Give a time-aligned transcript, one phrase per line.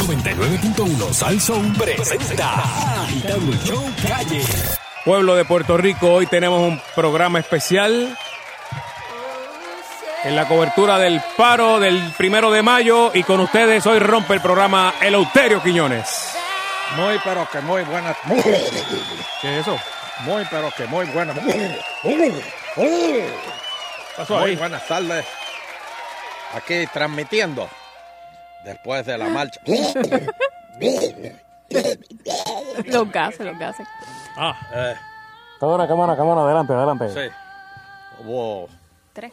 [0.00, 4.42] 99.1 Sal Soul presenta Agitando el Show Calle.
[5.04, 8.16] Pueblo de Puerto Rico, hoy tenemos un programa especial
[10.24, 14.40] en la cobertura del paro del primero de mayo y con ustedes hoy rompe el
[14.40, 16.34] programa Eleuterio Quiñones.
[16.96, 18.16] Muy, pero que muy buenas.
[19.42, 19.78] ¿Qué es eso?
[20.20, 21.36] Muy, pero que muy buenas.
[24.28, 25.26] Muy buenas tardes.
[26.54, 27.68] Aquí transmitiendo
[28.64, 29.60] después de la marcha.
[32.86, 33.86] Los gases, los gases.
[34.36, 34.94] Ah, Eh,
[35.60, 37.08] Cámara, cámara, cámara, adelante, adelante.
[37.10, 37.34] sí.
[38.24, 38.68] Hubo.
[39.12, 39.32] Tres.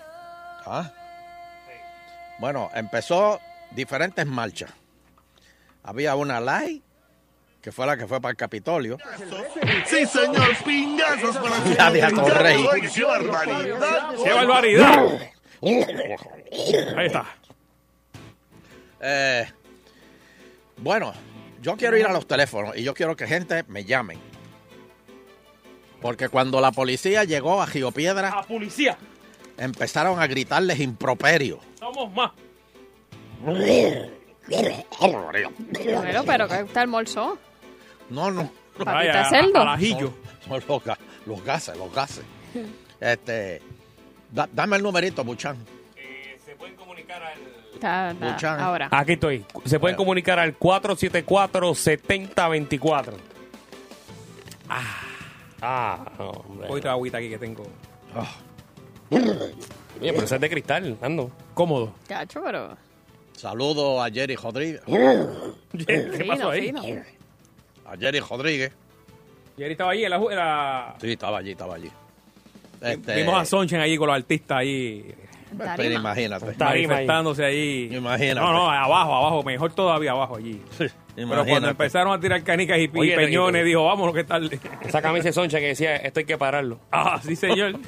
[0.66, 0.90] ¿ah?
[2.40, 3.40] Bueno, empezó
[3.72, 4.70] diferentes marchas.
[5.84, 6.82] Había una live,
[7.62, 8.98] que fue la que fue para el Capitolio.
[9.86, 12.66] Sí, señor, piñazos para La de Atorrey.
[12.94, 14.10] ¡Qué barbaridad!
[14.24, 15.06] ¡Qué barbaridad!
[16.98, 17.26] Ahí está.
[19.02, 19.46] Eh,
[20.78, 21.14] bueno,
[21.62, 24.20] yo quiero ir a los teléfonos y yo quiero que gente me llamen.
[26.02, 28.98] Porque cuando la policía llegó a Río Piedra, ¡A policía!
[29.58, 31.60] empezaron a gritarles improperio.
[31.80, 32.32] Somos más.
[34.48, 37.38] Bueno, pero que usted almorzó.
[38.10, 39.64] No, no, Papita cerdo.
[40.48, 42.24] son los, ga- los gases, los gases.
[43.00, 43.62] Este,
[44.32, 45.58] da- dame el numerito, Buchan.
[46.46, 47.38] Se pueden comunicar al...
[47.78, 48.60] Está- está- Buchan.
[48.60, 48.88] ahora.
[48.92, 49.46] Aquí estoy.
[49.66, 53.14] Se pueden comunicar al 474-7024.
[54.70, 55.02] Ah.
[55.62, 56.68] Ah, no, hombre.
[56.70, 57.64] Otra agüita aquí que tengo.
[59.10, 61.32] Oye, pero ese es de cristal, ando.
[61.54, 61.94] Cómodo.
[62.08, 62.76] Cacho, pero.
[63.36, 64.82] Saludo a Jerry Rodríguez.
[64.88, 66.68] ¿Qué pasó ahí?
[66.68, 66.82] fino.
[67.86, 68.72] A Jerry Rodríguez.
[69.58, 70.18] Jerry estaba ahí en la...
[70.18, 71.90] en la- Sí, estaba allí, estaba allí.
[72.82, 75.16] Este, Vimos a Sonchen allí con los artistas ahí
[75.76, 76.46] pero imagínate.
[76.54, 77.90] Tarima manifestándose ahí.
[77.92, 78.40] Imagínate.
[78.40, 80.62] No, no, abajo, abajo, mejor todavía abajo allí.
[81.16, 84.52] Pero cuando empezaron a tirar canicas y, y Oye, peñones, dijo, vámonos, ¿qué tal?
[84.82, 86.80] Esa camisa de Soncha que decía, esto hay que pararlo.
[86.92, 87.74] ah, sí, señor.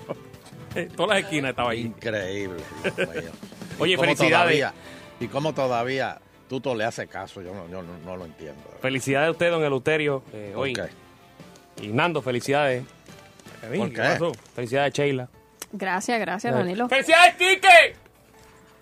[0.76, 1.82] Eh, Todas las esquinas estaba ahí.
[1.82, 2.62] Increíble.
[2.84, 3.32] Dios mío.
[3.80, 4.30] ¿Y Oye, felicidades.
[4.60, 4.74] todavía-
[5.20, 8.62] y cómo todavía tú le haces caso, yo no, yo no, no lo entiendo.
[8.80, 10.74] Felicidades a usted, don Eleuterio, eh, ¿Por hoy.
[10.74, 10.84] qué?
[11.82, 12.84] Y Nando, felicidades.
[13.62, 14.02] ¿Por ¿Qué qué?
[14.02, 14.32] pasó?
[14.54, 15.28] Felicidades, Sheila.
[15.72, 16.88] Gracias, gracias, Danilo.
[16.90, 17.96] ¡Felicidades, Quique!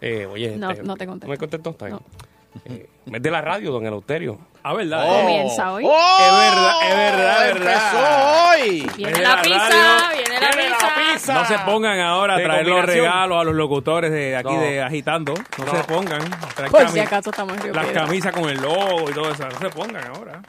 [0.01, 1.27] Eh, oye, No, este, no te contesto.
[1.27, 1.69] ¿No me contestó?
[1.71, 1.97] Está bien.
[1.99, 2.61] No.
[2.65, 4.39] Eh, es de la radio, don Eleuterio.
[4.63, 5.03] Ah, ¿verdad?
[5.07, 5.21] Oh.
[5.21, 5.83] Comienza hoy.
[5.85, 6.17] ¡Oh!
[6.19, 8.49] Es verdad, es verdad, es ¡Empezó verdad.
[8.51, 8.89] hoy!
[8.97, 10.17] Viene Es la la pizza, radio.
[10.17, 11.13] viene la Viene la pizza.
[11.13, 11.33] pizza.
[11.33, 14.59] No se pongan ahora a traer los regalos a los locutores de aquí No.
[14.61, 15.33] de Agitando.
[15.57, 15.71] No, No.
[15.71, 16.21] se pongan.
[16.55, 18.01] Traer Por si acaso estamos en Río Las Piedra.
[18.05, 19.47] camisas con el logo y todo eso.
[19.47, 20.41] No se pongan ahora.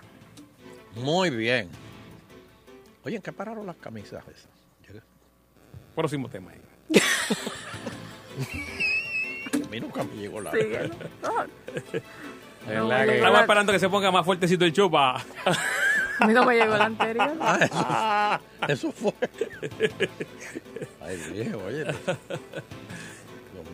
[0.97, 1.69] Muy bien.
[3.05, 4.49] Oye, ¿en qué pararon las camisas esas?
[5.99, 6.53] Próximo tema.
[9.53, 10.53] A mí nunca me llegó la...
[10.53, 11.49] Verdad
[13.05, 15.17] que- Estamos esperando que se ponga más fuertecito el para...
[16.21, 17.33] A mí no me llegó la anterior.
[17.41, 18.39] Ah,
[18.69, 19.13] eso, eso fue.
[21.01, 21.83] Ay, viejo, oye.
[21.83, 21.97] Dios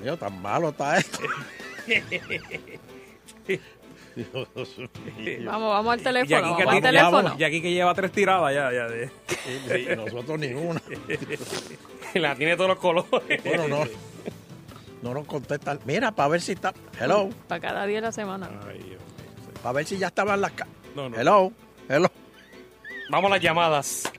[0.03, 1.19] mío, tan malo está esto.
[4.17, 4.49] Dios
[5.19, 5.51] mío.
[5.51, 6.37] Vamos, vamos al Y teléfono.
[6.37, 7.37] aquí, que Vamos al tiene- teléfono.
[7.39, 8.73] y aquí que lleva tres tiradas ya.
[8.73, 9.11] ya de-
[9.69, 10.81] Sí, nosotros ninguna.
[12.15, 13.43] la tiene todos los colores.
[13.45, 13.85] Bueno, no.
[15.03, 15.81] No nos contestan.
[15.85, 16.73] Mira, para ver si está.
[16.99, 17.29] Hello.
[17.49, 18.49] Para cada día de la semana.
[19.63, 20.53] Para ver si ya estaban las.
[20.53, 21.17] ca- No, no.
[21.19, 21.53] Hello.
[21.89, 22.11] Hello.
[23.11, 24.11] Vamos a las llamadas.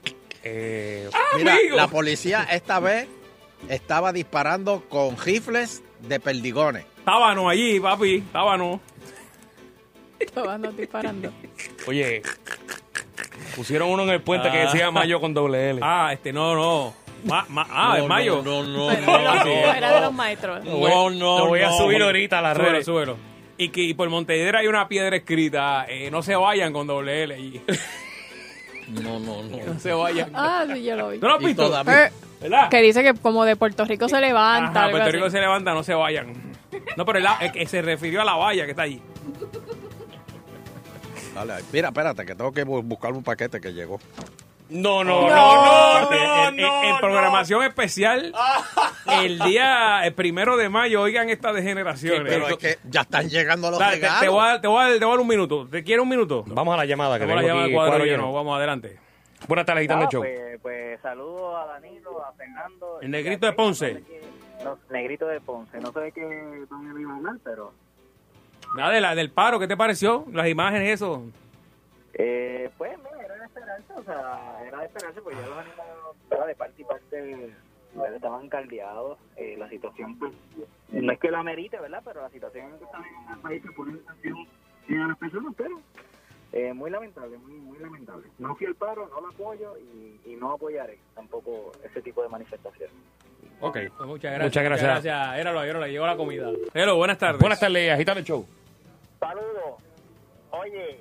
[0.44, 1.76] Eh, Mira, Amigo.
[1.76, 3.08] la policía esta vez
[3.68, 6.84] estaba disparando con rifles de perdigones.
[7.04, 8.20] Tábano allí, papi.
[8.32, 8.80] Tábano.
[10.34, 11.32] Todos nos disparando.
[11.86, 12.22] oye,
[13.54, 14.64] pusieron uno en el puente que Ah.
[14.66, 15.80] decía Mayo con doble L.
[15.82, 16.94] Ah, este, no, no.
[17.24, 18.42] Ma- ma- ah, No, es mayo.
[18.44, 19.18] No, no, Era no.
[19.18, 19.50] de los- sí.
[19.76, 20.64] era de los maestros.
[20.64, 21.76] Voy- no, no, Lo voy a no.
[21.78, 22.86] subir ahorita a las Súbelo, redes.
[22.86, 23.16] súbelo.
[23.58, 27.22] Y que y por Montedera hay una piedra escrita, eh, no se vayan con doble
[27.24, 27.62] L.
[28.88, 29.56] No, no, no.
[29.66, 30.30] No se vayan.
[30.32, 31.18] Ah, sí, yo lo vi.
[31.18, 31.66] ¿Tú lo has Y visto?
[31.66, 32.12] todavía- Eh,
[32.42, 32.68] ¿Verdad?
[32.68, 34.70] que dice que como de Puerto Rico se levanta.
[34.70, 35.16] Ajá, algo Puerto así.
[35.16, 36.34] Rico se levanta, no se vayan.
[36.96, 39.02] No, pero el, es que se refirió a la valla que está allí.
[41.44, 44.00] Dale, mira, espérate, que tengo que bu- buscar un paquete que llegó.
[44.68, 48.34] No, no, no, no, no, en, no, programación especial,
[49.22, 52.22] el día el primero de mayo, oigan estas degeneraciones.
[52.26, 54.20] Pero es que ya están llegando los Dale, te, regalos.
[54.22, 55.68] te voy a, dar- te, voy a, dar- te voy a dar un minuto.
[55.70, 56.42] ¿Te quiero un minuto?
[56.48, 58.10] Vamos a la llamada que Vamos a aquí al cuadro lleno.
[58.24, 58.32] lleno.
[58.32, 58.98] Vamos adelante.
[59.46, 60.22] Buenas tardes, agitando Ah, show.
[60.22, 62.98] pues, pues saludos a Danilo, a Fernando.
[63.00, 63.92] El negrito de Ponce.
[63.92, 65.78] No sé qué- no, negrito de Ponce.
[65.78, 66.24] No sé de qué
[66.68, 67.72] van a hablar, pero...
[68.74, 70.24] De la, del paro, ¿qué te pareció?
[70.32, 71.24] Las imágenes, eso.
[72.14, 76.46] Eh, pues, mira, era de esperarse, o sea, era de esperarse, porque ya los animales,
[76.46, 77.54] de parte y parte,
[78.14, 79.18] estaban caldeados.
[79.36, 80.32] Eh, la situación, pues,
[80.90, 82.02] no es que la merite, ¿verdad?
[82.04, 83.98] Pero la situación en que en el país se pone
[84.88, 85.80] en a las personas, pero
[86.52, 88.26] eh, muy lamentable, muy, muy lamentable.
[88.38, 92.28] No fui al paro, no lo apoyo y, y no apoyaré tampoco ese tipo de
[92.28, 92.94] manifestaciones.
[93.60, 93.78] Ok.
[93.96, 94.44] Pues muchas gracias.
[94.44, 94.88] Muchas gracias.
[94.88, 95.40] Muchas gracias.
[95.40, 96.50] Éralo, éralo, llegó la comida.
[96.74, 97.40] Hello, buenas tardes.
[97.40, 98.46] Buenas tardes, agitando el show.
[99.18, 99.82] Saludos.
[100.50, 101.00] Oye,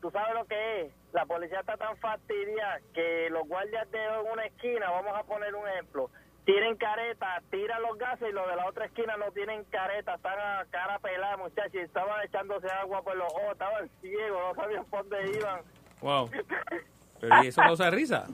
[0.00, 0.92] ¿tú sabes lo que es?
[1.12, 3.98] La policía está tan fastidiada que los guardias de
[4.32, 6.10] una esquina, vamos a poner un ejemplo,
[6.44, 10.38] tienen careta, tiran los gases y los de la otra esquina no tienen careta, están
[10.38, 14.84] a cara pelada, muchachos, y estaban echándose agua por los ojos, estaban ciegos, no sabían
[14.84, 15.60] por dónde iban.
[16.02, 16.30] Wow.
[17.20, 18.26] Pero ¿y eso no da risa?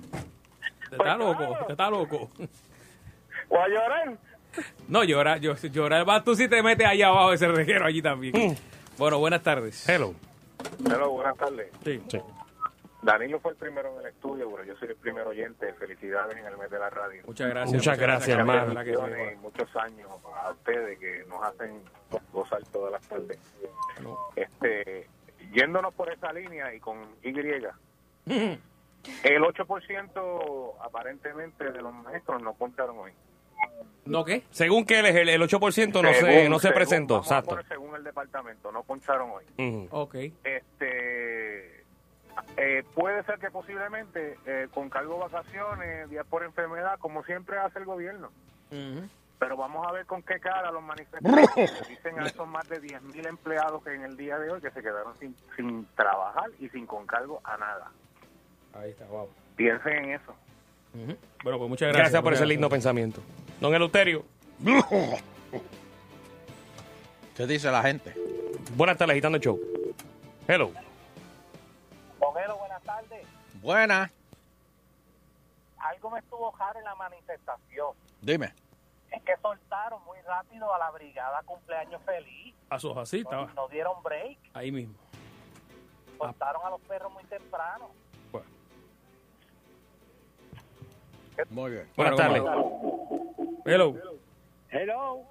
[0.91, 2.31] Te está loco, te está loco.
[3.52, 4.16] ¿O a llorar?
[4.88, 8.00] No, llorar, yo, llorar, va, tú sí te metes allá abajo de ese reguero allí
[8.00, 8.34] también.
[8.34, 8.54] Mm.
[8.96, 9.87] Bueno, buenas tardes.
[9.87, 10.14] Hello.
[10.87, 11.70] Hola, buenas tardes.
[11.84, 12.02] Sí.
[12.08, 12.19] Sí.
[13.02, 15.70] Danilo fue el primero en el estudio, pero yo soy el primer oyente.
[15.75, 17.22] Felicidades en el mes de la radio.
[17.26, 17.75] Muchas gracias.
[17.75, 18.72] Muchas gracias, hermano.
[19.43, 20.08] muchos años
[20.43, 21.82] a ustedes que nos hacen
[22.32, 23.38] gozar todas las tardes.
[23.96, 24.19] Bueno.
[24.34, 25.08] Este,
[25.52, 27.34] yéndonos por esa línea y con Y,
[29.25, 33.12] el 8% aparentemente de los maestros no contaron hoy.
[34.05, 34.43] ¿No qué?
[34.50, 37.19] Según que él es el, el 8% no se, no se según- presentó.
[37.19, 37.50] Exacto.
[37.50, 39.88] poner según el departamento, no poncharon hoy.
[39.91, 40.14] Ok.
[40.44, 41.85] Este,
[42.56, 47.59] eh, puede ser que posiblemente eh, con cargo de vacaciones, días por enfermedad, como siempre
[47.59, 48.31] hace el gobierno.
[49.38, 53.29] Pero vamos a ver con qué cara los manifestantes dicen a esos más de 10.000
[53.29, 56.87] empleados que en el día de hoy que se quedaron sin, sin trabajar y sin
[56.87, 57.91] con cargo a nada.
[58.75, 59.29] Ahí está, wow.
[59.56, 60.35] Piensen en eso.
[60.94, 61.17] Ujú.
[61.43, 62.03] Bueno, pues muchas gracias.
[62.12, 63.20] Gracias por ese lindo pensamiento.
[63.62, 64.25] Don Eleuterio,
[67.37, 68.12] ¿Qué dice la gente?
[68.75, 69.61] buenas tardes, agitando el show.
[70.49, 70.73] Hello.
[72.19, 73.25] Bonero, buenas tardes.
[73.62, 74.11] Buena.
[75.79, 77.94] Algo me estuvo raro en la manifestación.
[78.20, 78.53] Dime.
[79.12, 82.56] Es que soltaron muy rápido a la brigada cumpleaños feliz.
[82.69, 84.38] A sus así, No, estaba no dieron break.
[84.55, 84.94] ahí mismo.
[86.19, 87.91] Soltaron a los perros muy temprano.
[88.32, 88.47] Bueno.
[91.50, 91.88] Muy bien.
[91.97, 92.43] Buenas Bueno, tardes.
[93.64, 93.94] Hello.
[94.70, 95.25] Hello.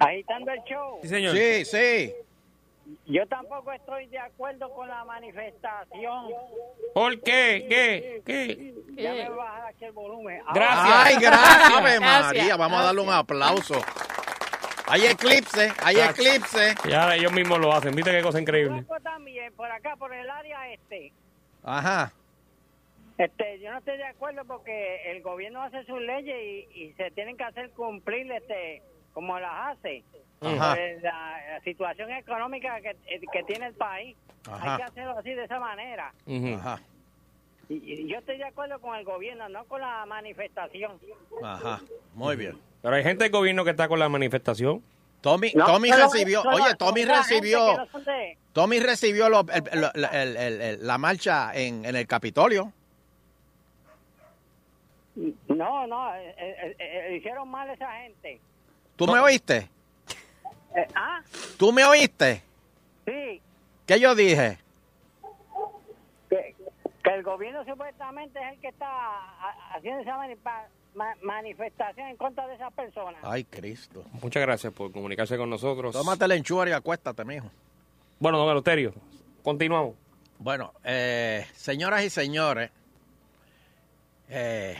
[0.00, 0.98] Agitando el show.
[1.02, 1.36] Sí, señor.
[1.36, 2.14] Sí, sí.
[3.06, 6.26] Yo tampoco estoy de acuerdo con la manifestación.
[6.94, 7.66] ¿Por qué?
[7.68, 8.22] ¿Qué?
[8.24, 8.74] ¿Qué?
[8.94, 10.40] Ya me voy a bajar aquí el volumen.
[10.54, 11.06] Gracias.
[11.06, 12.26] Ay, gracias, Ave Gracias.
[12.26, 12.56] María.
[12.56, 13.74] Vamos a darle un aplauso.
[14.88, 16.74] Hay eclipse, hay eclipse.
[16.84, 17.94] Y ahora ellos mismos lo hacen.
[17.94, 18.84] ¿Viste qué cosa increíble?
[19.02, 21.12] También, por acá, por el área este.
[21.64, 22.12] Ajá.
[23.18, 26.36] Este, yo no estoy de acuerdo porque el gobierno hace sus leyes
[26.74, 28.82] y, y se tienen que hacer cumplir este
[29.14, 30.02] como las hace.
[30.38, 32.94] Pues, la, la situación económica que,
[33.32, 34.14] que tiene el país.
[34.46, 34.72] Ajá.
[34.72, 36.12] Hay que hacerlo así, de esa manera.
[36.58, 36.80] Ajá.
[37.70, 40.92] Y, y yo estoy de acuerdo con el gobierno, no con la manifestación.
[41.42, 41.80] Ajá.
[42.14, 42.58] Muy bien.
[42.82, 44.82] Pero hay gente del gobierno que está con la manifestación.
[45.22, 49.62] Tommy, No, Tommy solo- recibió, solo- oye, Tommy recibió, no de- Tommy recibió lo- el-
[49.72, 52.72] el- el- el- el- la marcha en, en el Capitolio.
[55.48, 58.40] No, no, eh, eh, eh, hicieron mal esa gente.
[58.96, 59.68] ¿Tú me oíste?
[60.74, 61.22] Eh, ah,
[61.58, 62.42] ¿Tú me oíste?
[63.06, 63.40] sí,
[63.86, 64.58] ¿Qué yo dije?
[66.28, 66.54] que,
[67.02, 68.88] que el gobierno supuestamente es el que está
[69.74, 70.18] haciendo esa
[71.22, 73.20] manifestación en contra de esas personas.
[73.22, 74.04] Ay, Cristo.
[74.20, 75.92] Muchas gracias por comunicarse con nosotros.
[75.94, 77.50] Tómate el enchuar y acuéstate, mijo.
[78.18, 78.92] Bueno, don Eleuterio,
[79.42, 79.94] continuamos.
[80.38, 82.70] Bueno, eh, señoras y señores,
[84.28, 84.76] eh,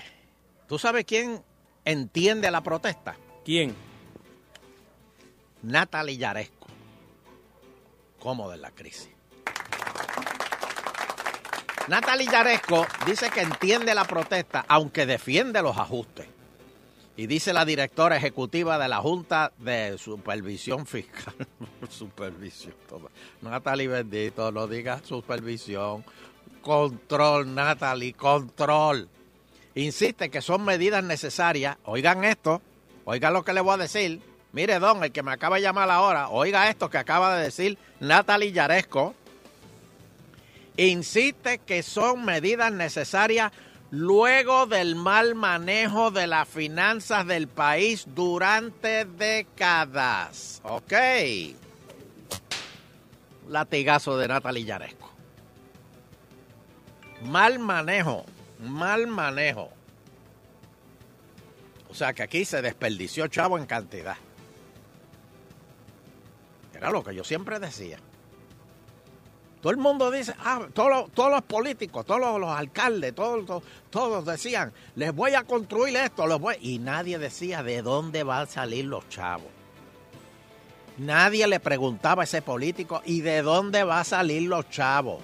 [0.68, 1.42] ¿tú sabes quién
[1.85, 3.16] entiende la protesta?
[3.44, 3.75] ¿Quién?
[5.62, 6.66] Natalie Yaresco.
[8.18, 9.11] Cómoda en la crisis.
[11.88, 16.26] Natalie Yaresco dice que entiende la protesta, aunque defiende los ajustes.
[17.16, 21.35] Y dice la directora ejecutiva de la Junta de Supervisión Fiscal.
[21.88, 22.75] supervisión.
[22.88, 23.11] todo.
[23.40, 26.04] Natalie, bendito, no digas supervisión.
[26.61, 29.08] Control, Natalie, control.
[29.76, 31.76] Insiste que son medidas necesarias.
[31.85, 32.62] Oigan esto,
[33.04, 34.23] oigan lo que le voy a decir.
[34.52, 37.76] Mire, don, el que me acaba de llamar ahora, oiga esto que acaba de decir
[38.00, 39.14] Natalie Yaresco.
[40.78, 43.52] Insiste que son medidas necesarias
[43.90, 50.62] luego del mal manejo de las finanzas del país durante décadas.
[50.64, 50.95] Ok.
[53.50, 55.12] Latigazo de Natalie Yaresco.
[57.25, 58.25] Mal manejo,
[58.60, 59.70] mal manejo.
[61.88, 64.16] O sea que aquí se desperdició chavo en cantidad.
[66.75, 67.98] Era lo que yo siempre decía.
[69.62, 74.25] Todo el mundo dice, ah, todos todos los políticos, todos los, alcaldes, todos, todos, todos
[74.25, 76.56] decían, les voy a construir esto, les voy...
[76.60, 79.48] y nadie decía de dónde van a salir los chavos.
[80.98, 85.22] Nadie le preguntaba a ese político, ¿y de dónde va a salir los chavos?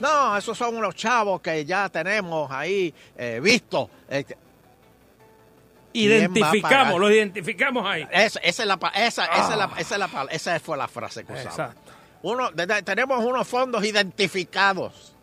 [0.00, 3.88] No, esos son unos chavos que ya tenemos ahí eh, vistos.
[4.08, 8.06] Eh, ¿quién va a Identificamos, los identificamos ahí.
[8.10, 10.88] Esa, esa es la, esa, esa es la- esa es la pa- esa fue la
[10.88, 11.32] frase que.
[11.34, 11.92] Exacto.
[12.22, 15.14] Uno, de- de- tenemos unos fondos identificados.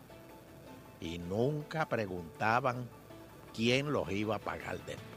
[1.00, 2.88] Y nunca preguntaban
[3.54, 5.07] quién los iba a pagar después.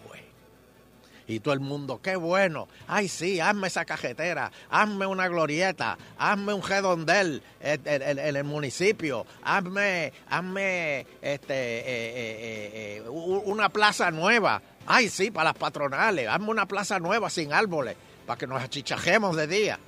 [1.28, 2.68] Y todo el mundo, qué bueno.
[2.88, 9.26] Ay, sí, hazme esa cajetera, hazme una glorieta, hazme un redondel en, en el municipio,
[9.44, 14.62] hazme, hazme este, eh, eh, eh, una plaza nueva.
[14.88, 19.36] Ay, sí, para las patronales, hazme una plaza nueva sin árboles, para que nos achichajemos
[19.36, 19.80] de día.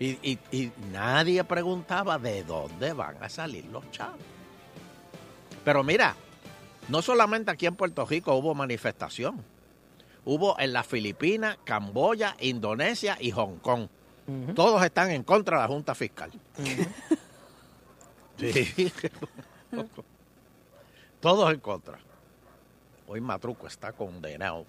[0.00, 4.16] Y, y- y nadie preguntaba de dónde van a salir los chavos.
[5.64, 6.14] Pero mira,
[6.88, 9.44] no solamente aquí en Puerto Rico hubo manifestación.
[10.24, 13.88] Hubo en las Filipinas, Camboya, Indonesia y Hong Kong.
[14.54, 16.30] Todos están en contra de la Junta Fiscal.
[18.36, 18.92] Sí.
[21.20, 21.98] Todos en contra.
[23.06, 24.64] Hoy Matruco está condenado.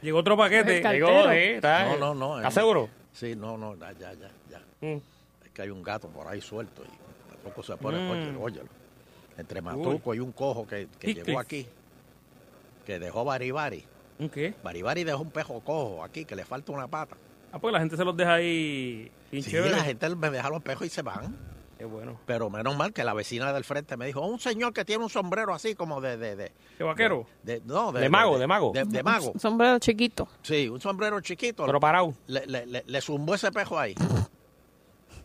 [0.00, 0.80] Llegó otro paquete.
[0.82, 1.30] Llegó, Cartero.
[1.32, 2.36] eh, está, No, no, no.
[2.38, 2.60] ¿Estás eh.
[2.60, 2.88] seguro?
[3.12, 4.30] Sí, no, no, ya, ya, ya.
[4.50, 4.60] ya.
[4.80, 5.00] Mm.
[5.44, 8.10] Es que hay un gato por ahí suelto y Matruco se pone, Mm.
[8.10, 8.68] óyelo, óyelo.
[9.36, 11.66] Entre Matruco y un cojo que, que llegó aquí,
[12.84, 13.84] que dejó Baribari.
[14.18, 14.54] ¿Un qué?
[14.62, 17.16] Baribari dejó un pejo cojo aquí, que le falta una pata.
[17.52, 19.10] Ah, pues la gente se los deja ahí.
[19.32, 21.36] Sí, la gente me deja los pejos y se van.
[21.78, 22.20] Qué bueno.
[22.24, 25.10] Pero menos mal que la vecina del frente me dijo, un señor que tiene un
[25.10, 26.16] sombrero así como de...
[26.16, 27.26] de, de ¿Qué vaquero?
[27.42, 28.70] de- no, De mago, de mago.
[28.72, 29.32] De, de mago.
[29.38, 30.28] Sombrero chiquito.
[30.42, 31.66] Sí, un sombrero chiquito.
[31.66, 32.14] Pero parado.
[32.28, 33.94] le, le, le, le zumbó ese pejo ahí.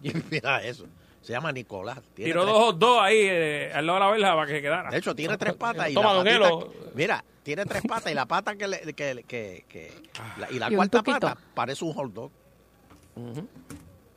[0.02, 0.86] Y mira eso.
[1.22, 2.00] Se llama Nicolás.
[2.14, 4.54] Tiene Tiró tres- dos hot dogs ahí eh, al lado de la verja para que
[4.54, 4.90] se quedara.
[4.90, 6.74] De hecho, tiene tres patas y Toma, la don patita- Elo.
[6.96, 8.68] Mira, tiene tres patas y la pata que...
[8.68, 9.92] le- que, que, que-
[10.40, 11.20] la- y la Y un cuarta tuquito.
[11.20, 12.32] pata parece un hot dog.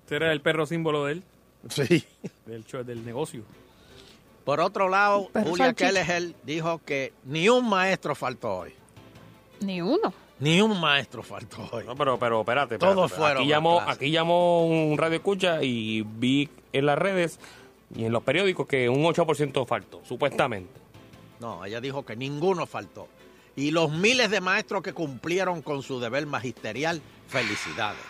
[0.06, 1.22] Ese era el perro símbolo de él,
[1.68, 2.04] Sí.
[2.46, 3.42] del, del negocio.
[4.44, 5.86] Por otro lado, Pero Julia salchicha.
[5.88, 8.74] Kelleher dijo que ni un maestro faltó hoy.
[9.60, 10.12] Ni uno.
[10.40, 11.84] Ni un maestro faltó hoy.
[11.86, 12.74] No, pero, pero espérate.
[12.74, 13.20] espérate, Todos espérate.
[13.20, 17.38] fueron Aquí llamó, aquí llamó un radio escucha y vi en las redes
[17.94, 20.80] y en los periódicos que un 8% faltó, supuestamente.
[21.40, 23.08] No, ella dijo que ninguno faltó.
[23.56, 28.00] Y los miles de maestros que cumplieron con su deber magisterial, felicidades.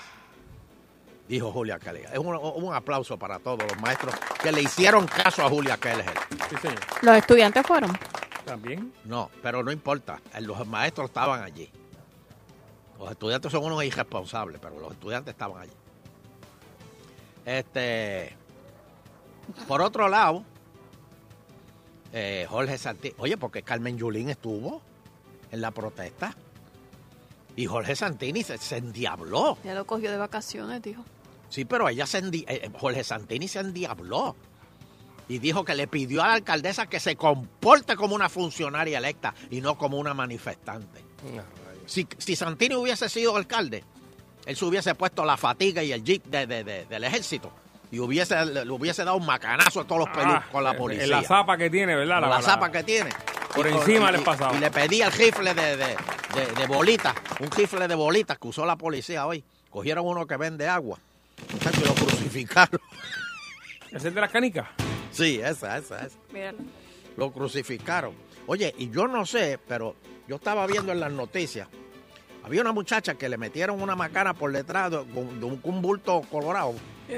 [1.28, 2.10] Dijo Julia Kelleher.
[2.12, 6.14] Es un, un aplauso para todos los maestros que le hicieron caso a Julia Kelleher.
[6.50, 6.80] Sí, señor.
[7.00, 7.90] Los estudiantes fueron.
[8.44, 8.92] También.
[9.04, 10.20] No, pero no importa.
[10.40, 11.70] Los maestros estaban allí.
[12.98, 15.72] Los estudiantes son unos irresponsables, pero los estudiantes estaban allí.
[17.44, 18.36] Este.
[19.68, 20.44] Por otro lado,
[22.12, 23.14] eh, Jorge Santini.
[23.18, 24.82] Oye, porque Carmen Yulín estuvo
[25.50, 26.34] en la protesta.
[27.56, 29.58] Y Jorge Santini se, se endiabló.
[29.64, 31.04] Ya lo cogió de vacaciones, dijo.
[31.50, 34.34] Sí, pero ella se endi- eh, Jorge Santini se endiabló.
[35.28, 39.34] Y dijo que le pidió a la alcaldesa que se comporte como una funcionaria electa
[39.50, 41.04] y no como una manifestante.
[41.86, 43.84] Si, si Santini hubiese sido alcalde,
[44.46, 47.52] él se hubiese puesto la fatiga y el jeep de- de- de- del ejército
[47.92, 51.04] y hubiese, le, hubiese dado un macanazo a todos los pelus Ah, con la policía.
[51.04, 52.20] En la zapa que tiene, ¿verdad?
[52.22, 53.10] Con la zapa que tiene.
[53.54, 54.56] Por Y encima y- les pasaba.
[54.56, 58.48] Y le pedía el rifle de, de, de- de bolitas, un rifle de bolitas que
[58.48, 59.44] usó la policía hoy.
[59.70, 60.98] Cogieron uno que vende agua.
[61.52, 62.80] Muchacho, y lo crucificaron.
[63.92, 64.68] ¿Es el de las canicas?
[65.10, 66.16] Sí, esa, esa, esa.
[66.32, 66.58] Míralo.
[67.16, 68.14] Lo crucificaron.
[68.46, 69.94] Oye, y yo no sé, pero
[70.26, 71.68] yo estaba viendo en las noticias.
[72.44, 75.82] Había una muchacha que le metieron una macana por detrás de, con- de un, un
[75.82, 76.74] bulto colorado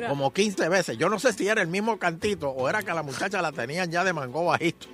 [0.08, 0.98] Como 15 veces.
[0.98, 3.52] Yo no sé si era el mismo cantito o era que a la muchacha la
[3.52, 4.88] tenían ya de mango bajito.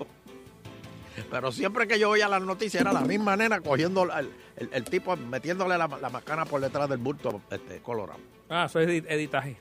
[1.30, 4.84] Pero siempre que yo veía las noticias era la misma nena cogiendo el, el- el
[4.84, 8.20] tipo, metiéndole la, la macana por detrás del bulto este, colorado.
[8.48, 9.56] Ah, eso es edit- editaje.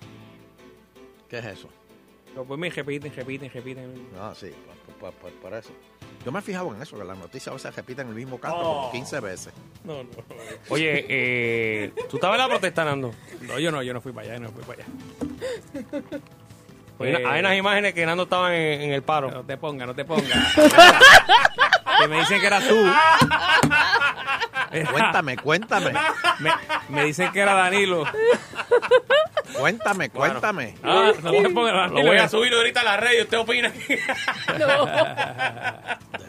[1.27, 1.69] ¿Qué es eso?
[2.27, 4.07] Pero pues me repiten, repiten, repiten.
[4.13, 4.51] No, sí,
[4.99, 5.71] por, por- por- por eso.
[6.25, 8.57] Yo me he fijado en eso, que las noticias a veces repiten el mismo canto
[8.59, 8.75] Oh.
[8.81, 9.53] como 15 veces.
[9.85, 10.09] No, no.
[10.69, 13.13] Oye, eh, ¿tú estabas en la protesta, Nando?
[13.41, 14.91] No, yo no, yo no fui para allá, yo no fui para allá.
[16.99, 19.31] Hay, una- hay unas imágenes que Nando estaba en, en el paro.
[19.31, 20.25] No te ponga, no te ponga.
[21.99, 22.75] que me dicen que eras tú.
[24.91, 25.91] Cuéntame, cuéntame,
[26.39, 26.51] Me,
[26.89, 28.05] me dicen que era Danilo.
[29.57, 30.75] cuéntame, cuéntame.
[30.83, 32.01] Ah, no te pongas Danilo.
[32.01, 33.69] Lo voy a subir ahorita a la red y usted opina.
[34.59, 34.65] De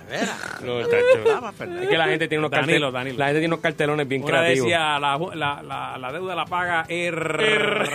[0.09, 0.61] veras.
[0.63, 0.81] No.
[0.81, 1.51] Estaba.
[1.51, 2.93] Es que la gente tiene unos Danilo, cartelones.
[2.93, 3.19] Danilo.
[3.19, 4.67] La gente tiene unos cartelones bien Una creativos.
[4.67, 7.85] decía, la, la, la, la deuda la paga R.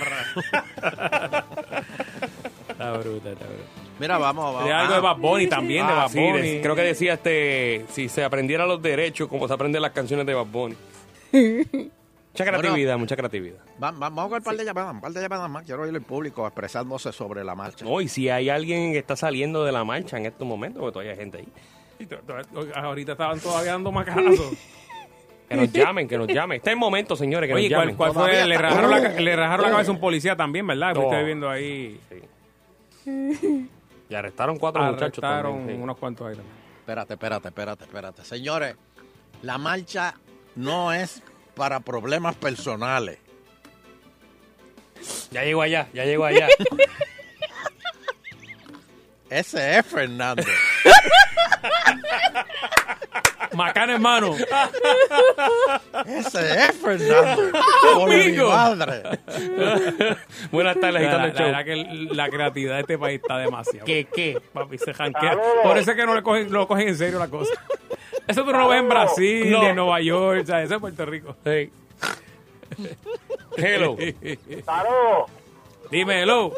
[2.70, 3.85] Está bruta, está bruta.
[4.00, 4.66] Mira, vamos, vamos.
[4.66, 6.42] De algo de Ah, Bad Bunny también, de Ah, Bad sí, Bunny.
[6.56, 10.26] de- creo que decía este si se aprendiera los derechos como se aprenden las canciones
[10.26, 10.76] de Bad Bunny.
[12.36, 13.60] Mucha creatividad, mucha creatividad.
[13.82, 15.64] Va- va- vamos con un par de llamadas, un par de llamadas más.
[15.64, 17.86] Quiero oír el público expresándose sobre la marcha.
[17.86, 20.92] No, y si hay alguien que está saliendo de la marcha en estos momentos, porque
[20.92, 21.48] todavía hay gente ahí,
[21.98, 24.52] Y to- to- Ahorita estaban todavía dando macanazos.
[25.50, 26.58] que nos llamen, que nos llamen.
[26.58, 27.96] Está el momento, señores, que Oye, nos ¿cuál, llamen.
[27.96, 28.46] cuál fue?
[28.46, 30.92] Le rajaron, la, ca- le rajaron la cabeza a un policía también, ¿verdad?
[30.94, 31.04] Que Oh.
[31.04, 31.98] estoy viendo ahí.
[34.10, 35.78] Y arrestaron cuatro muchachos Arrestaron también.
[35.78, 35.84] sí.
[35.84, 36.56] unos cuantos ahí también.
[36.80, 38.24] Espérate, espérate, espérate, espérate.
[38.26, 38.76] Señores,
[39.42, 40.16] la marcha
[40.56, 41.24] no es
[41.56, 43.18] para problemas personales.
[45.32, 46.48] Ya llegó allá, ya llegó allá.
[49.30, 50.44] Ese es Fernando.
[53.54, 54.36] Macana, hermano.
[56.06, 57.52] Ese es Fernando.
[57.96, 58.50] Por mi Amigo.
[58.50, 59.04] madre.
[60.52, 61.46] Buenas tardes, La, agitando la, el show.
[61.46, 63.86] verdad que la creatividad de este país está demasiado.
[63.86, 64.42] ¿Qué, qué?
[64.54, 65.38] Papi, se janquea.
[65.64, 67.54] Por eso es que no le cogen, lo cogen en serio la cosa.
[68.28, 69.60] Eso tú no lo ves en Brasil, No.
[69.62, 71.36] ni en Nueva York, o sea, eso es Puerto Rico.
[71.46, 71.70] Hey.
[73.56, 73.96] Hello.
[74.66, 75.32] Saludos.
[75.92, 76.52] Dime, hello.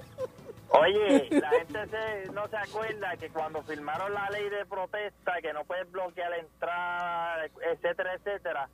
[0.69, 5.53] Oye, la gente se- no se acuerda que cuando firmaron la ley de protesta, que
[5.53, 8.69] no puedes bloquear la entrada, etcétera, etcétera,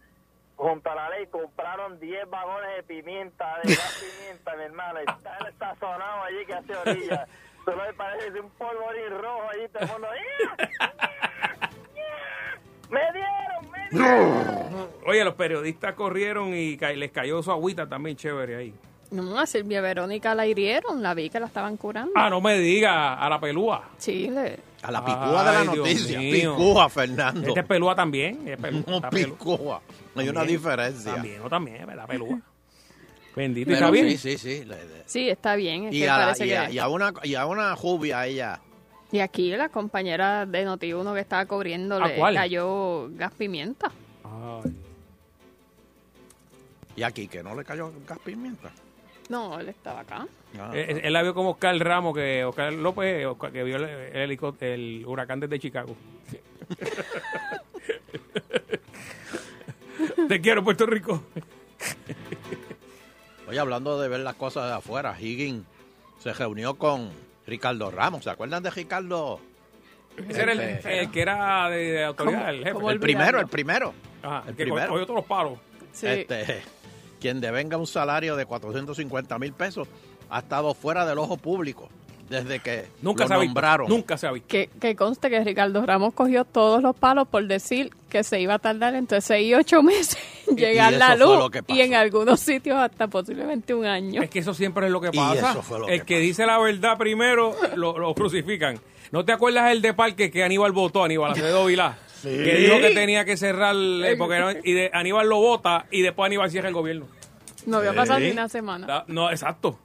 [0.55, 5.11] junto a la ley compraron 10 vagones de pimienta, de gas pimienta, mi hermano, y
[5.11, 7.27] está el sazonado allí que hace orilla.
[7.65, 10.07] Solo me parece un polvorín rojo allí, todo el mundo,
[11.95, 12.59] ¡Yeah!
[12.89, 14.89] ¡Me dieron, me dieron!
[15.05, 18.75] Oye, los periodistas corrieron y ca- les cayó su agüita también chévere ahí.
[19.13, 22.11] No, a Silvia Verónica la hirieron, la vi que la estaban curando.
[22.15, 23.89] Ah, no me diga, a la pelúa.
[23.97, 26.19] Sí, le- A la picúa de la Dios noticia.
[26.19, 26.55] mío.
[26.57, 27.47] Picúa, Fernando.
[27.47, 28.47] Este es pelúa también.
[28.47, 29.37] Es pelúa, No, está pelúa.
[29.37, 29.81] picúa.
[30.15, 30.57] Hay una También.
[30.59, 31.13] diferencia.
[31.13, 32.07] También, no también, ¿verdad?
[32.07, 32.39] Pelúa.
[33.35, 34.09] Bendito, ¿y Pero está bien?
[34.17, 34.65] sí, sí, sí.
[34.65, 35.85] le- le- sí, está bien.
[35.85, 37.75] Es Y que a, la- parece y, a, que- y a una, y a una
[37.75, 38.59] jubia ella.
[39.11, 42.33] Y aquí la compañera de Noti1 que estaba cubriendo ¿A le cuál?
[42.35, 43.91] cayó gas pimienta.
[44.23, 44.73] Ay.
[46.95, 48.71] Y aquí que no le cayó gas pimienta.
[49.33, 50.27] No, él estaba acá.
[50.59, 50.69] Ah.
[50.75, 54.39] Eh, Él la vio como Oscar Ramos, que Oscar López, Oscar- que vio el, el
[54.61, 55.95] el huracán desde Chicago.
[60.27, 61.23] Te quiero, Puerto Rico.
[63.47, 65.65] Oye, hablando de ver las cosas de afuera, Higgins
[66.19, 67.11] se reunió con
[67.45, 68.23] Ricardo Ramos.
[68.23, 69.39] ¿Se acuerdan de Ricardo?
[70.29, 72.79] Ese era el, Este, el que era de, de autoridad, el jefe.
[72.89, 73.93] el primero, el primero.
[74.21, 74.89] Ajá, el el que primero.
[74.89, 75.59] cogió todos los palos.
[75.91, 76.07] Sí.
[76.07, 76.63] Este,
[77.23, 79.87] quien devenga un salario de 450 mil pesos
[80.29, 81.87] ha estado fuera del ojo público
[82.29, 83.47] desde que Nunca lo se ha visto.
[83.53, 83.87] nombraron.
[83.89, 84.47] Nunca se ha visto.
[84.49, 88.55] Que, que conste que Ricardo Ramos cogió todos los palos por decir que se iba
[88.55, 91.63] a tardar entre 6 y 8 meses en Y- llegar y la luz lo que
[91.63, 91.77] pasó.
[91.77, 94.21] y en algunos sitios hasta posiblemente un año.
[94.21, 95.51] Es que eso siempre es lo que Y pasa.
[95.51, 96.21] eso fue lo el que que pasó.
[96.23, 98.79] dice la verdad primero lo, lo crucifican.
[99.11, 101.97] ¿No te acuerdas el de Parque que Aníbal votó, Aníbal Acevedo Vilá?
[102.29, 106.01] Que dijo que tenía que cerrar, eh, porque no- y de, Aníbal lo vota y
[106.01, 107.07] después Aníbal cierra el gobierno.
[107.65, 108.87] No había pasado ni una semana.
[108.87, 109.77] Da- No, exacto.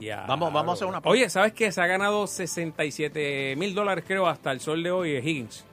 [0.00, 0.24] Ya.
[0.28, 1.12] Vamos- vamos a hacer una pausa.
[1.12, 1.72] Oye, ¿sabes qué?
[1.72, 5.64] Se ha ganado 67 mil dólares, creo, hasta el sol de hoy, eh, Higgins,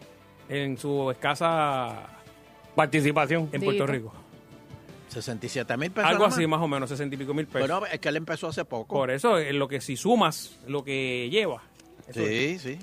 [0.50, 2.08] en su escasa
[2.76, 3.50] Participación.
[3.52, 3.62] en.
[3.62, 4.14] Puerto Rico.
[5.10, 6.10] 67 mil pesos.
[6.10, 7.70] Algo nada así, más o menos, 60 y pico mil pesos.
[7.70, 8.96] Bueno, es que él empezó hace poco.
[8.96, 11.62] Por eso, es lo que si sumas lo que lleva,
[12.08, 12.80] eso Sí, sí.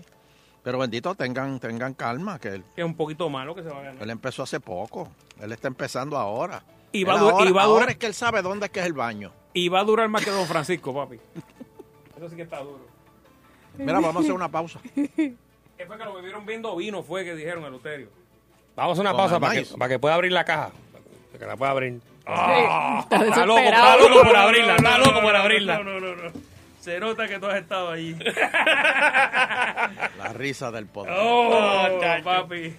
[0.62, 3.83] Pero bendito, tengan, tengan calma, que él, es un poquito malo que se va a
[3.83, 4.03] ganar.
[4.03, 5.09] él empezó hace poco.
[5.40, 6.62] Él está empezando ahora.
[6.92, 8.81] Y va ahora, y va a ahora durar- es que él sabe dónde es que
[8.81, 9.33] es el baño.
[9.55, 11.18] Y va a durar más que Don Francisco, papi.
[12.16, 12.87] Eso sí que está duro.
[13.77, 14.79] Mira, vamos a hacer una pausa.
[14.94, 18.09] Es fue que lo bebieron viendo vino, fue que dijeron el Uterio.
[18.77, 20.70] Vamos a una Con pausa para que, para que pueda abrir la caja.
[21.33, 22.01] Para que la pueda abrir.
[22.25, 24.77] está Está loco, está loco por abrirla.
[24.77, 25.79] Está loco por abrirla.
[25.83, 26.51] No, no, no.
[26.82, 28.16] Se nota que tú has estado allí.
[30.18, 31.14] La risa del poder.
[31.16, 32.76] Oh, papi.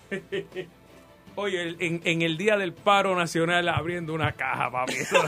[1.35, 4.95] Oye, en, en el día del paro nacional abriendo una caja, papi.
[4.95, 5.23] Eso,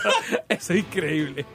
[0.50, 1.46] eso es increíble.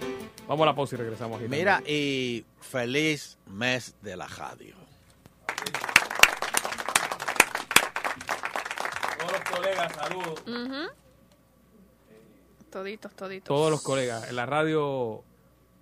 [0.48, 1.46] Vamos a la pausa y regresamos aquí.
[1.50, 4.74] Mira, y feliz mes de la radio.
[9.18, 10.42] Todos los colegas, saludos.
[12.70, 13.46] Toditos, toditos.
[13.46, 14.32] Todos los colegas.
[14.32, 15.22] La radio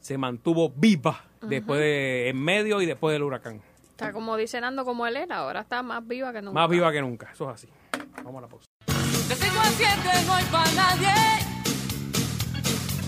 [0.01, 3.63] se mantuvo viva después de, en medio y después del huracán.
[3.91, 6.55] Está como dice Nando como él era, ahora está más viva que nunca.
[6.55, 7.31] Más viva que nunca.
[7.33, 7.69] Eso es así.
[8.25, 8.67] Vamos a la pausa.
[8.87, 9.93] De 5 a 7
[10.27, 11.13] no hay para nadie.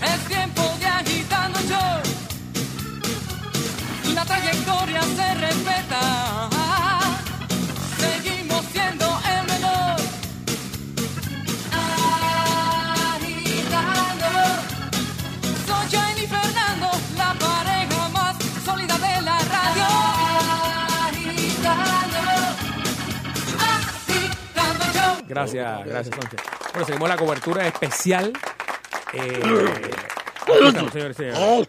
[0.03, 2.01] Es tiempo de agitando show.
[4.13, 6.49] La trayectoria se respeta.
[25.35, 26.39] Gracias, gracias, Sánchez.
[26.73, 28.33] Bueno, seguimos la cobertura especial
[29.13, 29.39] Eh,
[30.67, 31.67] estamos, señores señores.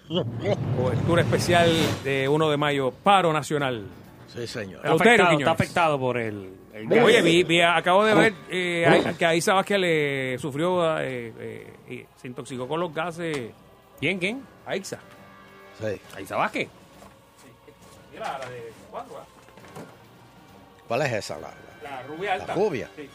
[0.76, 1.70] Cobertura especial
[2.04, 3.84] de 1 de mayo, paro nacional.
[4.32, 4.76] Sí, señor.
[4.76, 6.54] Está Eleuterio afectado, está afectado por el...
[6.72, 11.32] el Oye, vi, vi- acabo de ver eh, que a Isa Vázquez le sufrió, eh,
[11.38, 13.50] eh, y se intoxicó con los gases.
[14.00, 14.42] ¿Quién, quién?
[14.66, 14.74] A.
[14.74, 14.94] Sí.
[16.16, 16.68] A Isa Vázquez.
[18.12, 19.16] Mira, la de cuatro,
[20.88, 21.34] ¿Cuál es esa?
[21.38, 21.48] La,
[21.82, 22.54] la, La rubia la alta.
[22.54, 22.88] rubia.
[22.96, 23.08] Sí.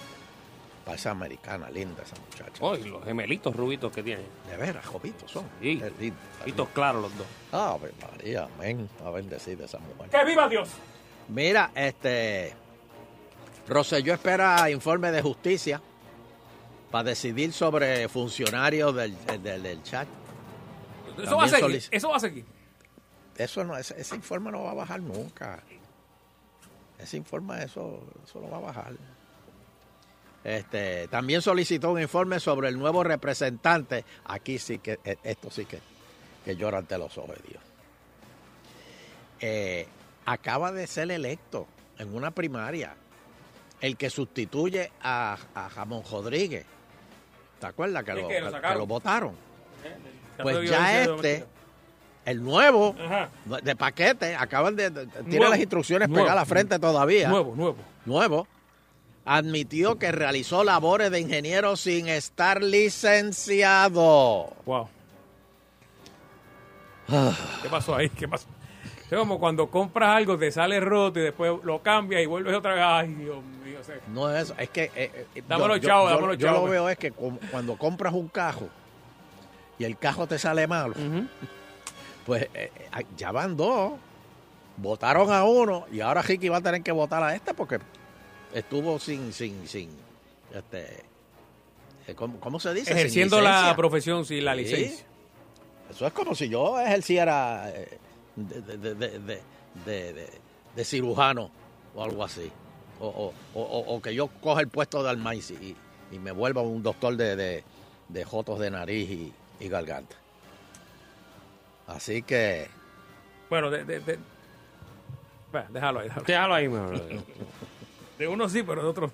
[0.88, 2.64] Parece americana, linda esa muchacha.
[2.64, 4.24] Oye, los gemelitos rubitos que tiene.
[4.50, 5.44] De veras, jovitos son.
[5.62, 5.78] Sí.
[6.00, 6.10] Qué
[6.46, 6.66] lindo.
[6.68, 7.28] Claros los dos.
[7.52, 8.90] Ave María, amén.
[9.06, 10.10] A bendecir esa mujer.
[10.10, 10.70] ¡Que viva Dios!
[11.28, 12.54] Mira, este.
[13.68, 15.82] Rosselló espera informe de justicia
[16.90, 20.08] para decidir sobre funcionarios del, del, del chat.
[21.22, 21.66] Eso va a seguir.
[21.82, 22.46] solic- Eso va a seguir.
[23.36, 25.62] Eso no, ese, ese informe no va a bajar nunca.
[26.98, 28.94] Ese informe, eso, eso no va a bajar.
[30.44, 34.06] Este, también solicitó un informe sobre el nuevo representante.
[34.26, 35.80] Aquí sí que, eh, esto sí que,
[36.46, 37.64] que llora ante los ojos de Dios.
[39.40, 39.88] Eh,
[40.26, 41.68] acaba de ser electo
[42.00, 42.96] en una primaria
[43.82, 46.66] el que sustituye a, a Jamón Rodríguez.
[47.60, 48.74] ¿Te acuerdas que, lo, que lo que- sacaron.
[48.74, 49.36] que lo votaron?
[50.38, 51.46] Ya Pues ya este,
[52.26, 53.30] el nuevo, Ajá.
[53.64, 56.24] de paquete, acaban de, de- tiene las instrucciones nuevo.
[56.26, 57.30] pegadas a la frente todavía.
[57.30, 57.78] Nuevo, nuevo.
[58.06, 58.48] Nuevo.
[59.30, 64.54] Admitió que realizó labores de ingeniero sin estar licenciado.
[64.66, 64.88] Wow.
[67.62, 68.10] ¿Qué pasó ahí?
[68.10, 68.48] ¿Qué pasó?
[69.10, 72.74] Es como cuando compras algo, te sale roto y después lo cambias y vuelves otra
[72.74, 72.84] vez.
[72.86, 73.80] Ay, Dios mío.
[74.14, 74.92] No es eso, es que...
[74.96, 76.66] eh, eh, Dámelo, yo, chavo, yo- dámelo, yo chavo.
[76.66, 78.68] lo veo es que cu- cuando compras un cajo
[79.80, 80.96] y el cajo te sale malo,
[82.26, 83.94] pues eh, eh, ya van dos,
[84.76, 87.80] votaron a uno y ahora Ricky va a tener que votar a este porque
[88.54, 89.90] estuvo sin, sin, sin,
[90.54, 91.04] este,
[92.08, 92.92] eh, ¿cómo, cómo se dice?
[92.94, 94.62] Ejerciendo la profesión sin la Sí.
[94.62, 95.06] licencia.
[95.90, 97.98] Eso es como si yo ejerciera eh,
[98.36, 99.42] de, de, de, de, de-
[99.86, 100.30] de- de-
[100.76, 101.50] de cirujano
[101.96, 102.52] o algo así.
[103.00, 105.76] O, o- o- o- o que yo coja el puesto de Almaizi y,
[106.16, 107.64] y me vuelva un doctor de, de,
[108.10, 110.16] de jotos de nariz y, y garganta.
[111.88, 112.68] Así que
[113.50, 114.20] Bueno, de, de, de-
[115.52, 116.08] Bueno, déjalo ahí.
[116.10, 116.26] Déjalo.
[116.28, 117.02] Déjalo ahí, mejor.
[118.18, 119.12] De uno sí, pero de otro.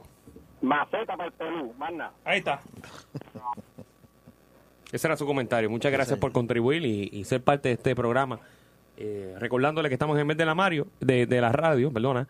[0.60, 2.12] Maceta para el Perú, manda.
[2.24, 2.60] Ahí está.
[4.92, 5.70] Ese era su comentario.
[5.70, 8.40] Muchas gracias por contribuir y, y ser parte de este programa.
[8.96, 12.28] Eh, recordándole que estamos en vez de la Mario, de, de la radio, perdona.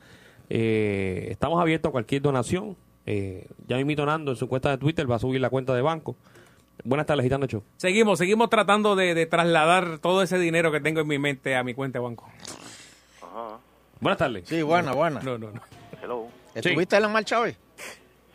[0.50, 2.76] Eh, estamos abiertos a cualquier donación.
[3.06, 5.82] Eh, ya invito Nando en su cuenta de Twitter, va a subir la cuenta de
[5.82, 6.16] banco.
[6.84, 7.62] Buenas tardes, Gitano Show.
[7.76, 11.62] Seguimos, seguimos tratando de, de trasladar todo ese dinero que tengo en mi mente a
[11.62, 12.28] mi cuenta de banco.
[14.00, 14.48] Buenas tardes.
[14.48, 15.20] Sí, buena, buena.
[15.20, 15.60] No, no, no.
[16.02, 16.26] Hello.
[16.54, 17.54] ¿Estuviste en la marcha hoy?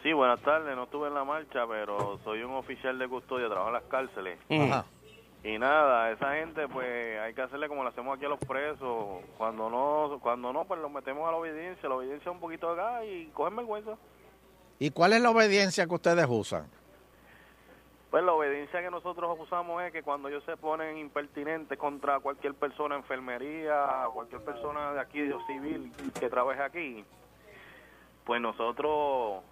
[0.04, 0.76] Sí, buenas tardes.
[0.76, 4.38] No estuve en la marcha, pero soy un oficial de custodia, trabajo en las cárceles.
[4.50, 4.86] Ajá.
[5.44, 9.24] Y nada, esa gente, pues hay que hacerle como le hacemos aquí a los presos.
[9.38, 11.90] Cuando no, cuando no, pues los metemos a la obediencia.
[11.90, 13.92] La obediencia un poquito acá y cogen vergüenza.
[14.78, 16.68] ¿Y cuál es la obediencia que ustedes usan?
[18.10, 22.54] Pues la obediencia que nosotros usamos es que cuando ellos se ponen impertinentes contra cualquier
[22.54, 27.06] persona, enfermería, cualquier persona de aquí, de civil, que trabaje aquí,
[28.24, 29.44] pues nosotros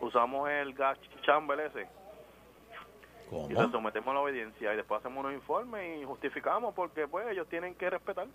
[0.00, 1.82] usamos el gas chamber ese.
[1.82, 3.48] Y ¿Cómo?
[3.48, 7.48] le sometemos a la obediencia y después hacemos unos informes y justificamos porque pues ellos
[7.48, 8.26] tienen que respetar.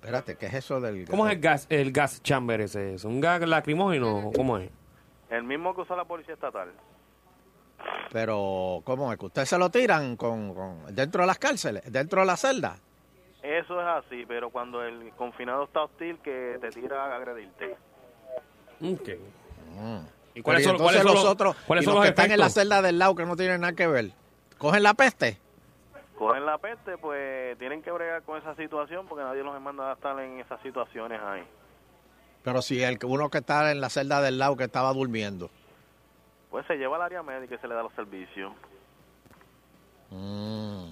[0.00, 2.94] Espérate, ¿qué es eso del ¿Cómo es el gas, el gas chamber ese?
[2.94, 4.30] ¿Es un gas lacrimógeno?
[4.34, 4.70] ¿Cómo es?
[5.30, 6.72] El mismo que usa la policía estatal.
[8.12, 9.18] Pero, ¿cómo es?
[9.18, 11.82] ¿Que ustedes se lo tiran con, con- dentro de las cárceles?
[11.90, 12.76] ¿Dentro de la celda?
[13.42, 17.76] Eso es así, pero cuando el confinado está hostil que te tira a agredirte.
[18.82, 19.08] Ok.
[19.74, 19.98] Mm.
[20.34, 22.08] ¿Y cuáles ¿y son, cuáles son los los, otros, cuáles y son los los que
[22.10, 24.12] están en la celda del lado que no tienen nada que ver?
[24.58, 25.38] ¿Cogen la peste?
[26.16, 29.94] Cogen la peste, pues tienen que bregar con esa situación porque nadie los manda a
[29.94, 31.42] estar en esas situaciones ahí.
[32.42, 35.50] Pero si el uno que está en la celda del lado que estaba durmiendo.
[36.54, 38.52] Pues se lleva al área médica y se le da los servicios.
[40.10, 40.84] Mm.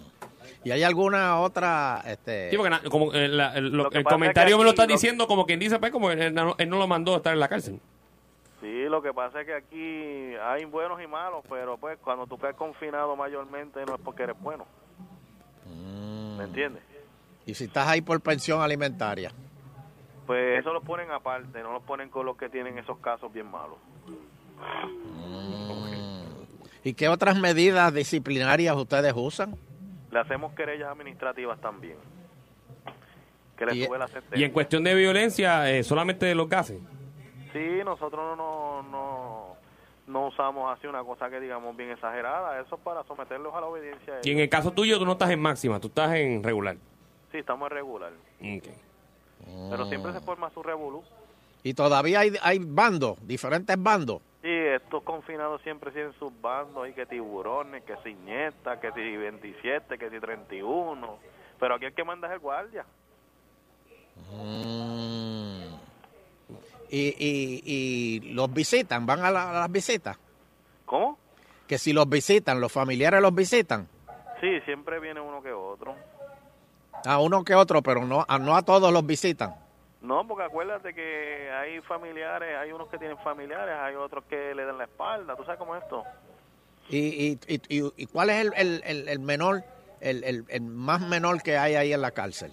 [0.65, 3.99] ¿Y hay alguna otra este, Sí, porque na- como eh, la- el, lo- Lo que
[3.99, 6.11] el pasa es comentario que me lo está lo- diciendo como quien dice, pues como
[6.11, 7.79] él no, él no lo mandó a estar en la cárcel.
[8.61, 12.39] Sí, lo que pasa es que aquí hay buenos y malos, pero pues cuando tú
[12.39, 14.67] caes confinado mayormente no es porque eres bueno.
[16.39, 16.83] ¿Me entiendes?
[17.47, 19.31] y si estás ahí por pensión alimentaria?
[20.27, 23.49] Pues eso lo ponen aparte, no lo ponen con los que tienen esos casos bien
[23.49, 23.79] malos.
[26.85, 29.57] ¿Y qué otras medidas disciplinarias ustedes usan?
[30.11, 31.97] Le hacemos querellas administrativas también.
[33.57, 36.81] Que le Y- sube la Y en cuestión de violencia, eh, solamente los gases.
[37.53, 39.57] Sí, nosotros no, no,
[40.09, 42.61] no usamos así una cosa que digamos bien exagerada.
[42.61, 44.15] Eso es para someterlos a la obediencia.
[44.15, 46.77] de Y en el caso tuyo, tú no estás en máxima, tú estás en regular.
[47.31, 48.13] Sí, estamos en regular.
[48.41, 48.69] Ok.
[49.71, 51.03] Pero siempre se forma su revolú.
[51.63, 54.21] Y todavía hay, hay bandos, diferentes bandos.
[54.43, 59.17] Sí, estos confinados siempre tienen sus bandos, hay que tiburones, que si nieta, que si
[59.17, 61.19] 27, que si 31.
[61.61, 62.85] Pero aquí el que manda es el guardia.
[64.33, 65.75] Mm.
[66.91, 70.19] Y, y, y los visitan, van a, la- a las visitas.
[70.85, 71.19] ¿Cómo?
[71.67, 73.89] Que si los visitan, los familiares los visitan.
[74.41, 75.95] Sí, siempre viene uno que otro.
[77.07, 79.55] A uno que otro, pero no a, no a todos los visitan.
[80.03, 84.65] No, porque acuérdate que hay familiares, hay unos que tienen familiares, hay otros que le
[84.65, 85.37] dan la espalda.
[85.37, 86.05] ¿Tú sabes cómo es esto?
[86.89, 89.63] ¿Y, y, y, y- y cuál es el, el, el- el menor,
[90.01, 92.53] el, el, el más menor que hay ahí en la cárcel?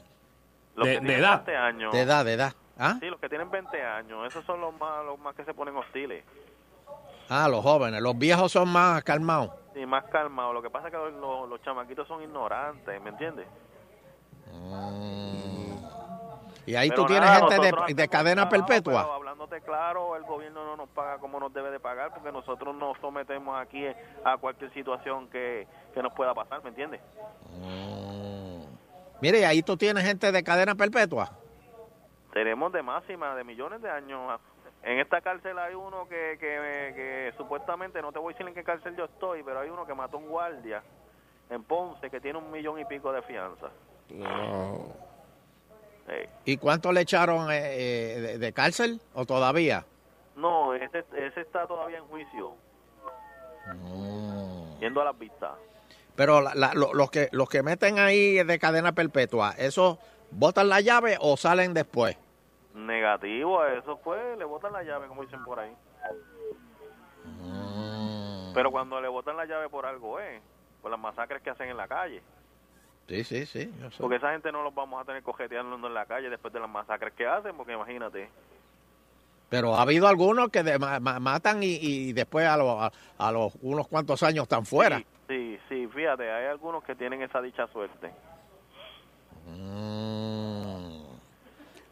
[0.76, 1.38] Los De- que de edad.
[1.46, 1.92] 20 años.
[1.94, 2.54] De edad, de edad.
[2.78, 2.98] ¿Ah?
[3.00, 4.28] Sí, los que tienen 20 años.
[4.28, 6.24] Esos son los más, los más que se ponen hostiles.
[7.30, 8.00] Ah, los jóvenes.
[8.02, 9.52] Los viejos son más calmados.
[9.76, 10.54] Y más calmados.
[10.54, 13.48] Lo que pasa es que los, los- los chamaquitos son ignorantes, ¿me entiendes?
[16.70, 19.02] Y ahí Pero tú tienes nada, gente de, de cadena perpetua.
[19.02, 22.76] pero hablándote claro, el gobierno no nos paga como nos debe de pagar porque nosotros
[22.76, 23.88] nos sometemos aquí
[24.24, 27.02] a cualquier situación que, que nos pueda pasar, ¿me entiendes?
[29.20, 31.32] Mire, y ahí tú tienes gente de cadena perpetua.
[32.34, 34.40] Tenemos de máxima, de millones de años.
[34.84, 38.54] En esta cárcel hay uno que, que, que supuestamente, no te voy a decir en
[38.54, 40.84] qué cárcel yo estoy, pero hay uno que mató a un guardia
[41.50, 43.70] en Ponce que tiene un millón y pico de fianza.
[44.08, 44.22] Sí.
[46.46, 47.58] ¿Y cuánto le echaron eh,
[48.16, 49.86] eh, de, de cárcel o todavía?
[50.36, 52.54] No, ese, ese está todavía en juicio,
[54.80, 55.52] yendo a las vistas.
[56.16, 59.98] Pero la- la- lo- los, que, los que meten ahí de cadena perpetua, ¿esos
[60.32, 62.18] botan la llave o salen después?
[62.74, 65.74] Negativo, eso fue, le botan la llave, como dicen por ahí.
[68.54, 70.42] Pero cuando le botan la llave por algo es,
[70.82, 72.22] por las masacres que hacen en la calle.
[73.10, 73.70] Sí, sí, sí.
[73.82, 73.90] yo.
[74.00, 76.70] Porque esa gente no los vamos a tener cojeteando en la calle después de las
[76.70, 78.30] masacres que hacen, porque imagínate.
[79.50, 82.92] Pero ha habido algunos que de- ma- ma- matan y, y después a, los a,
[83.18, 85.02] a los unos cuantos años están fuera.
[85.28, 88.12] Sí, sí, fíjate, hay algunos que tienen esa dicha suerte.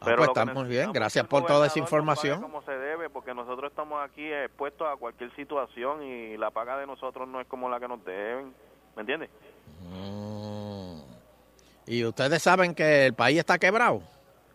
[0.00, 0.92] Ah, Pero pues estamos bien.
[0.92, 2.40] Gracias por toda esa información.
[2.40, 6.86] Como se debe, porque nosotros estamos aquí expuestos a cualquier situación y la paga de
[6.86, 8.54] nosotros no es como la que nos deben.
[8.94, 9.30] ¿Me entiendes?
[9.82, 10.57] Mm.
[11.88, 14.02] Y ustedes saben que el país está quebrado.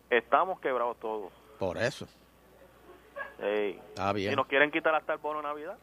[0.10, 1.32] Estamos quebrados todos.
[1.60, 2.08] Por eso.
[3.40, 4.30] Está bien.
[4.32, 5.78] Si nos quieren quitar hasta el bono de Navidad,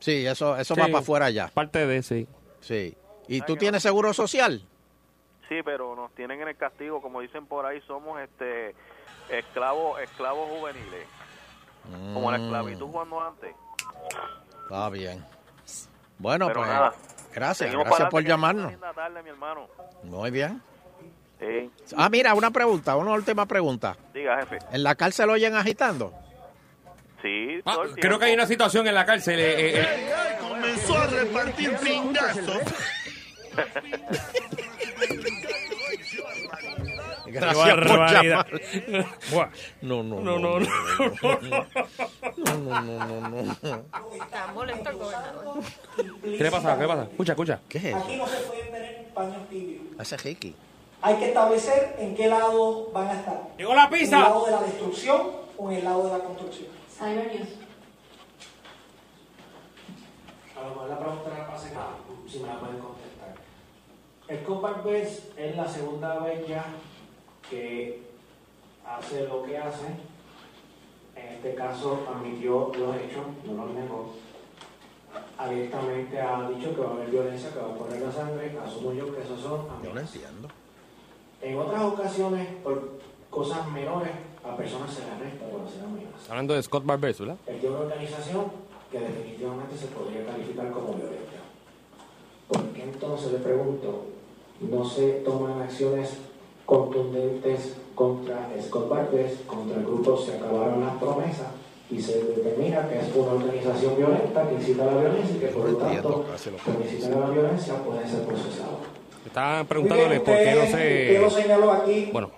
[0.00, 0.80] Sí, eso, eso Sí.
[0.80, 1.48] va para afuera ya.
[1.48, 2.28] Parte de sí.
[2.60, 2.96] Sí.
[3.26, 4.62] ¿Y tú tienes seguro social?
[5.48, 8.74] sí, pero nos tienen en el castigo, como dicen por ahí, somos este
[9.30, 11.06] esclavos esclavos juveniles,
[12.14, 12.42] como la Mm.
[12.44, 13.54] esclavitud cuando antes.
[14.64, 15.24] Está bien.
[16.18, 16.92] Bueno, Pero pues nada,
[17.32, 18.70] gracias, Seguimos gracias por llamarnos.
[18.72, 19.68] tengan linda tarde, mi hermano.
[20.04, 20.62] Muy bien.
[21.40, 21.70] Sí.
[21.96, 23.96] Ah, mira, una pregunta, una última pregunta.
[24.12, 24.58] Diga, jefe.
[24.72, 26.12] ¿En la cárcel oyen agitando?
[27.22, 29.38] Sí, Ah, creo que hay una situación en la cárcel.
[29.40, 32.60] eh, eh, eh, Comenzó a repartir pingazos.
[37.26, 38.46] Gracias por llamar.
[39.82, 40.66] No, no, No, no, no.
[42.36, 43.84] No, no, no, no, no.
[44.22, 45.58] Está molesto el gobernador.
[46.22, 46.74] ¿Qué le pasa?
[46.76, 47.02] ¿Qué le pasa?
[47.04, 47.60] Escucha, escucha.
[47.68, 47.96] ¿Qué es eso?
[47.98, 49.82] Aquí no se pueden tener paños tibios.
[50.00, 50.54] Ese Ricky.
[51.00, 53.40] Hay que establecer en qué lado van a estar.
[53.56, 54.18] ¡Llegó la ¿En el pizza!
[54.20, 56.68] lado de la destrucción o en el lado de la construcción?
[57.00, 57.06] A
[60.62, 61.86] lo mejor la pregunta era para secar,
[62.28, 63.34] si me la pueden contestar.
[64.26, 66.64] El Compact Best es la segunda vez ya
[67.48, 68.02] que
[68.84, 69.86] hace lo que hace.
[71.14, 74.14] En este caso admitió los hechos, no los negó.
[75.36, 78.58] Abiertamente ha dicho que va a haber violencia, que va a correr la sangre.
[78.64, 80.48] Asumo yo que esos son Yo no entiendo.
[81.40, 82.98] En otras ocasiones, por
[83.30, 84.10] cosas menores,
[84.44, 86.30] a personas se les arresta por hacer amenazas.
[86.30, 87.36] Hablando de Scott Barbers, ¿verdad?
[87.46, 88.46] Es de una organización
[88.90, 91.38] que definitivamente se podría calificar como violenta.
[92.48, 94.06] ¿Por qué entonces le pregunto
[94.60, 96.14] no se toman acciones
[96.66, 101.48] contundentes contra Scott Barbés, contra el grupo Se Acabaron las Promesas
[101.90, 105.46] y se determina que es una organización violenta que incita a la violencia y que
[105.46, 106.24] por lo tanto
[106.64, 108.97] por incitar a la violencia puede ser procesado.
[109.28, 111.42] Estaban preguntándole por qué no Usted lo se...
[111.42, 112.10] señaló aquí.
[112.12, 112.30] Bueno,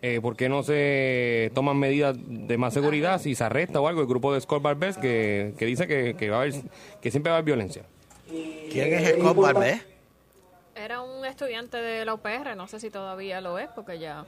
[0.00, 4.00] eh, ¿por qué no se toman medidas de más seguridad si se arresta o algo
[4.00, 6.54] el grupo de Scott Barbés que, que dice que, que, va a haber,
[7.00, 7.82] que siempre va a haber violencia?
[8.28, 9.84] ¿Quién es Scott Barbés?
[10.76, 14.24] Era un estudiante de la UPR, no sé si todavía lo es, porque ya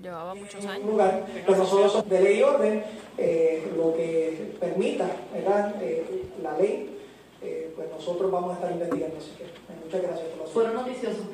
[0.00, 0.86] llevaba muchos años.
[0.86, 2.84] lugar, pero nosotros de ley y orden,
[3.18, 5.74] eh, lo que permita ¿verdad?
[5.82, 7.01] Eh, la ley,
[7.42, 9.16] eh, pues nosotros vamos a estar investigando.
[9.16, 9.48] Así que eh,
[9.84, 11.26] muchas gracias por la Fueron noticiosos.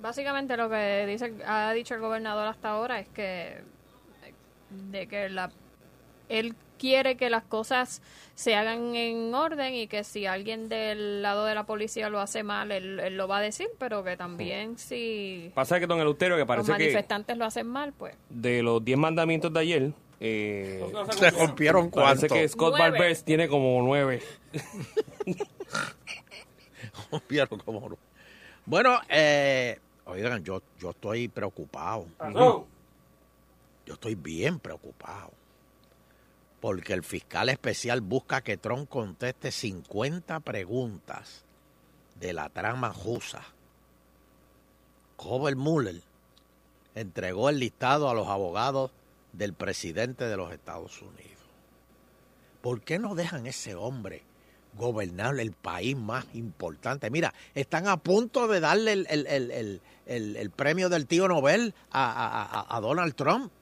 [0.00, 3.62] Básicamente lo que dice, ha dicho el gobernador hasta ahora es que
[4.70, 5.50] de que la
[6.28, 8.02] él quiere que las cosas
[8.34, 12.42] se hagan en orden y que si alguien del lado de la policía lo hace
[12.42, 16.36] mal, él, él lo va a decir, pero que también si Pasa que don Eleuterio,
[16.36, 19.92] que los parece que manifestantes lo hacen mal, pues de los 10 mandamientos de ayer,
[20.20, 20.84] eh,
[21.16, 22.34] Se rompieron parece cuánto.
[22.34, 22.98] que Scott Nueve.
[22.98, 24.22] Barbés tiene como 9.
[27.10, 27.98] Rompieron como no.
[28.66, 32.06] Bueno, eh, oigan, yo, yo estoy preocupado.
[32.18, 32.66] Pasó.
[33.86, 35.30] Yo estoy bien preocupado.
[36.60, 41.44] Porque el fiscal especial busca que Trump conteste 50 preguntas
[42.16, 43.42] de la trama jusa.
[45.18, 46.02] Robert Mueller
[46.94, 48.90] entregó el listado a los abogados
[49.38, 51.38] del presidente de los Estados Unidos.
[52.60, 54.24] ¿Por qué no dejan ese hombre
[54.76, 57.08] gobernar el país más importante?
[57.08, 62.10] Mira, están a punto de darle el, el- el- el- premio del tío Nobel a,
[62.10, 63.52] a- a- Donald Trump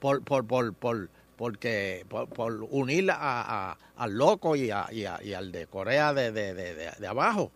[0.00, 5.66] por, por, por, por, porque, por, unir a, al loco y, y y al de
[5.68, 7.50] Corea de- de- de- de abajo.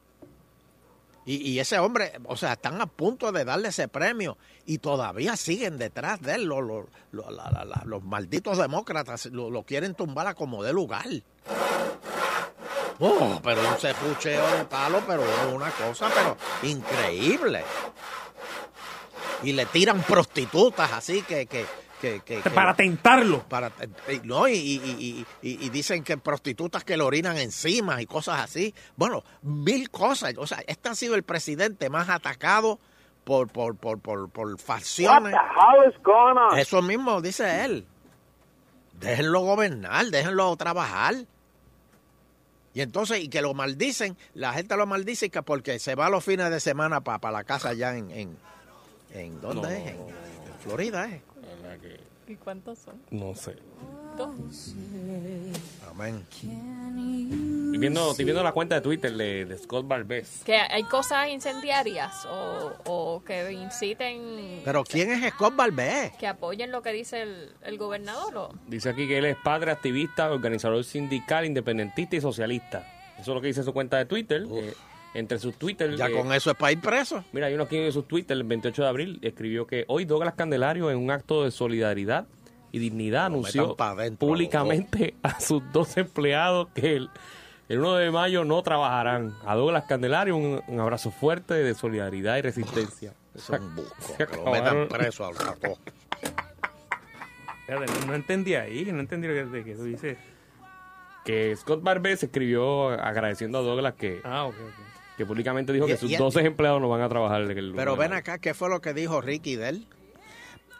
[1.31, 5.77] Y, ese hombre, o sea, están a punto de darle ese premio y todavía siguen
[5.77, 6.45] detrás de él.
[6.47, 11.05] Los, malditos demócratas lo, quieren tumbar a como de lugar.
[12.99, 15.23] Oh, pero un sepucheo de palo, pero
[15.55, 17.63] una cosa, pero increíble.
[19.43, 21.45] Y le tiran prostitutas así que...
[21.45, 21.67] que,
[22.01, 23.43] que, que- que- Para tentarlo.
[23.49, 23.73] para
[24.25, 28.41] no y, y- y- y- y dicen que prostitutas que le orinan encima y cosas
[28.41, 28.75] así.
[28.97, 30.35] Bueno mil cosas.
[30.39, 32.79] O sea este ha sido el presidente más atacado
[33.25, 35.35] por por por por, por facciones.
[36.57, 37.87] Eso mismo dice él.
[39.01, 41.15] Déjenlo gobernar déjenlo trabajar.
[42.75, 46.25] Y entonces y que lo maldicen la gente lo maldice que porque se va los
[46.25, 48.39] fines de semana para la casa allá en en,
[49.13, 49.69] en dónde No.
[49.69, 51.23] es en, en Florida eh
[52.29, 53.01] ¿Y cuántos son?
[53.11, 53.57] No sé.
[54.19, 54.75] Dos.
[55.89, 60.43] amén Estoy viendo, estoy viendo la cuenta de Twitter de, de Scott Barbés.
[60.45, 66.71] Que hay cosas incendiarias o, o que inciten, pero quién es Scott Barbé que apoyen
[66.71, 68.37] lo que dice el, el gobernador.
[68.37, 72.87] O, Dice aquí que él es padre, activista, organizador sindical, independentista y socialista.
[73.15, 74.45] Eso es lo que dice su cuenta de Twitter.
[74.51, 74.75] Eh,
[75.15, 75.97] entre sus Twitter...
[75.97, 78.37] ya eh, con eso es para ir preso Mira, hay uno aquí en sus Twitter,
[78.37, 82.27] el 28 de abril, escribió que hoy Douglas Candelario, en un acto de solidaridad
[82.73, 87.11] y dignidad, anunció dentro, públicamente a sus dos empleados que el,
[87.69, 89.35] el 1 de mayo no trabajarán.
[89.47, 93.15] A Douglas Candelario, un, un abrazo fuerte de solidaridad y resistencia.
[93.37, 95.79] son bucos Se que lo metan preso al rato
[98.07, 100.17] no, entendí ahí, no entendí lo que, de que tú dices.
[101.25, 104.88] Que Scott Barbés escribió agradeciendo a Douglas que, Ah, ok, ok.
[105.19, 107.43] Que públicamente dijo Y- que sus y- 12 empleados no van a trabajar.
[107.43, 109.87] el- pero ven acá qué fue lo que dijo Ricky de él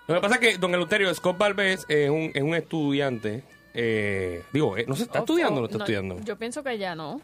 [0.07, 3.43] Lo que pasa es que, don Eleuterio, Scott Barbés es un, es un estudiante.
[3.75, 6.19] eh, digo, eh, no se está estudiando o no está estudiando.
[6.25, 7.21] Yo pienso que ya no.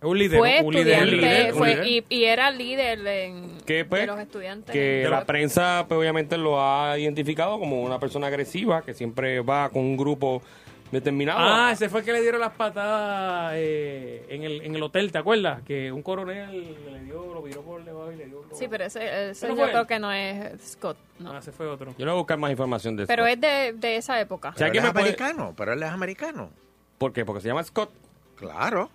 [0.00, 0.38] Es un líder.
[0.38, 1.86] Fue un líder, un líder, un fue- líder.
[1.88, 4.72] y, y era líder en, Que, pues, de los estudiantes.
[4.72, 9.70] que la prensa pues, obviamente lo ha identificado como una persona agresiva que siempre va
[9.70, 10.42] con un grupo
[10.90, 11.38] determinado.
[11.40, 15.12] Ah, ese fue el que le dieron las patadas eh, en, el, en el hotel,
[15.12, 15.62] ¿te acuerdas?
[15.62, 18.44] Que un coronel le dio, lo viró por debajo y le dio.
[18.52, 19.86] Sí, pero ese, ese ¿Pero yo creo él?
[19.86, 20.96] que no es Scott.
[21.18, 21.32] No.
[21.32, 21.90] Ah, ese fue otro.
[21.98, 23.08] Yo le voy a buscar más información de eso.
[23.08, 24.52] Pero es de, de esa época.
[24.56, 26.50] pero él quién es puede- americano pero él es americano
[26.96, 27.24] ¿Por qué?
[27.24, 27.90] Porque se llama Scott.
[28.36, 28.90] claro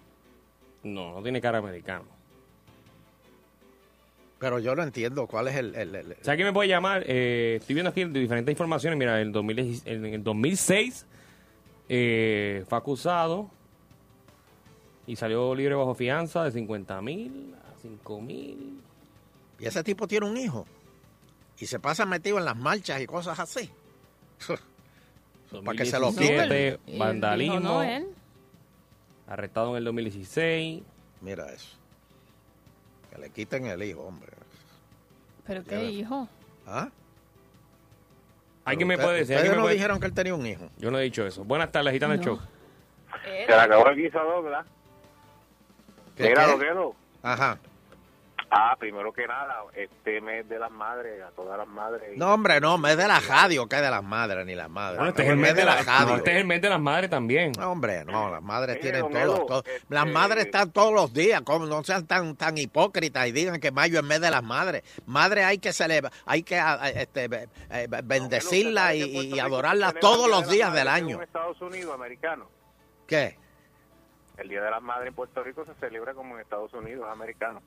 [0.83, 2.05] No, no tiene cara americano.
[4.39, 7.03] pero yo no entiendo cuál es el, el- el- O sea, ¿quién me puede llamar?
[7.07, 8.99] Eh, estoy viendo aquí diferentes informaciones.
[8.99, 11.05] Mira, en, 2016 en el 2006
[11.89, 13.49] eh, fue acusado
[15.05, 18.81] y salió libre bajo fianza de 50 mil a 5 mil.
[19.59, 20.65] y ese tipo tiene un hijo
[21.59, 23.69] y se pasa metido en las marchas y cosas así
[25.63, 27.59] para que se lo quiten 2017, Y él vandalismo.
[27.59, 28.07] dijo, no, él.
[29.27, 30.81] Arrestado en el 2016.
[31.21, 31.77] Mira eso.
[33.11, 34.31] Que le quiten el hijo, hombre.
[35.45, 36.27] ¿Pero qué hijo?
[36.65, 36.89] ¿Ah?
[38.65, 39.35] ¿Alguien me puede decir?
[39.35, 40.69] Ustedes ¿Alguien me no puede- dijeron que él tenía un hijo.
[40.77, 41.43] Yo no he dicho eso.
[41.43, 42.39] Buenas tardes, Gitano el Show.
[43.23, 44.65] Se le acabó el guiso a Douglas.
[46.15, 46.51] ¿Qué, Mira, qué?
[46.51, 46.95] lo quedo.
[47.23, 47.57] Ajá.
[48.55, 52.15] Ah, primero que nada, este mes de las madres, a todas las madres.
[52.17, 54.97] No, hombre, no, mes de la radio, que de las madres, ni las madres.
[54.97, 57.09] Bueno, este es el mes de la, no, este es el mes de las madres
[57.09, 57.51] también.
[57.57, 61.11] No, hombre, no, las madres tienen todos, Edo, todos- este- Las madres están todos los
[61.13, 64.43] días, como no sean tan tan hipócritas y digan que mayo es mes de las
[64.43, 64.83] madres.
[65.07, 67.25] Madre hay que celebrar, hay que a- a- este,
[67.71, 71.15] eh, bendecirla y, y adorarla todos los días del año.
[71.17, 72.47] En Estados Unidos, americano.
[73.07, 73.37] ¿Qué?
[74.37, 77.61] El Día de las Madres en Puerto Rico se celebra como en Estados Unidos, americano.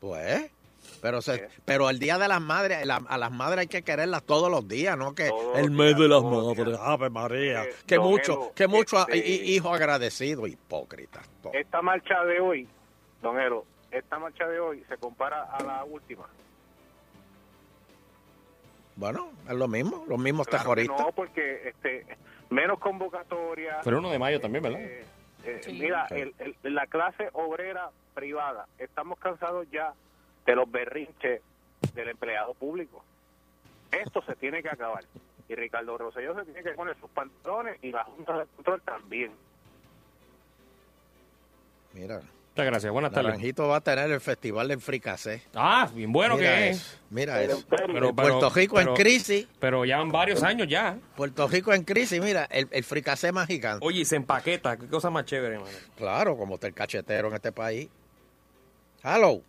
[0.00, 0.50] Pues,
[1.02, 4.22] pero se, pero el día de las madres, la- a las madres hay que quererlas
[4.22, 7.64] todos los días, no que el mes de las madres, Ave María.
[7.64, 11.22] Eh, que mucho, que mucho este- hijo agradecido, hipócrita.
[11.42, 11.52] todo.
[11.52, 12.68] Esta marcha de hoy,
[13.22, 16.26] don Ero, esta marcha de hoy se compara a la última.
[18.96, 21.00] Bueno, es lo mismo, los mismos Claro terroristas.
[21.00, 22.04] no, porque este,
[22.50, 23.78] menos convocatoria.
[23.84, 24.80] Pero uno de mayo también, ¿verdad?
[24.80, 25.04] Eh,
[25.48, 29.92] eh, Mira, el- el- la clase obrera privada, estamos cansados ya
[30.46, 31.40] de los berrinches
[31.94, 33.04] del empleado público.
[33.90, 35.04] Esto se tiene que acabar.
[35.48, 39.32] Y Ricardo Rosselló se tiene que poner sus pantalones y la Junta de Control también.
[41.94, 42.20] Mira.
[42.58, 43.26] Muchas gracias, buenas tardes.
[43.28, 45.42] Naranjito va a tener el festival del fricasé.
[45.54, 47.00] Ah, bien bueno Mira que eso, es.
[47.08, 47.62] Mira eso.
[47.70, 49.46] Pero- Puerto Rico pero- en crisis.
[49.60, 50.98] Pero ya van varios años ya.
[51.16, 53.86] Puerto Rico en crisis, mira, el, el fricasé más gigante.
[53.86, 54.76] Oye, y se empaqueta.
[54.76, 55.70] Qué cosa más chévere, mano.
[55.96, 57.88] Claro, como está el cachetero en este país.
[59.04, 59.40] Hello.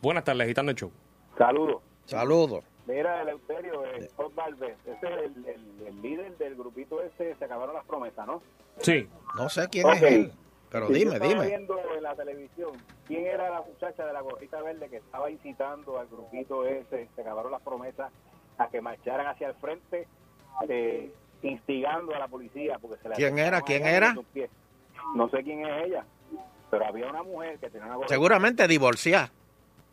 [0.00, 0.90] Buenas tardes, Gitano el Show.
[1.36, 1.82] Saludos.
[2.06, 2.64] Saludos.
[2.86, 7.44] Mira, Eleuterio, eh, Scott Valvez, ese es el, el- el líder del grupito ese, se
[7.44, 8.40] acabaron las promesas, ¿no?
[8.80, 9.06] Sí.
[9.36, 10.32] No sé quién es él,
[10.70, 11.46] pero Sí, yo dime, estaba dime.
[11.46, 12.70] viendo en la televisión
[13.06, 17.20] quién era la muchacha de la gorrita verde que estaba incitando al grupito ese, se
[17.20, 18.10] acabaron las promesas,
[18.58, 20.06] a que marcharan hacia el frente,
[20.68, 21.12] eh,
[21.42, 22.78] instigando a la policía.
[22.80, 23.60] porque se le ¿Quién era?
[23.62, 24.14] ¿Quién era?
[25.14, 26.04] No sé quién es ella,
[26.70, 28.14] pero había una mujer que tenía una gorrita.
[28.14, 29.30] Seguramente divorciada.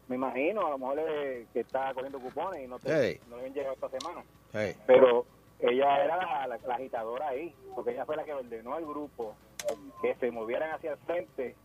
[0.07, 0.99] Me imagino, a lo mejor
[1.53, 3.19] que está cogiendo cupones y no, te, Hey.
[3.29, 4.23] no le habían llegado esta semana.
[4.51, 4.75] Hey.
[4.85, 5.25] Pero
[5.59, 9.35] ella era la, la- la agitadora ahí, porque ella fue la que ordenó al grupo
[10.01, 11.55] que se movieran hacia el frente,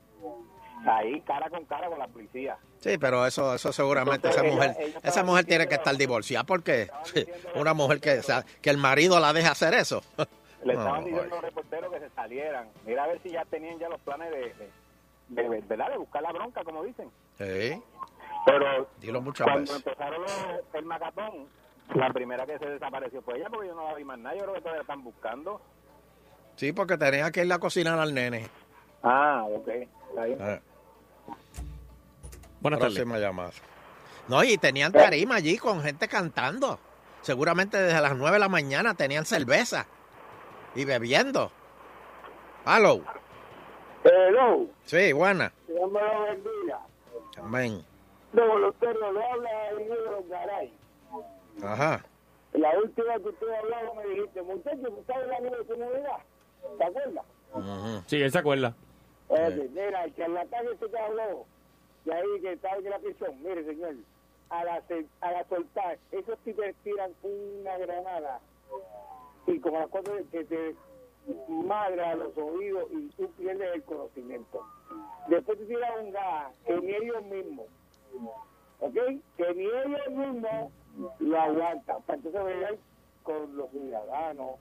[0.87, 2.57] ahí cara con cara con la policía.
[2.79, 6.45] Sí, pero eso, eso seguramente Entonces, esa mujer, ella esa mujer tiene que estar divorciada
[6.45, 7.27] porque sí,
[7.57, 10.03] una mujer que, o sea, que el marido la deja hacer eso.
[10.65, 12.69] Le estaban diciendo a los reporteros que se salieran.
[12.85, 14.55] Mira a ver si ya tenían ya los planes de,
[15.29, 15.91] de, de- ¿verdad?
[15.91, 17.09] de buscar la bronca, como dicen.
[17.39, 17.81] Sí.
[18.45, 19.77] Pero Dilo muchas cuando veces.
[19.87, 20.35] empezaron los-
[20.75, 21.47] el macatón,
[21.95, 24.35] la primera que se desapareció fue ella, porque yo no la vi más nada.
[24.37, 25.61] Yo creo que todavía están buscando.
[26.59, 28.49] Sí, porque tenía que ir a cocinar al nene.
[29.05, 29.69] Ah, ok.
[29.69, 30.39] Está bien.
[30.41, 30.61] Eh.
[32.61, 32.97] Buenas tardes.
[32.97, 33.51] Próxima llamada.
[34.27, 36.81] No, y tenían tarima allí con gente cantando.
[37.23, 39.87] Seguramente desde las 9 de la mañana tenían cerveza
[40.75, 41.53] y bebiendo.
[42.67, 43.03] Hello.
[44.03, 44.67] Hello.
[44.85, 45.53] Sí, buena.
[45.69, 46.81] Dios me lo bendiga.
[47.37, 47.85] Amén.
[48.33, 50.73] Eleuterio, le habla el negro Garay.
[51.63, 52.05] Ajá.
[52.53, 56.19] La última que usted hablaba me dijiste, muchachos, ¿tú sabes la de comunidad?
[56.77, 57.25] ¿Te acuerdas?
[58.07, 58.75] Sí, él se acuerda.
[59.29, 59.39] Ok,
[59.73, 61.45] mira, el charlatán este que habló,
[62.05, 63.95] de ahí que estaba en la prisión, mire señor,
[64.51, 64.83] a la,
[65.21, 68.41] a la soltar, esos tipos tiran una granada
[69.47, 70.75] y como las cosas que te
[71.49, 74.65] magra los oídos y tú pierdes el conocimiento.
[75.29, 77.67] Después te tiran un gas que ni ellos mismos,
[78.81, 78.95] ¿ok?
[79.37, 80.73] Que ni ellos mismos
[81.19, 82.03] lo aguantan.
[82.03, 82.79] Para entonces ver
[83.23, 84.53] con los ciudadanos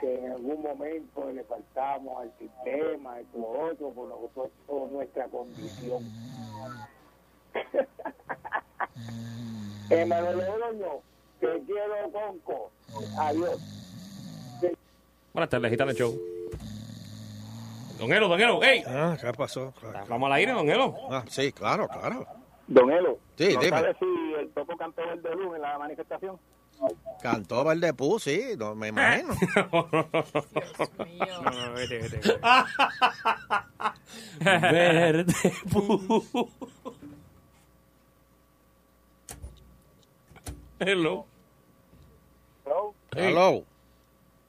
[0.00, 5.28] que en algún momento le faltamos al sistema, esto, lo otro, por, nosotros, por nuestra
[5.28, 6.02] condición.
[9.90, 11.00] Emanuel Oroño,
[11.40, 12.70] te quiero, Conco.
[13.18, 13.58] Adiós.
[15.32, 16.18] Buenas tardes, Gitano el Show.
[17.98, 18.82] Don Elo, Don Elo, ¡ey!
[18.86, 19.74] Ah, ¿qué pasó?
[20.08, 20.94] Vamos al aire, Don Elo.
[21.10, 22.26] Ah, sí, claro, claro.
[22.66, 23.70] Don Elo, Sí, ¿no dime.
[23.80, 26.38] sabe si el topo cantó el de luz en la manifestación?
[27.22, 29.34] Cantó Verde Pú, sí, no, me imagino.
[29.72, 29.88] No,
[31.74, 32.40] vete, vete, vete.
[34.40, 35.34] Verde
[35.70, 36.48] pu.
[40.78, 41.26] Hello.
[42.64, 42.94] Hello.
[43.14, 43.64] Hello.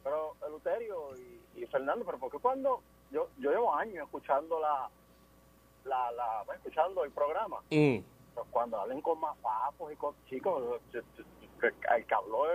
[0.03, 4.89] Pero Eleuterio y, y Fernando, pero ¿por qué cuando yo, yo llevo años escuchando la,
[5.86, 7.99] la, la escuchando el programa, Mm.
[8.34, 11.23] pero cuando hablen con más papos y con chicos, yo- yo-
[11.68, 12.45] el que habló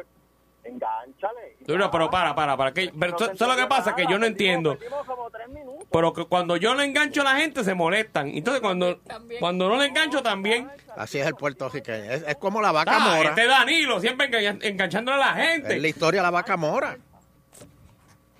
[0.65, 1.57] Engánchale.
[1.65, 2.73] Pero, pero para, para, para.
[2.73, 3.95] Que, pero, ¿sabes lo que pasa?
[3.95, 4.77] Que yo no entiendo.
[5.93, 8.29] Pero que cuando yo le engancho a la gente se molestan.
[8.31, 8.99] Entonces cuando,
[9.39, 10.69] cuando no le engancho también.
[10.97, 12.11] Así es el puertorriqueño.
[12.11, 13.29] Es, es como la vaca Ah, mora.
[13.29, 15.77] este Danilo siempre engan- enganchándole a la gente.
[15.77, 16.97] Es la historia de la vaca mora.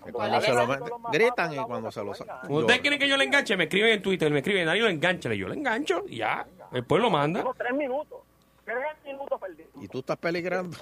[0.05, 2.39] Que cuando se lo meten, gritan y cuando se lo sacan.
[2.41, 5.37] Cuando ustedes quieren que yo le enganche, me escriben en Twitter, me escriben, Danilo, enganchale.
[5.39, 6.45] Yo le engancho y ya.
[6.73, 7.45] Después lo manda.
[7.57, 8.19] Tres minutos.
[8.67, 9.71] Tres minutos perdidos.
[9.81, 10.77] Y tú estás peligrando.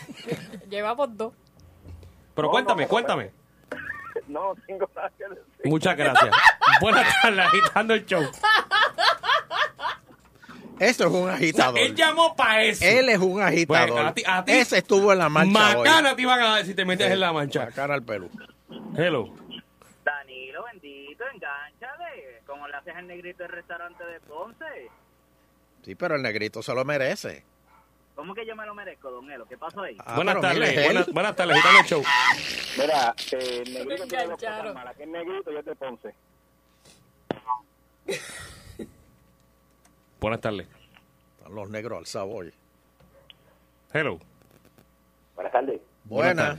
[0.70, 1.34] Llevamos dos.
[2.34, 3.30] Pero cuéntame, cuéntame.
[4.28, 5.44] No, no tengo nada que decir.
[5.64, 6.34] Muchas gracias.
[6.80, 8.22] Buenas tardes, agitando el show.
[10.78, 11.78] Eso es un agitador.
[11.78, 12.84] Él llamó para eso.
[12.84, 13.90] Él es un agitador.
[13.92, 15.86] Bueno, a ti- a ti- Ese estuvo en la marcha hoy.
[15.88, 17.64] Macana te iban a dar si te metes en la mancha.
[17.64, 18.28] Macana al Perú.
[18.94, 19.32] Hello.
[20.04, 22.42] Danilo, bendito, engánchale.
[22.46, 24.90] Como le haces al negrito del restaurante de Ponce.
[25.86, 27.44] Sí, pero el negrito se lo merece.
[28.16, 29.46] ¿Cómo que yo me lo merezco, don Elo?
[29.46, 29.96] ¿Qué pasó ahí?
[30.00, 32.02] Ah, buenas tardes, buenas, buenas tardes, agitando el show.
[32.76, 34.96] Mira, eh, el negrito tiene dos cosas malas.
[34.96, 36.14] Que es negrito y es de Ponce.
[40.20, 40.66] Buenas tardes.
[41.38, 42.52] Están los negros al sabor.
[43.92, 44.18] Hello.
[45.36, 45.80] Buenas tardes.
[46.02, 46.58] Buenas.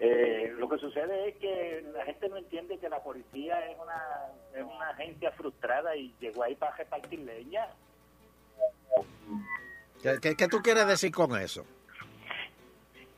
[0.00, 4.02] Eh, lo que sucede es que la gente no entiende que la policía es una,
[4.56, 7.66] es una agencia frustrada y llegó ahí para repartir leña.
[10.02, 11.64] ¿Qué, qué, qué tú quieres decir con eso?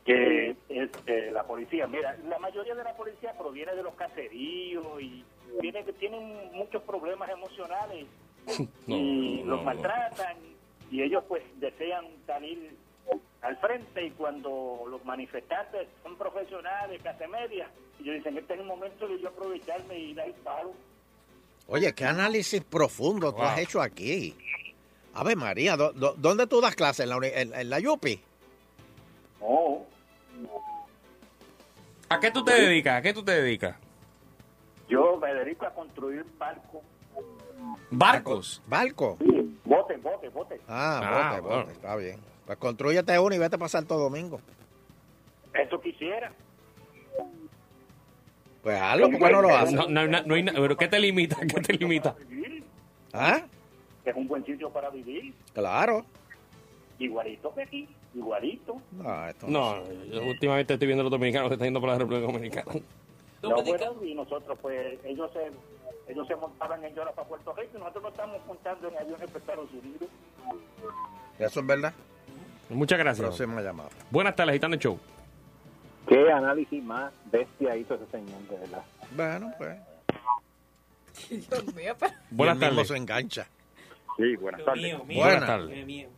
[0.04, 5.00] Que es, eh, la policía, mira, la mayoría de la policía proviene de los caseríos
[5.00, 5.24] y
[5.60, 8.06] viene, tienen muchos problemas emocionales
[8.86, 10.36] y No, los no, maltratan
[10.90, 12.74] y ellos pues desean salir
[13.42, 17.70] al frente y cuando los manifestantes son profesionales, clase media,
[18.00, 20.72] ellos dicen este es el momento de yo aprovecharme y dar el palo.
[21.68, 23.46] Oye, qué análisis profundo tú Wow.
[23.46, 24.34] has hecho aquí.
[25.14, 27.00] Ave María, ¿dó- dó- ¿dónde tú das clases?
[27.04, 28.20] ¿En la, uni- en, en la Yupi?
[29.40, 29.84] No,
[32.08, 32.94] ¿A qué tú te dedicas?
[32.98, 33.76] ¿A qué tú te dedicas?
[34.88, 36.80] yo me dedico a construir barcos,
[37.90, 38.62] Barcos.
[38.66, 39.18] ¿Barco?
[39.64, 40.60] botes, botes, botes.
[40.66, 41.60] Ah, Ah, bote, bueno.
[41.64, 42.18] bote, está bien.
[42.46, 44.40] Pues construyete uno y vete para Santo Domingo.
[45.52, 46.32] Eso quisiera.
[48.62, 49.72] Pues hazlo, ¿por qué no lo haces?
[49.74, 51.36] No, no, no, no hay ¿Pero qué te limita?
[51.40, 52.14] ¿Qué te limita?
[53.12, 53.42] ¿Ah?
[54.04, 56.04] Es un buen sitio para vivir, Claro.
[56.98, 58.80] igualito que aquí, igualito.
[58.92, 59.76] No, esto No,
[60.10, 62.72] yo últimamente estoy viendo a los dominicanos que están yendo para la República Dominicana.
[63.42, 67.70] No, bueno, y nosotros, pues, ellos se, ellos se montaban en llora para Puerto Rico
[67.76, 70.08] y nosotros nos estamos montando en aviones para Estados Unidos.
[71.38, 71.92] Eso es verdad.
[72.70, 73.24] Muchas gracias.
[73.26, 73.90] Próxima llamada.
[74.10, 74.98] Buenas tardes, agitando el show.
[76.08, 78.82] ¿Qué análisis más bestia hizo ese señor, de verdad?
[79.14, 79.78] Bueno, pues.
[81.48, 82.12] Dios mío, pero...
[82.30, 82.88] Buenas y tardes.
[82.88, 83.46] se engancha.
[84.16, 85.06] Sí, buenas tardes.
[85.06, 85.46] Buenas.
[85.46, 86.08] tardes.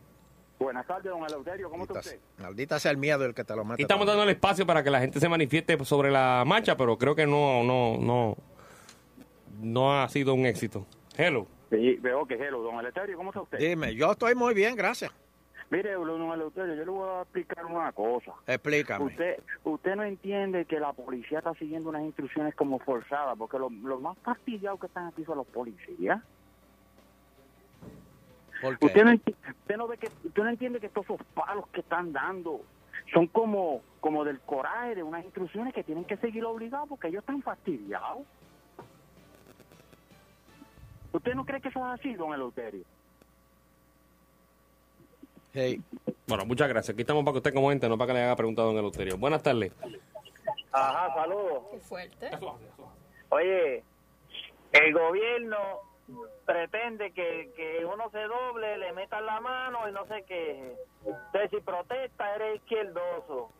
[0.59, 1.69] Buenas tardes, don Eleuterio.
[1.69, 2.43] ¿Cómo está Maldita, usted?
[2.43, 3.73] maldita sea el miedo el que te lo mete.
[3.73, 6.97] Aquí estamos dando el espacio para que la gente se manifieste sobre la marcha, pero
[6.97, 8.37] creo que no, no, no,
[9.59, 10.85] no ha sido un éxito.
[11.17, 11.47] Hello.
[11.71, 13.17] Sí, veo que hello, don Eleuterio.
[13.17, 13.57] ¿Cómo está usted?
[13.57, 15.11] Dime, yo estoy muy bien, gracias.
[15.71, 18.33] Mire, don Eleuterio, yo le voy a explicar una cosa.
[18.45, 19.05] Explícame.
[19.05, 23.71] Usted, usted no entiende que la policía está siguiendo unas instrucciones como forzadas, porque los,
[23.71, 26.21] los más fastidiados que están aquí son los policías.
[28.61, 28.85] ¿Por qué?
[28.85, 32.11] Usted no, usted no ve que usted no entiende que todos esos palos que están
[32.11, 32.61] dando
[33.13, 37.21] son como como del coraje de unas instrucciones que tienen que seguir obligados porque ellos
[37.21, 38.23] están fastidiados.
[41.13, 42.83] ¿Usted no cree que eso es así, don Eleuterio?
[45.53, 45.81] Hey,
[46.27, 46.93] Bueno, muchas gracias.
[46.93, 49.17] Aquí estamos para que usted comente, no para que le haga preguntas a don Eleuterio.
[49.17, 49.73] Buenas tardes.
[50.71, 51.63] Ajá, saludos.
[51.71, 52.29] Qué fuerte.
[53.29, 53.83] Oye,
[54.71, 55.57] el gobierno
[56.45, 60.75] pretende que, que uno se doble, le metan la mano y no sé qué.
[61.05, 63.51] Entonces, si protesta, eres izquierdoso.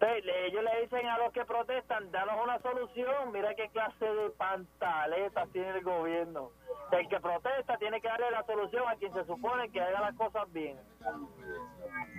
[0.00, 3.32] Ellos le dicen a los que protestan, danos una solución.
[3.32, 6.50] Mira qué clase de pantaletas tiene el gobierno.
[6.90, 10.14] El que protesta tiene que darle la solución a quien se supone que haga las
[10.16, 10.78] cosas bien.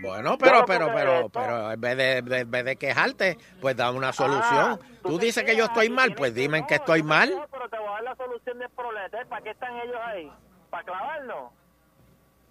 [0.01, 4.13] Bueno, pero, pero, pero, pero, en vez de, en vez de quejarte, pues da una
[4.13, 4.79] solución.
[5.01, 7.29] Tú dices que yo estoy mal, pues dime qué estoy mal.
[7.51, 9.09] Pero te voy a dar la solución del problema.
[9.27, 10.31] ¿Para qué están ellos ahí?
[10.69, 11.51] ¿Para clavarnos?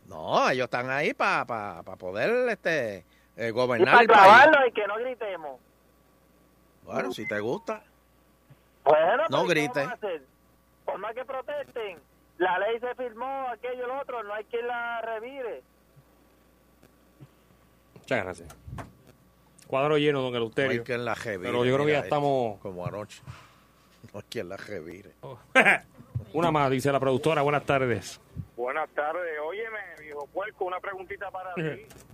[0.06, 3.04] No, ellos están ahí para poder este
[3.36, 4.18] eh, Y gobernar para el país.
[4.20, 5.60] clavarnos y que no gritemos.
[6.84, 7.82] Bueno, si te gusta.
[8.84, 9.88] Bueno, No ¿y qué grites.
[10.84, 11.98] Por más que protesten,
[12.38, 15.62] la ley se firmó, aquello, lo otro, no hay quien la revire.
[17.94, 18.56] Muchas gracias.
[19.66, 20.80] Cuadro lleno, don No Eleuterio.
[20.80, 21.50] hay quien la revire.
[21.50, 22.58] Pero yo creo que ya estamos...
[22.60, 23.22] Como anoche.
[24.12, 25.12] No hay quien la revire.
[26.32, 27.42] Una más, dice la productora.
[27.42, 28.20] Buenas tardes.
[28.56, 29.38] Buenas tardes.
[29.44, 29.78] Óyeme,
[30.26, 31.62] puerco, una preguntita para ti.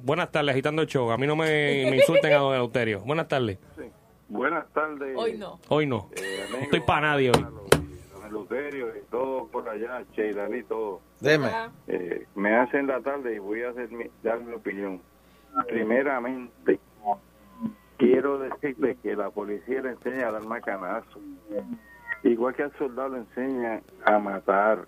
[0.02, 1.10] Buenas tardes, agitando el show.
[1.10, 1.46] A mí no me,
[1.90, 3.00] me insulten a don Eleuterio.
[3.00, 3.58] Buenas tardes.
[4.28, 5.16] Buenas tardes.
[5.16, 5.60] Hoy no.
[5.68, 6.08] Hoy no.
[6.16, 7.42] Eh, No amigo, estoy para nadie hoy.
[7.42, 11.00] Don Eleuterio y todo por allá, Sheila y todo.
[11.20, 11.48] Deme.
[11.86, 15.00] Eh, me hacen la tarde y voy a hacer mi, dar mi opinión.
[15.68, 16.78] Primeramente,
[17.96, 21.20] quiero decirle que la policía le enseña a dar macanazo.
[22.22, 24.86] Igual que al soldado le enseña a matar.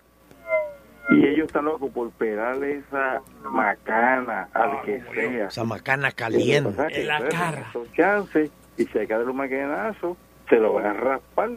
[1.11, 5.47] Y ellos están locos por pegarle esa macana al que sea.
[5.47, 6.83] Esa macana caliente.
[6.91, 7.65] En la cara.
[7.69, 10.15] esos chances y si hay que darle un maquinazo,
[10.47, 11.49] se lo van a raspar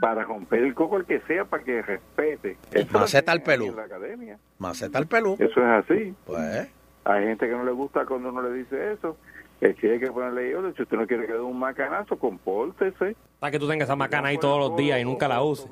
[0.00, 2.56] para romper el coco al que sea para que respete.
[2.72, 3.66] Eso lo Maceta al pelú.
[3.66, 4.38] en la academia.
[4.58, 5.36] Maceta al pelú.
[5.38, 6.14] Eso es así.
[6.26, 6.68] Pues.
[7.04, 9.16] Hay gente que no le gusta cuando uno le dice eso.
[9.60, 13.16] Que tiene que ponerle yo, si usted no quiere que dé un macanazo, compórtese.
[13.38, 15.70] Para que tú tengas esa macana ahí todos los días y nunca la uses.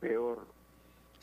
[0.00, 0.38] Peor.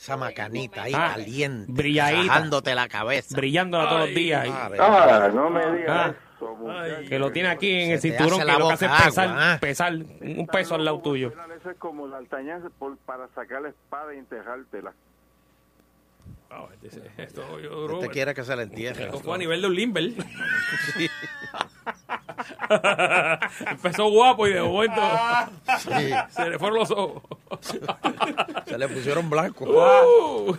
[0.05, 1.83] Esa macanita ahí Ah, caliente.
[2.27, 3.35] Rajándote la cabeza.
[3.35, 4.47] Brillándola todos los días.
[4.51, 6.13] Ah, no me digas Ah.
[6.59, 7.09] muchacho.
[7.09, 9.53] Que lo tiene aquí en el cinturón que la lo que hace es pesar, agua,
[9.53, 9.57] ¿ah?
[9.59, 11.33] pesar un peso al lado tuyo.
[11.59, 12.61] Eso es como la altaña
[13.07, 14.93] para sacar la espada y enterrártela.
[17.17, 19.05] Esto, yo, Usted quiere que se le entierre.
[19.05, 20.03] Esto fue a nivel de un limber.
[23.69, 25.01] Empezó guapo y de momento
[25.79, 26.11] Sí.
[26.29, 27.23] se le fueron los ojos.
[28.65, 29.67] Se le pusieron blancos.
[29.67, 30.55] Uh.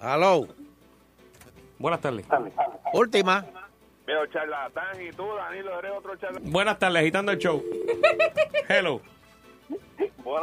[0.00, 0.46] Hello.
[1.78, 2.26] Buenas tardes.
[2.92, 3.44] Última.
[4.04, 6.50] Pero charlatán y tú, Danilo, eres otro charlatán.
[6.50, 7.62] Buenas tardes, agitando el show.
[8.68, 9.00] Hello.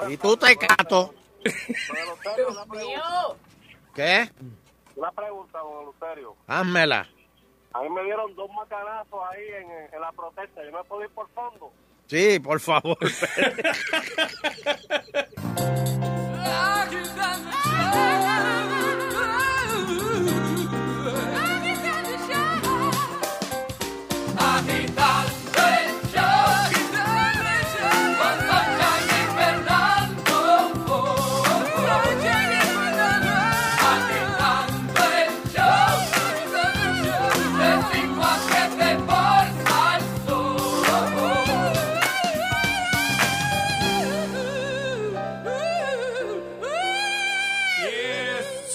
[0.09, 1.13] Y tú te cato.
[3.93, 4.29] ¿Qué?
[4.95, 6.35] Una pregunta, don Luterio.
[6.47, 7.07] Házmela.
[7.73, 10.63] A mí me dieron dos macanazos ahí en, en la protesta.
[10.63, 11.71] ¿Yo me puedo ir por fondo?
[12.07, 12.97] Sí, por favor.
[24.37, 25.28] Agitando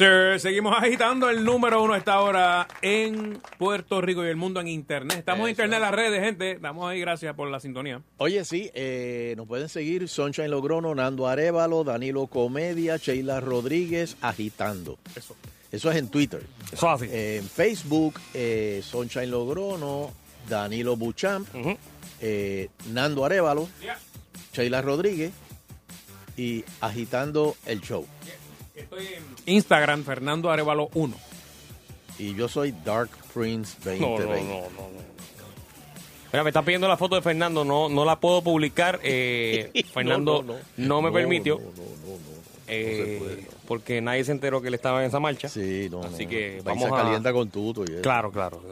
[0.05, 4.61] Sir, seguimos agitando el número uno a esta hora en Puerto Rico y el mundo
[4.61, 5.21] en internet.
[5.21, 6.51] Estamos en internet las redes, gente.
[6.53, 8.03] Estamos ahí, gracias por la sintonía.
[8.19, 14.99] Oye, sí, eh, nos pueden seguir Sunshine Logrono, Nando Arevalo, Danilo Comedia, Sheila Rodríguez, agitando.
[15.17, 15.37] Eso.
[15.73, 16.43] Eso es en Twitter.
[16.71, 17.09] Eso así.
[17.11, 20.13] En Facebook, eh, Sunshine Logrono,
[20.51, 21.49] Danilo Buchamp,
[22.21, 23.71] eh, Nando Arevalo,
[24.53, 25.33] Sheila Rodríguez
[26.37, 28.07] y agitando el show.
[28.97, 29.25] Estoy en
[29.55, 31.15] Instagram, Fernando Arevalo 1.
[32.19, 34.45] Y yo soy Dark Prince No, 2020.
[34.45, 35.15] no, no, no, no.
[36.33, 39.01] Mira, me está pidiendo la foto de Fernando, no, no la puedo publicar.
[39.03, 41.03] eh, Fernando no, no, no.
[41.03, 41.57] me No, permitió.
[41.59, 42.19] no, no, no, no.
[42.69, 45.49] eh, No se puede, Porque nadie se enteró que él estaba en esa marcha.
[45.49, 46.31] Sí, no, Así no.
[46.31, 46.97] que vamos a...
[46.97, 48.03] calienta con tuto y eso.
[48.03, 48.63] Claro, claro.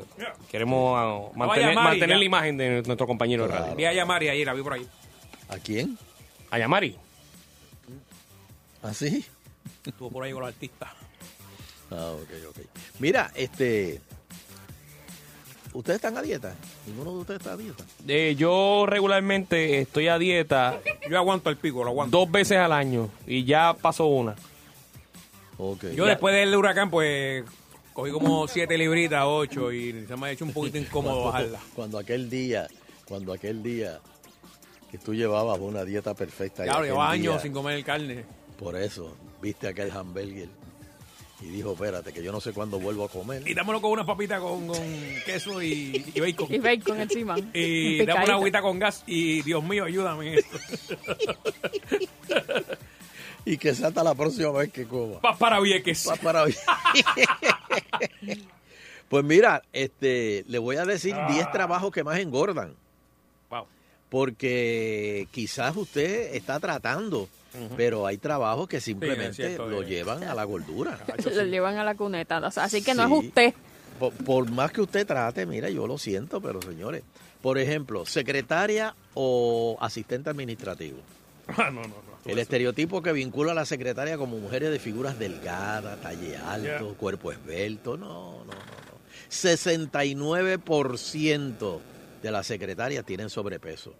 [0.50, 3.74] Queremos mantener, mantener la imagen de nuestro compañero de radio.
[3.76, 4.86] Vi a Yamari ayer, la vi por ahí.
[5.48, 5.96] ¿A quién?
[6.50, 6.96] ¿A Yamari?
[8.82, 9.24] ¿Ah, sí?
[9.84, 10.90] Estuvo por ahí con los artistas.
[11.90, 12.58] Ah, ok, ok.
[13.00, 14.00] Mira, este...
[15.74, 16.54] ¿Ustedes están a dieta?
[16.86, 17.82] ¿Ninguno de ustedes está a dieta?
[18.06, 22.18] Eh, yo regularmente estoy a dieta Yo aguanto el pico, lo aguanto.
[22.18, 24.34] dos veces al año y ya pasó una.
[25.56, 25.84] Ok.
[25.94, 27.44] Yo después del huracán, pues,
[27.94, 31.60] cogí como siete libritas, ocho, y se me ha hecho un poquito incómodo Cuando- bajarla.
[31.74, 32.68] Cuando aquel día,
[33.06, 33.98] cuando aquel día
[34.90, 36.64] que tú llevabas una dieta perfecta.
[36.64, 38.26] Claro, llevaba años sin comer carne.
[38.58, 40.48] Por eso, viste aquel hamburger
[41.42, 43.42] y dijo, espérate, que yo no sé cuándo vuelvo a comer.
[43.46, 44.78] Y dámoslo con una papita con, con
[45.26, 46.54] queso y, y bacon.
[46.54, 47.36] Y bacon encima.
[47.52, 48.12] Y Picadita.
[48.14, 50.58] dame una agüita con gas y Dios mío, ayúdame en esto.
[53.44, 55.18] Y que sea hasta la próxima vez que coma.
[55.20, 56.08] Vas para Vieques.
[56.08, 56.54] Va para hoy.
[59.08, 62.72] pues mira, este, le voy a decir 10 trabajos que más engordan.
[63.50, 63.66] Wow.
[64.08, 67.28] Porque quizás usted está tratando,
[67.76, 69.86] pero hay trabajos que simplemente cierto, lo eh.
[69.86, 70.98] llevan a la gordura.
[71.34, 72.38] Lo llevan a la cuneta.
[72.38, 73.14] O sea, así que no Sí.
[73.14, 73.54] es usted.
[73.98, 77.02] Por, por más que usted trate, mira, yo lo siento, pero señores,
[77.40, 80.98] por ejemplo, secretaria o asistente administrativo.
[81.56, 81.94] Ah, no, no, no.
[82.24, 86.80] El estereotipo que vincula a la secretaria como mujeres de figuras delgadas, talle alto, Yeah.
[86.96, 87.96] cuerpo esbelto.
[87.96, 88.98] No, no, no, no.
[89.28, 91.80] 69%
[92.22, 93.92] de las secretarias tienen sobrepeso,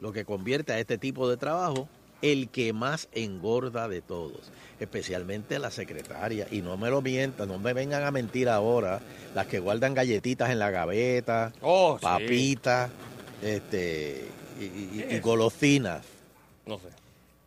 [0.00, 1.88] lo que convierte a este tipo de trabajo
[2.22, 4.50] el que más engorda de todos,
[4.80, 6.46] especialmente la secretaria.
[6.50, 9.00] Y no me lo mientan, no me vengan a mentir ahora,
[9.34, 12.04] las que guardan galletitas en la gaveta, Oh, sí.
[12.04, 12.90] papitas,
[13.42, 14.24] este,
[14.60, 16.04] y, y- y golosinas.
[16.66, 16.88] No sé.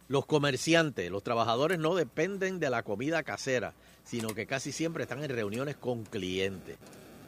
[0.08, 5.24] Los comerciantes, los trabajadores no dependen de la comida casera, sino que casi siempre están
[5.24, 6.78] en reuniones con clientes,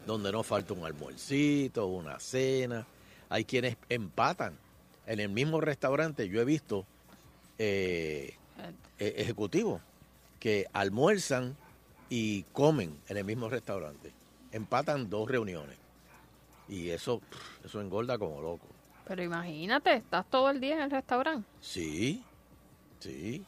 [0.06, 2.86] donde no falta un almuercito, una cena.
[3.30, 4.58] Hay quienes empatan.
[5.08, 6.86] En el mismo restaurante yo he visto
[7.58, 8.36] eh,
[9.00, 9.82] eh, ejecutivos
[10.40, 11.56] que almuerzan
[12.10, 14.12] y comen en el mismo restaurante.
[14.52, 15.78] Empatan dos reuniones.
[16.70, 17.22] Y eso,
[17.66, 18.68] eso engorda como loco.
[19.08, 21.48] Pero imagínate, estás todo el día en el restaurante.
[21.60, 22.24] Sí,
[23.00, 23.44] sí.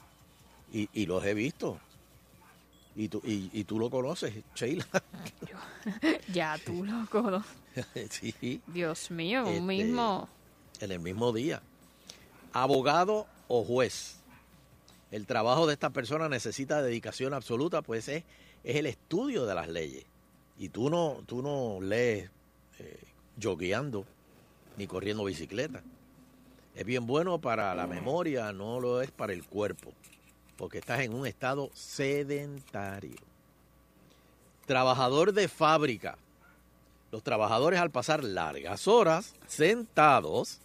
[0.74, 1.80] Y, y los he visto.
[2.96, 4.86] Y tú, y, y tú lo conoces, Sheila.
[6.34, 7.44] ya tú, loco.
[8.10, 8.62] sí.
[8.68, 10.30] Dios mío, Este, un mismo.
[10.80, 11.62] En el mismo día.
[12.54, 14.18] Abogado o juez.
[15.12, 18.24] El trabajo de esta persona necesita dedicación absoluta, pues es,
[18.64, 20.06] el estudio de las leyes.
[20.58, 22.30] Y tú no, tú no lees
[22.80, 23.00] eh,
[23.38, 24.06] yogueando
[24.78, 25.82] ni corriendo bicicleta.
[26.76, 29.94] Es bien bueno para la memoria, no lo es para el cuerpo,
[30.58, 33.16] porque estás en un estado sedentario.
[34.66, 36.18] Trabajador de fábrica.
[37.12, 40.60] Los trabajadores al pasar largas horas sentados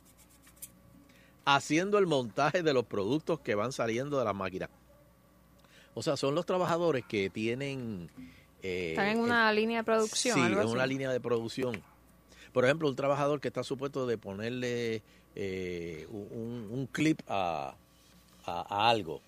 [1.57, 4.69] haciendo el montaje de los productos que van saliendo de las máquinas.
[5.95, 8.11] O sea, son los trabajadores que tienen...
[8.63, 10.35] eh, Están en el- una línea de producción.
[10.37, 11.83] Sí, en una línea de producción.
[12.53, 15.03] Por ejemplo, un trabajador que está supuesto de ponerle
[15.35, 17.75] eh, un, un clip a,
[18.47, 19.21] a- a algo.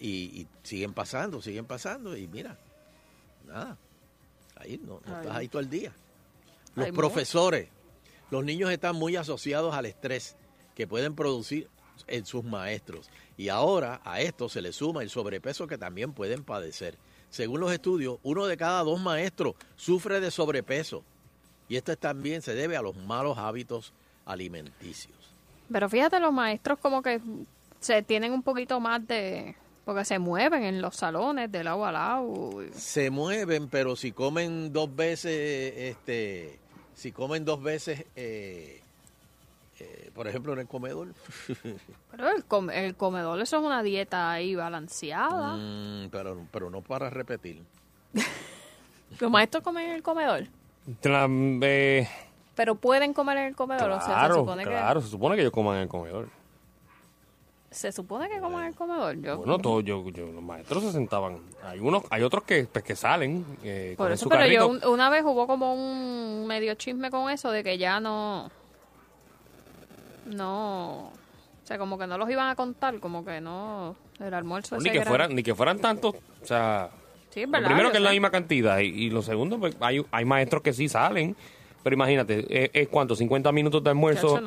[0.00, 2.16] Y, y siguen pasando, siguen pasando.
[2.16, 2.56] Y mira,
[3.46, 3.76] nada.
[4.56, 5.92] Ahí no, estás ahí todo el día.
[6.74, 7.68] Los profesores.
[8.30, 10.36] Los niños están muy asociados al estrés
[10.74, 11.68] que pueden producir
[12.06, 13.10] en sus maestros.
[13.36, 16.96] Y ahora a esto se le suma el sobrepeso que también pueden padecer.
[17.30, 21.02] Según los estudios, uno de cada dos maestros sufre de sobrepeso.
[21.68, 23.94] Y esto también se debe a los malos hábitos
[24.26, 25.16] alimenticios.
[25.70, 27.20] Pero fíjate, los maestros como que
[27.80, 29.56] se tienen un poquito más de...
[29.84, 32.52] Porque se mueven en los salones de lado a lado.
[32.72, 36.60] Se mueven, pero si comen dos veces, este,
[36.94, 38.81] si comen dos veces, eh,
[39.82, 41.08] eh, por ejemplo, en el comedor.
[42.10, 45.56] Pero el, com- el comedor, eso es una dieta ahí balanceada.
[45.56, 47.62] Mm, pero, pero no para repetir.
[49.20, 50.46] Los maestros comen en el comedor.
[51.04, 52.08] Eh,
[52.54, 53.90] Pero pueden comer en el comedor.
[53.90, 56.26] o sea, se claro, supone claro, se supone que ellos coman en el comedor.
[56.26, 56.42] que...
[57.74, 59.16] Se supone que comen en el comedor.
[59.20, 61.40] Yo, Bueno, todos yo, yo- los maestros se sentaban.
[61.64, 63.44] Hay unos, hay otros que, pues, que salen.
[63.64, 67.30] Eh, Por eso, su pero yo un- una vez hubo como un medio chisme con
[67.30, 68.50] eso de que ya no...
[70.26, 71.08] No...
[71.08, 73.94] O sea, como que no los iban a contar, como que no...
[74.18, 76.90] El almuerzo ni ese que era- fueran, ni que fueran tantos, o sea,
[77.30, 80.04] Sí, es lo primero que es la misma cantidad y, y lo segundo, pues, hay,
[80.10, 81.34] hay maestros que sí salen,
[81.82, 84.38] pero imagínate, es, es cuánto, 50 minutos de almuerzo,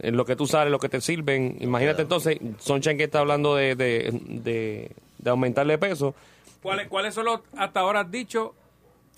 [0.00, 3.54] en lo que tú sales, lo que te sirven, imagínate entonces, Sonchen que está hablando
[3.56, 6.14] de, de, de, de aumentarle peso,
[6.62, 8.54] ¿Cuáles, ¿Cuáles son los hasta ahora has dicho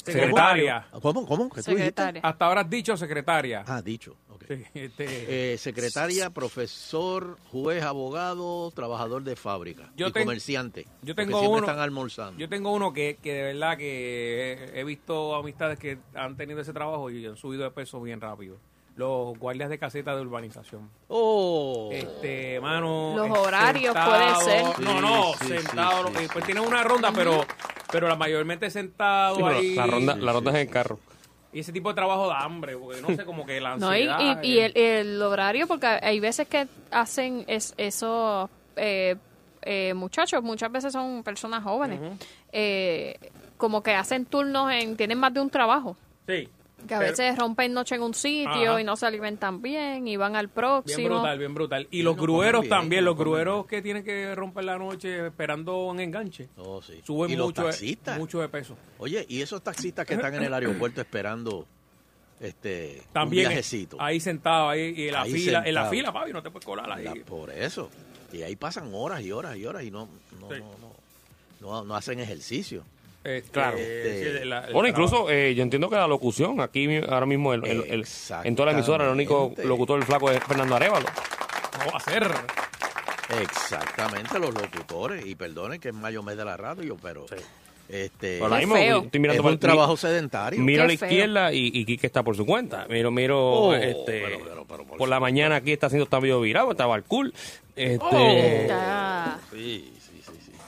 [0.05, 0.86] secretaria?
[1.03, 1.26] ¿Cómo?
[1.26, 1.48] ¿Cómo?
[1.51, 1.84] ¿Qué tú dijiste?
[1.84, 2.20] Secretaria.
[2.22, 3.64] Hasta ahora has dicho secretaria.
[3.66, 4.14] Ah, dicho.
[4.51, 10.86] Sí, este, Eh, secretaria, profesor, juez, abogado, trabajador de fábrica Yo y ten- comerciante.
[11.03, 12.36] yo tengo siempre uno- están almorzando.
[12.40, 16.61] Yo tengo uno que, que de verdad que he, he visto amistades que han tenido
[16.61, 18.57] ese trabajo y han subido de peso bien rápido.
[18.96, 20.90] Los guardias de caseta de urbanización.
[21.07, 21.90] Oh.
[21.92, 23.14] Este, mano.
[23.16, 24.80] Los horarios sentado- puede ser.
[24.80, 25.98] No, no, Sí, sentado.
[25.98, 27.46] sí, lo que- sí, pues tienen una ronda, pero
[27.92, 29.74] pero la mayormente sentado ahí.
[29.76, 30.98] la ronda, la ronda es en el carro.
[31.53, 34.07] Y ese tipo de trabajo da hambre, porque no sé, como que la No, y,
[34.07, 34.42] ansiedad.
[34.42, 39.16] y, y el, el horario, porque hay veces que hacen es, esos eh,
[39.62, 42.01] eh, muchachos, muchas veces son personas jóvenes,
[42.53, 43.16] eh,
[43.57, 45.96] como que hacen turnos en, tienen más de un trabajo.
[46.26, 46.48] Sí.
[46.87, 48.81] Que a Pero- veces rompen noche en un sitio Ajá.
[48.81, 51.09] y no se alimentan bien y van al Bien próximo.
[51.09, 51.89] brutal, bien brutal.
[51.91, 55.26] Y los no grueros bien, también, no los grueros que tienen que romper la noche
[55.26, 56.49] esperando un enganche.
[56.57, 57.01] Oh, sí.
[57.05, 58.18] Suben y los mucho, de- taxistas.
[58.18, 58.76] mucho de peso.
[58.99, 61.66] Oye, y esos taxistas que están en el aeropuerto esperando
[62.41, 63.97] este También un eh, viajecito.
[64.01, 65.91] ahí sentado, ahí, y en la Ahí fila, en la sentado.
[65.91, 67.05] fila, papi, no te puedes colar ahí.
[67.05, 67.91] La- por eso.
[68.33, 70.09] Y ahí pasan horas y horas y horas y no
[70.41, 70.61] no, Sí.
[70.61, 70.95] no, no,
[71.61, 72.83] no- no hacen ejercicio.
[73.23, 73.77] Este, Claro.
[73.79, 77.53] sí, la- el Bueno, incluso eh, yo entiendo que la locución, aquí mi- ahora mismo
[77.53, 78.07] el, el- el-
[78.45, 81.07] en toda la emisora, el único locutor del flaco es Fernando Arevalo.
[81.79, 82.27] ¿Cómo va a ser?
[83.43, 85.25] Exactamente, los locutores.
[85.27, 87.27] Y perdonen que es mayo mes de la radio, pero
[87.89, 90.61] Este, Ahora es mismo, estoy mirando es un trabajo sedentario.
[90.61, 92.87] Miro a la izquierda y, y Quique está por su cuenta.
[92.89, 94.39] Miro, miro, Oh, este,
[94.97, 97.35] por, la mañana aquí está haciendo está medio virado, estaba al cool.
[97.75, 100.09] Este, Está- Sí, sí, sí, sí.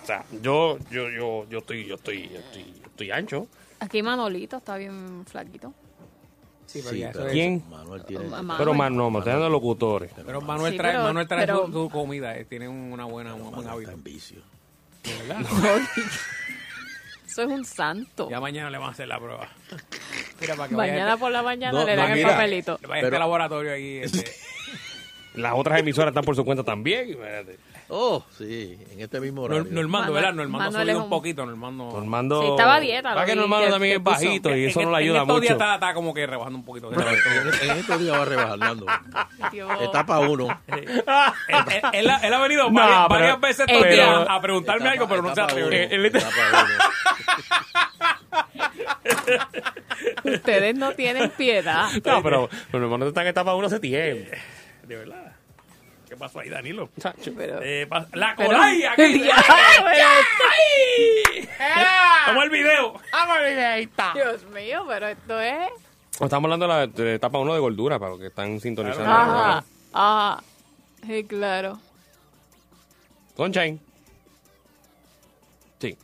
[0.03, 3.47] O sea, yo, yo, yo, yo estoy, yo estoy, yo estoy, yo estoy ancho.
[3.81, 5.73] Aquí Manolito está bien flaquito.
[6.67, 7.63] Sí, pero Sí, pero ¿Quién?
[7.71, 8.25] Manuel tiene...
[8.25, 8.57] Manuel.
[8.59, 10.11] Pero más no, estoy dando locutores.
[10.25, 13.35] Pero Manuel Sí, trae, pero- Manuel trae pero- su, su comida, eh, tiene una buena,
[13.35, 13.91] un buen hábito.
[13.91, 14.41] en vicio.
[15.03, 15.41] ¿De verdad?
[17.27, 18.29] Eso es un santo.
[18.31, 19.49] Ya mañana le vamos a hacer la prueba.
[20.41, 22.29] Mira, para que vaya Mañana este- por la mañana No, le no, dan el mira.
[22.31, 22.79] papelito.
[22.87, 23.97] vaya a este laboratorio ahí.
[23.99, 24.25] Este,
[25.35, 27.11] Las otras emisoras están por su cuenta también.
[27.11, 27.59] espérate.
[27.95, 29.72] Oh, sí, en este mismo Nor- horario.
[29.72, 30.32] Normando, ¿verdad?
[30.32, 31.45] Normando ha Manuel subido es un un- poquito.
[31.45, 31.84] Normando.
[31.93, 32.40] Normando.
[32.40, 34.11] Sí, estaba a dieta, Para que Normando también es puso.
[34.12, 35.64] bajito y eso en, no le en ayuda estos días mucho.
[35.64, 36.90] está, está como que rebajando un poquito.
[36.90, 37.01] En,
[37.70, 38.86] en estos días va rebajando.
[39.53, 39.70] Dios.
[39.82, 40.61] Etapa 1.
[40.68, 44.40] él, él- él ha, él ha venido No, varias, pero- varias veces pero- días a
[44.40, 45.84] preguntarme algo, pero no se atreve.
[45.95, 46.07] Él-
[50.24, 51.88] él- Ustedes no tienen piedad.
[52.05, 54.30] No, pero pero Normando está en etapa uno hace tiempo.
[54.86, 55.32] De verdad.
[56.13, 56.91] ¿Qué pasó ahí, Danilo?
[57.35, 59.25] Pero- Eh, la pero- colay aquí.
[59.25, 61.49] Ya, ¡Ay!
[62.27, 63.01] Toma el video.
[64.13, 65.71] Dios mío, pero esto es...
[66.21, 69.11] Estamos hablando de la de etapa 1 de gordura, para los que están sintonizando.
[69.11, 70.43] Ajá, ajá.
[71.07, 71.79] Sí, claro.
[73.35, 73.81] Sunshine.
[75.79, 75.97] Sí,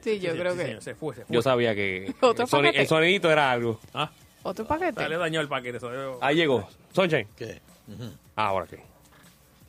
[0.00, 1.34] Sí, yo creo que- señor, Se fue, se fue.
[1.34, 2.82] yo sabía que Otro el, soni- paquete.
[2.82, 3.80] el sonidito era algo.
[3.94, 4.12] Ah,
[4.44, 4.92] ¿Otro paquete?
[4.92, 5.80] dale dañó el paquete.
[6.20, 6.68] Ahí llegó.
[6.94, 7.26] Sunshine.
[7.36, 7.60] ¿Qué?
[7.88, 8.12] Ujú.
[8.36, 8.76] Ah, ahora sí.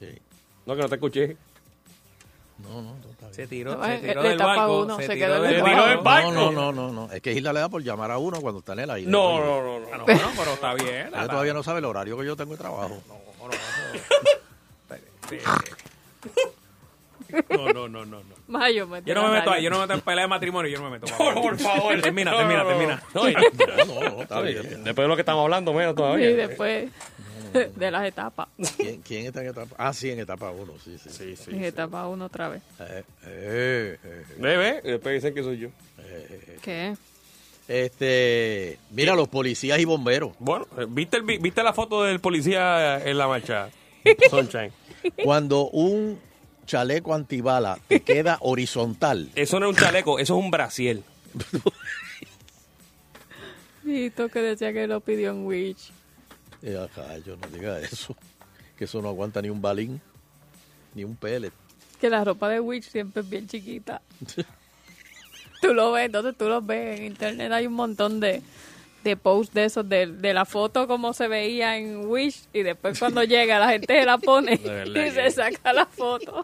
[0.02, 0.08] Sí.
[0.66, 1.38] No, que no te escuché.
[2.58, 3.34] No, no, no está bien.
[3.36, 4.82] Se tiró, No, se eh, tiró del barco.
[4.84, 5.88] uno, se, quedó en del barco.
[5.88, 6.32] del barco.
[6.32, 7.12] No, no, no, no, no.
[7.14, 9.10] Es que Gilda le da por llamar a uno cuando está en el aire.
[9.10, 9.97] No, no, no, no.
[9.97, 10.06] No, no,
[10.38, 11.08] pero está bien.
[11.08, 13.02] Ella todavía no sabe el horario que yo tengo de trabajo.
[17.49, 18.18] No, no, no, no.
[18.20, 18.36] no.
[18.47, 20.70] Mayo, me Yo no me meto ahí, yo no me meto en pelea de matrimonio,
[20.70, 21.08] yo no me meto.
[21.18, 22.02] Por favor.
[22.02, 22.70] Termina, No, termina, no, no.
[22.78, 23.04] termina.
[23.14, 23.24] No,
[23.86, 24.84] No, no, no, está bien.
[24.84, 26.36] Después de lo que estamos hablando, menos Sí, todavía.
[26.36, 26.89] después
[27.76, 28.47] de las etapas.
[28.78, 29.76] ¿Quién, quién está en etapa?
[29.78, 31.10] Ah, sí, en etapa 1, sí, sí.
[31.10, 31.52] sí, sí.
[31.52, 32.62] En etapa uno otra vez.
[32.80, 35.70] Eh, eh, eh, y después dicen que soy yo.
[35.99, 36.58] eh.
[36.62, 36.95] ¿Qué?
[37.68, 40.34] Este, mira, los policías y bomberos.
[40.39, 43.70] Bueno, eh, ¿viste, el vi- ¿viste la foto del policía en la marcha?
[44.30, 44.72] Sunshine.
[45.24, 46.20] Cuando un
[46.66, 51.04] chaleco antibala te queda horizontal, Eso no es un chaleco, eso es un brasiel.
[53.84, 55.91] Vito que decía que lo pidió en Wish.
[56.70, 58.16] eh, ajá, yo no diga eso,
[58.78, 60.01] que eso no aguanta ni un balín,
[60.93, 61.51] ni un pellet.
[61.99, 64.01] Que la ropa de Wish siempre es bien chiquita.
[65.62, 67.51] tú lo ves, entonces tú lo ves en internet.
[67.51, 68.41] Hay un montón de,
[69.03, 72.45] de posts de esos, de, de la foto como se veía en Wish.
[72.53, 74.57] Y después cuando llega la gente se la pone y
[74.93, 76.43] que- se saca la foto.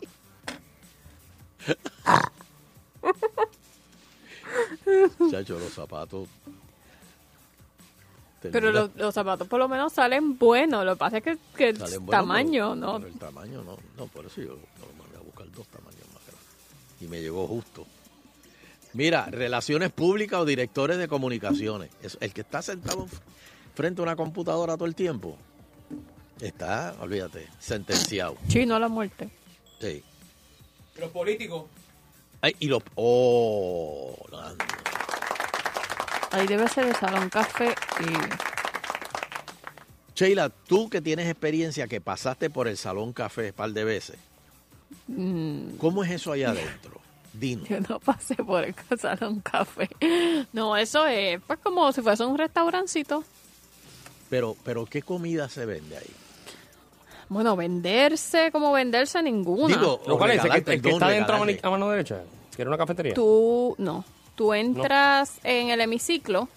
[5.31, 6.27] Chacho, los zapatos.
[8.41, 10.85] Pero los, los zapatos por lo menos salen buenos.
[10.85, 12.93] Lo que pasa es que, que el buenos, tamaño, pero- ¿no?
[12.99, 16.23] pero el tamaño no, no, por eso yo no, mandé a buscar dos tamaños más
[16.25, 17.01] grandes.
[17.01, 17.85] Y me llegó justo.
[18.93, 21.89] Mira, relaciones públicas o directores de comunicaciones.
[22.01, 23.07] Es- el que está sentado
[23.75, 25.37] frente a una computadora todo el tiempo,
[26.41, 28.37] está, olvídate, sentenciado.
[28.47, 29.29] Chino a la muerte.
[29.79, 30.03] Sí.
[30.99, 31.65] Los políticos.
[32.41, 32.81] Ay, y lo...
[32.95, 34.15] Oh.
[36.31, 38.57] Ahí debe ser el salón café y...
[40.15, 44.17] Sheila, tú que tienes experiencia, que pasaste por el Salón Café un par de veces,
[45.07, 46.99] mm, ¿cómo es eso allá adentro?
[47.33, 47.69] Dinos.
[47.69, 49.87] Yo no pasé por el salón café.
[50.53, 53.23] No, eso es pues como si fuese un restaurancito.
[54.27, 56.11] Pero, pero ¿qué comida se vende ahí?
[57.29, 59.75] Bueno, venderse, como venderse ninguna.
[59.75, 60.43] Digo, ¿Lo cual es?
[60.43, 62.23] ¿El que, el está dentro a mano derecha?
[62.55, 63.13] ¿Que era una cafetería?
[63.13, 64.03] Tú, no.
[64.37, 66.47] Tú entras en el hemiciclo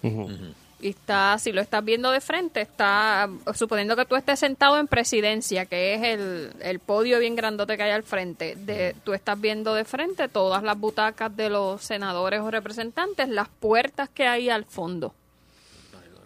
[0.79, 4.87] y está, si lo estás viendo de frente, está, suponiendo que tú estés sentado en
[4.87, 9.39] presidencia, que es el, el podio bien grandote que hay al frente, de, tú estás
[9.41, 14.49] viendo de frente todas las butacas de los senadores o representantes, las puertas que hay
[14.49, 15.13] al fondo.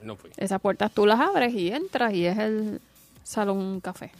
[0.04, 0.30] No fui.
[0.38, 2.80] Esas puertas tú las abres y entras y es el
[3.24, 4.12] salón café.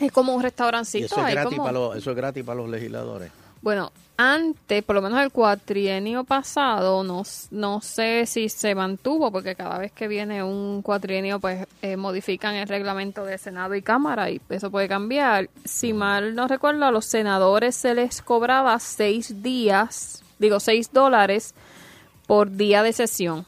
[0.00, 0.40] Es como un Mm.
[0.40, 1.06] ¿Y restaurancito.
[1.06, 3.30] eso es, hay gratis como- para los, eso es gratis para los legisladores?
[3.60, 9.54] Bueno, antes, por lo menos el cuatrienio pasado, no, no sé si se mantuvo, porque
[9.54, 14.30] cada vez que viene un cuatrienio, pues eh, modifican el reglamento de Senado y Cámara
[14.30, 15.50] y eso puede cambiar.
[15.64, 21.54] Si mal no recuerdo, a los senadores se les cobraba seis días, digo, seis dólares
[22.26, 23.44] por día de sesión.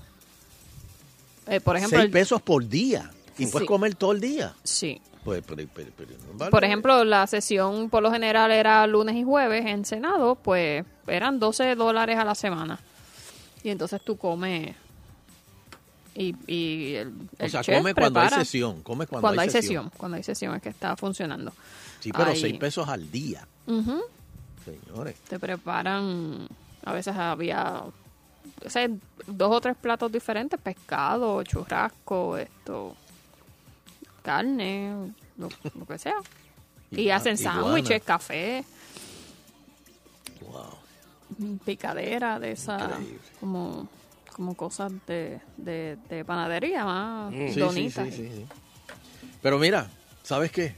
[1.46, 3.10] Eh, por ejemplo, Seis pesos por día.
[3.38, 3.66] Y puedes Sí.
[3.66, 4.54] comer todo el día.
[4.62, 5.00] Sí.
[5.24, 6.50] Pues, pero- pero- pero no vale.
[6.50, 11.38] Por ejemplo, la sesión por lo general era lunes y jueves en Senado, pues eran
[11.38, 12.78] 12 dólares a la semana.
[13.62, 14.74] Y entonces tú comes
[16.14, 17.12] y, y el, O
[17.44, 19.90] el sea, chef come cuando hay sesión, come cuando hay sesión.
[19.96, 21.52] Cuando hay sesión es que está funcionando.
[22.00, 22.40] Sí, pero Ahí.
[22.40, 23.46] 6 pesos al día,
[24.64, 25.16] señores.
[25.28, 26.48] Te preparan,
[26.84, 27.82] a veces había
[28.64, 28.88] o sea,
[29.26, 32.96] dos o tres platos diferentes, pescado, churrasco, esto,
[34.20, 36.16] carne, lo, lo que sea.
[36.92, 38.64] Y, hacen sándwiches, café,
[40.40, 40.74] Wow.
[41.38, 43.18] mm, picadera de esa, Increíble.
[43.38, 43.88] como,
[44.34, 48.08] como cosas de, de, de panadería, más Sí, sí, donitas.
[48.08, 48.46] sí, sí, sí.
[49.40, 49.88] Pero mira,
[50.24, 50.74] ¿sabes qué?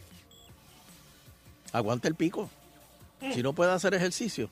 [1.73, 2.51] Aguanta el pico.
[3.33, 4.51] Si no puede hacer ejercicio,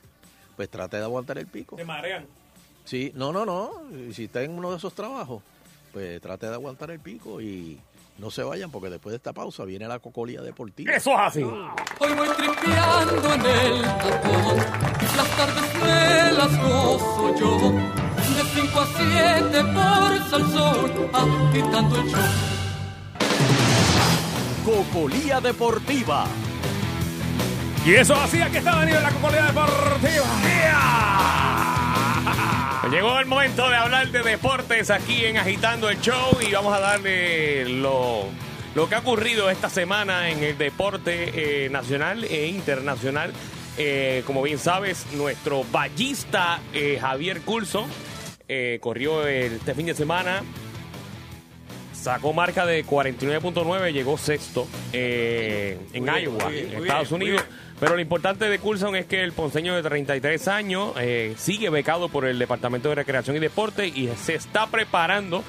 [0.56, 1.76] pues trate de aguantar el pico.
[1.76, 2.24] Se marean.
[2.84, 3.72] Sí, no, no, no.
[4.14, 5.42] Si está en uno de esos trabajos,
[5.92, 7.78] pues trate de aguantar el pico y
[8.20, 10.92] no se vayan porque después de esta pausa viene la cocolía deportiva.
[10.94, 11.42] Eso es así.
[11.42, 14.56] Hoy voy tripeando en el tapón,
[15.16, 17.72] las tardes me las gozo yo,
[18.36, 22.20] de 5 a 7 por Salsón, agitando el show.
[24.64, 26.26] Cocolía Deportiva.
[27.86, 30.26] Y eso así, aquí está Daniel la Cocolía Deportiva.
[32.88, 36.80] Llegó el momento de hablar de deportes aquí en Agitando el Show y vamos a
[36.80, 38.24] darle lo,
[38.74, 43.32] lo que ha ocurrido esta semana en el deporte eh, nacional e internacional.
[43.76, 47.86] Eh, como bien sabes, nuestro ballista eh, Javier Curso
[48.80, 50.42] corrió el- este fin de semana
[51.92, 57.44] Sacó marca de 49.9, llegó sexto en bien, Iowa, en Estados bien, Unidos.
[57.80, 62.10] Pero lo importante de Coulson es que el ponceño de 33 años eh, sigue becado
[62.10, 65.42] por el Departamento de Recreación y Deporte y se está preparando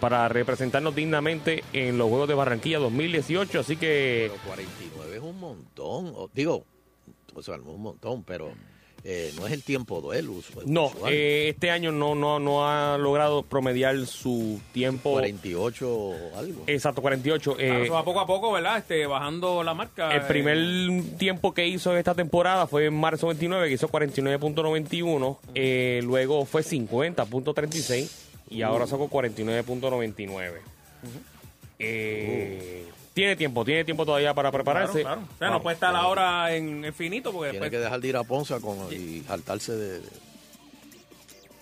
[0.00, 3.60] para representarnos dignamente en los Juegos de Barranquilla 2018.
[3.60, 6.14] Así que Pero 49 es un montón.
[6.34, 6.64] Digo,
[7.32, 8.50] o sea, un montón, pero
[9.10, 10.28] eh, no es el tiempo de él.
[10.28, 15.12] usual- no, eh, este año no, no, no ha logrado promediar su tiempo.
[15.12, 16.64] 48 o algo.
[16.66, 17.54] Exacto, 48.
[17.56, 18.76] Claro, eh, eso va poco a poco, ¿verdad?
[18.76, 20.14] Este, bajando la marca.
[20.14, 25.38] El eh, primer tiempo que hizo esta temporada fue en marzo 29, que hizo 49.91.
[25.54, 28.10] eh, luego fue 50.36
[28.50, 30.52] y ahora sacó 49.99.
[31.78, 32.84] Eh,
[33.18, 35.00] Tiene tiempo, tiene tiempo todavía para prepararse.
[35.00, 35.32] Claro, claro.
[35.34, 35.62] O sea, no Vamos.
[35.64, 38.60] puede estar ahora en, en finito porque Tiene después que dejar de ir a Ponce
[38.60, 40.00] con, y saltarse de...
[40.00, 40.08] de-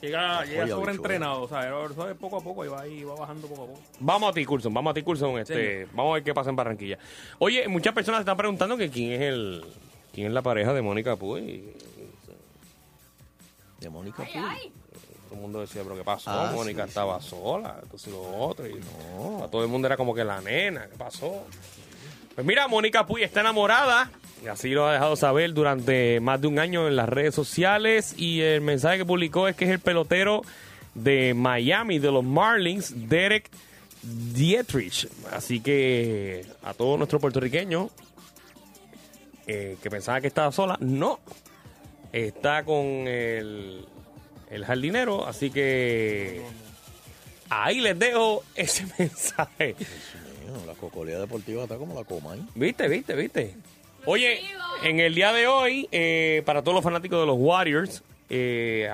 [0.02, 1.44] llega, llega sobreentrenado.
[1.44, 3.80] O sea, poco a poco y va, ahí, va bajando poco a poco.
[4.00, 5.38] Vamos a ti, Coulson, vamos a ti, Coulson.
[5.38, 6.98] Este, vamos a ver qué pasa en Barranquilla.
[7.38, 9.64] Oye, muchas personas se están preguntando que quién es el
[10.12, 11.72] quién es la pareja de Mónica Puy.
[13.80, 14.72] de Mónica Puy.
[15.26, 16.30] Todo el mundo decía, pero ¿qué pasó?
[16.30, 18.66] Ah, Mónica sí, estaba sola, entonces lo otro.
[18.66, 19.48] Y no.
[19.50, 21.44] Todo el mundo era como que la nena, ¿qué pasó?
[22.34, 24.10] Pues mira, Mónica Puy está enamorada.
[24.44, 28.14] Y así lo ha dejado saber durante más de un año en las redes sociales.
[28.18, 30.42] Y el mensaje que publicó es que es el pelotero
[30.94, 33.50] de Miami, de los Marlins, Derek
[34.02, 35.08] Dietrich.
[35.32, 37.90] Así que a todos nuestros puertorriqueños
[39.46, 41.20] eh, que pensaban que estaba sola, no.
[42.12, 43.86] Está con el,
[44.50, 46.42] el jardinero, así que
[47.48, 49.76] ahí les dejo ese mensaje.
[50.44, 52.40] Mío, la cocolía deportiva está como la coma, ¿eh?
[52.54, 53.54] ¿Viste, viste, viste?
[54.04, 54.40] Oye,
[54.84, 58.88] en el día de hoy, eh, para todos los fanáticos de los Warriors, eh,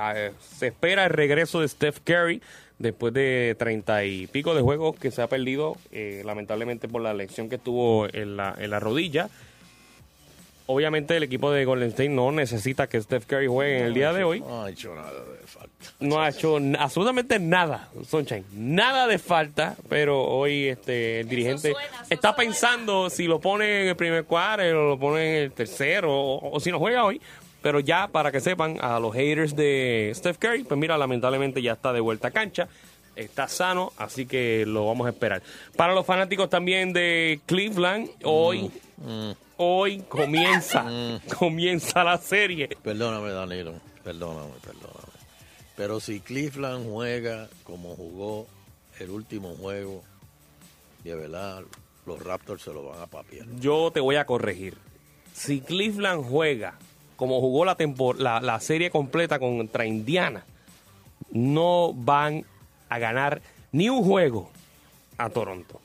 [0.57, 2.41] se espera el regreso de Steph Curry
[2.79, 7.15] después de treinta y pico de juegos que se ha perdido, eh, lamentablemente por la
[7.15, 9.29] lesión que tuvo en la, en la rodilla.
[10.67, 14.13] Obviamente el equipo de Golden State no necesita que Steph Curry juegue en el día
[14.13, 14.41] de hoy.
[14.41, 15.73] No ha hecho nada de falta.
[16.01, 18.45] No ha hecho absolutamente nada, Sunshine.
[18.53, 21.75] Nada de falta, pero hoy este el dirigente
[22.09, 26.13] está pensando si lo pone en el primer cuadro o lo pone en el tercero
[26.13, 27.21] o, o si no juega hoy.
[27.63, 31.73] Pero ya para que sepan, a los haters de Steph Curry, pues mira, lamentablemente ya
[31.73, 32.69] está de vuelta a cancha.
[33.15, 35.43] Está sano, así que lo vamos a esperar.
[35.77, 38.71] Para los fanáticos también de Cleveland, hoy,
[39.63, 40.85] hoy comienza,
[41.39, 42.69] comienza la serie.
[42.83, 43.75] Perdóname, Danilo.
[44.05, 45.13] Perdóname, perdóname.
[45.77, 48.47] Pero si Cleveland juega como jugó
[48.99, 50.03] el último juego,
[51.05, 51.63] de verdad,
[52.07, 53.47] los Raptors se lo van a papiar.
[53.59, 54.77] yo te voy a corregir.
[55.33, 56.79] Si Cleveland juega
[57.17, 57.77] como jugó la,
[58.19, 60.45] la, la serie completa contra Indiana,
[61.31, 62.45] no van
[62.89, 63.41] a ganar
[63.71, 64.51] ni un juego
[65.19, 65.82] a Toronto.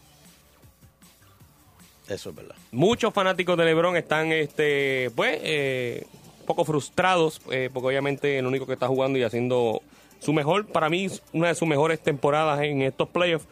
[2.10, 2.56] Eso es verdad.
[2.72, 6.06] Muchos fanáticos de LeBron están, este, pues, eh,
[6.42, 9.82] un poco frustrados, eh, porque obviamente el único que está jugando y haciendo
[10.20, 13.46] su mejor, para mí, una de sus mejores temporadas en estos playoffs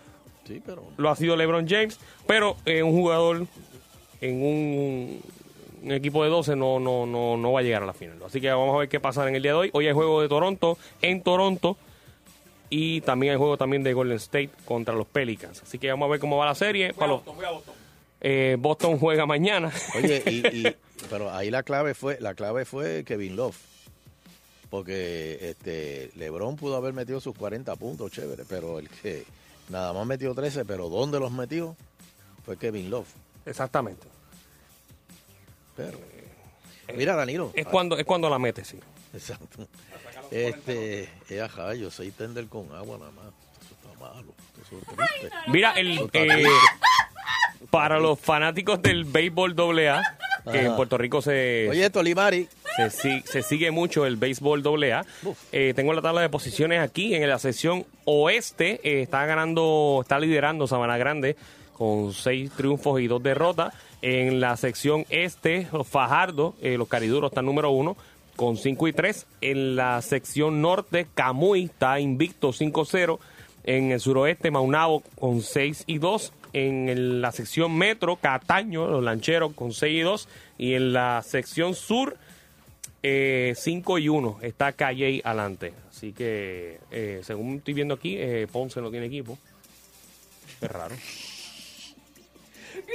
[0.48, 3.48] Sí, pero lo ha sido LeBron James, pero es un jugador
[4.22, 5.22] en un,
[5.82, 8.20] un equipo de 12 no, no, no, no va a llegar a la final.
[8.24, 9.70] Así que vamos a ver qué pasa en el día de hoy.
[9.74, 11.78] Hoy hay juego de Toronto en Toronto
[12.70, 15.64] y también hay juego también de Golden State contra los Pelicans.
[15.64, 16.94] Así que vamos a ver cómo va la serie.
[16.94, 17.22] Para los-
[18.22, 19.72] eh, Boston juega mañana.
[19.96, 20.76] Oye, y, y-
[21.10, 23.58] pero ahí la clave fue, la clave fue Kevin Love.
[24.70, 29.24] Porque este LeBron pudo haber metido sus 40 puntos, chévere, pero el que
[29.70, 31.76] nada más metió 13, pero ¿dónde los metió?
[32.44, 33.08] Fue Kevin Love.
[33.46, 34.08] Exactamente.
[35.78, 35.98] Pero,
[36.96, 37.52] mira, Danilo.
[37.54, 38.80] Es cuando, es cuando la mete, sí.
[39.14, 39.68] Exacto.
[40.32, 43.26] Este, eh, ajá, yo soy tender con agua nada más.
[43.62, 44.34] Eso está malo.
[44.62, 44.86] Eso es
[45.20, 45.38] triste.
[45.48, 46.46] Mira, el, eh.
[47.76, 50.02] Para los fanáticos del béisbol AA,
[50.52, 50.76] que en.
[50.78, 52.48] Puerto Rico se, Oye, Tolimari.
[52.78, 55.06] se, si- se sigue mucho el béisbol AA,
[55.52, 58.80] eh, tengo la tabla de posiciones aquí en la sección oeste.
[58.84, 61.36] eh, está ganando, está liderando Sabana Grande
[61.74, 63.74] con seis triunfos y dos derrotas.
[64.02, 67.98] En la sección este, los Fajardo, eh, los Cariduros están número uno
[68.36, 69.26] con 5 y 3.
[69.42, 73.18] En la sección norte, Camuy está invicto 5-0.
[73.66, 76.32] En el suroeste, Maunabo con 6 y 2.
[76.54, 80.30] En el- la sección metro, Cataño, los lancheros con 6 y 2.
[80.58, 82.16] Y en la sección sur,
[83.02, 84.40] 5 y 1.
[84.42, 85.74] Está Calle adelante.
[85.90, 89.38] Así que, eh, según estoy viendo aquí, eh, Ponce no tiene equipo.
[90.62, 90.96] Es raro.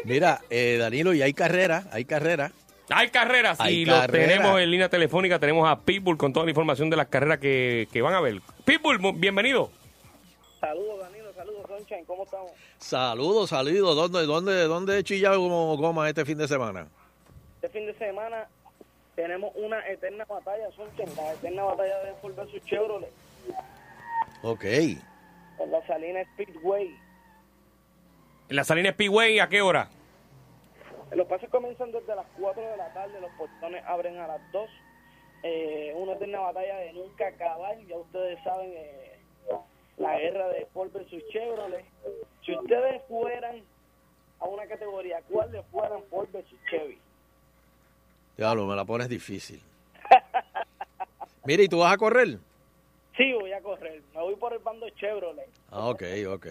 [0.04, 2.52] Mira, eh, Danilo, y hay carrera, hay carrera.
[2.92, 5.38] Hay carreras y lo tenemos en línea telefónica.
[5.38, 8.40] Tenemos a Pitbull con toda la información de las carreras que, que van a ver.
[8.64, 9.70] Pitbull, bienvenido.
[10.60, 12.52] Saludos, Danilo, saludos, Sunshine, ¿cómo estamos?
[12.78, 13.96] Saludos, saludos.
[13.96, 16.86] ¿Dónde, dónde, dónde he chillado como goma este fin de semana?
[17.56, 18.46] Este fin de semana
[19.16, 23.10] tenemos una eterna batalla, Sunshine, la eterna batalla de Ford versus Chevrolet,
[24.42, 24.64] Ok.
[24.64, 25.00] en
[25.70, 26.94] la Salina Speedway.
[28.50, 29.88] En la Salina Speedway, ¿a qué hora?
[31.12, 34.70] Los pases comienzan desde las 4 de la tarde, los portones abren a las 2.
[35.42, 39.19] Eh, una eterna batalla de nunca acabar, ya ustedes saben eh,
[40.00, 41.84] la guerra de Ford versus Chevrolet.
[42.44, 43.62] Si ustedes fueran
[44.40, 46.98] a una categoría, ¿cuál le fueran Ford versus Chevy?
[48.36, 49.60] Diablo, me la pones difícil.
[51.44, 52.38] Mira, ¿y tú vas a correr?
[53.16, 55.48] Sí, voy a correr, me voy por el bando Chevrolet.
[55.70, 56.46] Ah, ok, ok.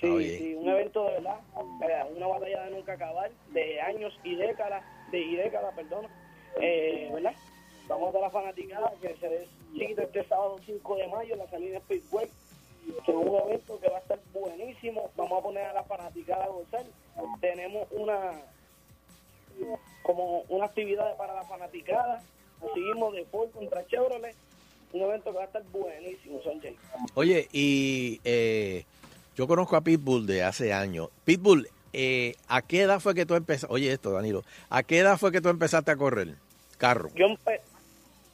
[0.00, 4.82] Sí, sí, un evento de verdad, una batalla de nunca acabar, de años y décadas,
[5.10, 6.06] de y décadas, perdón,
[6.60, 7.34] eh, ¿verdad?
[7.88, 11.80] Vamos a la fanaticada que se decide este sábado 5 de mayo en la salida
[11.80, 12.26] Speedway,
[13.04, 16.44] que es un evento que va a estar buenísimo, vamos a poner a la fanaticada
[16.44, 16.84] a gozar,
[17.40, 18.40] tenemos una
[20.02, 22.22] como una actividad para la fanaticada,
[22.74, 24.34] seguimos de Ford contra Chevrolet,
[24.92, 26.76] un evento que va a estar buenísimo, Sonjay.
[27.14, 28.84] Oye, y eh,
[29.36, 31.08] yo conozco a Pitbull de hace años.
[31.24, 33.72] Pitbull, eh, ¿a qué edad fue que tú empezaste?
[33.72, 34.42] Oye, esto, Danilo.
[34.70, 36.34] ¿A qué edad fue que tú empezaste a correr?
[36.78, 37.08] Carro.
[37.14, 37.60] Yo, empe-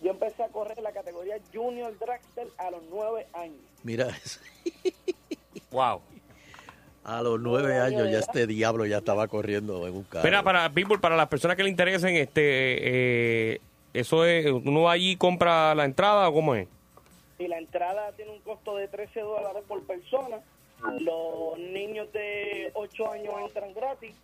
[0.03, 3.61] yo empecé a correr en la categoría Junior Dragster a los nueve años.
[3.83, 4.41] Mira eso.
[5.71, 6.01] Wow.
[7.05, 10.19] A los nueve años ya este diablo ya estaba corriendo en un carro.
[10.19, 13.61] Espera, para Pitbull, para las personas que le interesen, este, eh,
[13.95, 16.69] eso es, uno va allí y compra la entrada o cómo es?
[17.39, 20.41] Y la entrada tiene un costo de 13 dólares por persona.
[21.01, 24.15] Los niños de 8 años entran gratis.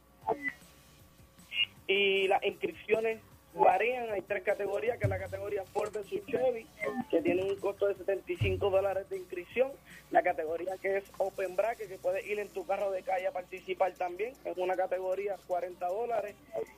[1.87, 3.20] Y las inscripciones
[3.57, 4.11] varían.
[4.11, 6.67] Hay tres categorías, que es la categoría Ford versus Chevy,
[7.11, 9.71] que tiene un costo de 75 dólares de inscripción.
[10.11, 13.33] La categoría que es Open Bracket, que puedes ir en tu carro de calle a
[13.33, 16.35] participar también, es una categoría 40 dólares.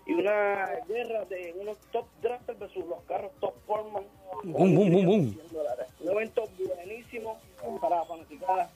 [0.07, 4.05] Y una guerra de unos top drafters versus los carros top bum,
[4.45, 5.35] bum, bum.
[5.35, 5.87] 100 dólares.
[6.01, 7.39] Un evento buenísimo
[7.81, 8.71] para la fanaticada.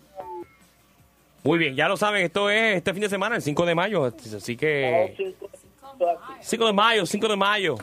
[1.44, 4.04] Muy bien, ya lo saben, esto es este fin de semana, el 5 de mayo,
[4.04, 5.34] así que...
[6.40, 7.76] 5 de mayo, 5 de mayo.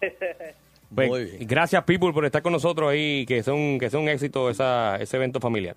[0.94, 4.96] Pues, Gracias, People, por estar con nosotros ahí, que son que sea un éxito esa,
[5.00, 5.74] ese evento familiar.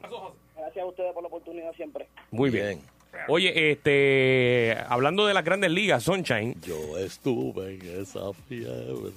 [0.56, 2.07] Gracias a ustedes por la oportunidad siempre.
[2.30, 2.82] Muy bien.
[3.28, 6.56] Oye, este, hablando de las grandes ligas, Sunshine.
[6.61, 9.11] Yo estuve en esa fiebre.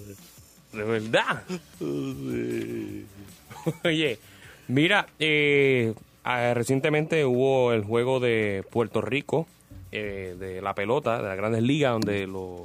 [0.73, 1.43] De verdad.
[1.78, 3.07] Sí.
[3.85, 4.19] Oye,
[4.69, 5.94] mira, eh,
[6.24, 9.47] ah, recientemente hubo el juego de Puerto Rico,
[9.93, 12.62] eh, de la pelota, de las grandes ligas, donde los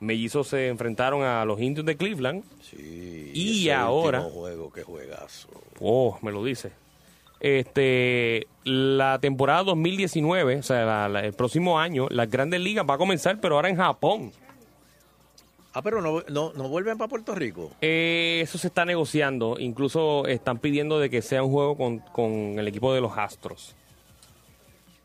[0.00, 2.44] mellizos se enfrentaron a los indios de Cleveland.
[3.32, 4.20] y ese ahora...
[4.22, 5.48] juego, qué juegazo.
[5.80, 6.70] Oh, me lo dice.
[7.40, 12.94] Este, la temporada 2019, o sea, la- la- el próximo año, las grandes ligas va
[12.94, 14.32] a comenzar, pero ahora en Japón.
[15.74, 17.70] Ah, pero no, no, no vuelven para Puerto Rico.
[17.82, 19.56] Eh, eso se está negociando.
[19.58, 23.74] Incluso están pidiendo de que sea un juego con, con el equipo de los Astros.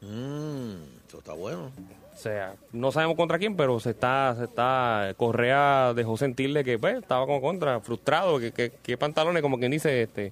[0.02, 0.76] Mm.
[1.12, 1.70] Esto está bueno.
[2.16, 6.80] O sea, no sabemos contra quién, pero se está, se está, Correa dejó sentirle que
[6.80, 10.32] pues, estaba como contra, frustrado, que, que, que pantalones, como quien dice, este,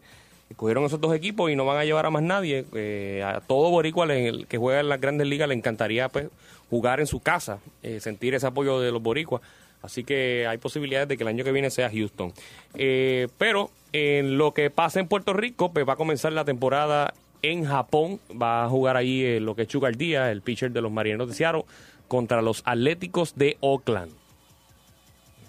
[0.56, 2.64] cogieron esos dos equipos y no van a llevar a más nadie.
[2.74, 6.30] Eh, a todo boricua que juega en las grandes ligas le encantaría pues,
[6.70, 9.42] jugar en su casa, eh, sentir ese apoyo de los boricuas.
[9.82, 12.32] Así que hay posibilidades de que el año que viene sea Houston.
[12.76, 17.14] Eh, pero en lo que pasa en Puerto Rico, pues va a comenzar la temporada
[17.42, 18.20] en Japón.
[18.32, 21.28] Va a jugar ahí eh, lo que es Chugar Díaz, el pitcher de los Marineros
[21.30, 21.66] de Seattle,
[22.08, 24.12] contra los Atléticos de Oakland.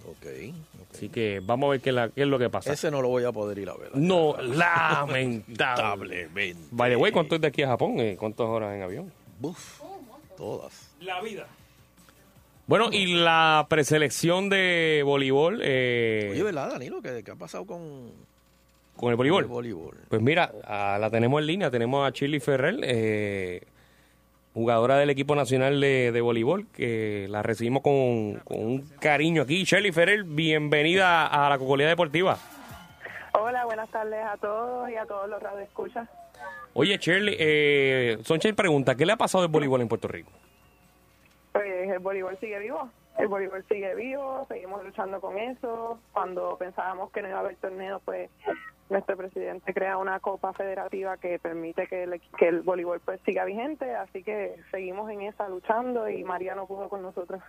[0.06, 0.26] Ok.
[0.92, 2.72] Así que vamos a ver qué, la- qué es lo que pasa.
[2.72, 3.90] Ese no lo voy a poder ir a ver.
[3.96, 6.28] No, lamentable.
[6.72, 8.00] By the way, ¿cuánto es de aquí a Japón?
[8.00, 9.12] Eh, ¿Cuántas horas en avión?
[9.38, 9.80] Buf,
[10.36, 10.90] todas.
[11.00, 11.46] La vida.
[12.66, 15.60] Bueno, y la preselección de voleibol.
[15.62, 17.00] Eh, Oye, ¿verdad, Danilo?
[17.02, 18.12] ¿Qué, qué ha pasado con,
[19.00, 19.44] ¿Con el voleibol?
[19.44, 19.96] con el voleibol?
[20.10, 21.70] Pues mira, la tenemos en línea.
[21.70, 23.62] Tenemos a Shirley Ferrer, eh,
[24.52, 29.64] jugadora del equipo nacional de, de voleibol, que la recibimos con, con un cariño aquí.
[29.64, 32.36] Shirley Ferrer, bienvenida a la Cocolía Deportiva.
[33.32, 36.06] Hola, buenas tardes a todos y a todos los radioescuchas.
[36.74, 40.30] Oye, Shirley, eh, Sonchen pregunta, ¿qué le ha pasado al voleibol en Puerto Rico?
[41.52, 45.98] Pues el voleibol sigue vivo, el voleibol sigue vivo, seguimos luchando con eso.
[46.12, 48.28] Cuando pensábamos que no iba a haber torneo, pues
[48.90, 53.44] nuestro presidente crea una copa federativa que permite que el, que el voleibol pues siga
[53.44, 57.40] vigente, así que seguimos en esa luchando y María no pudo con nosotros.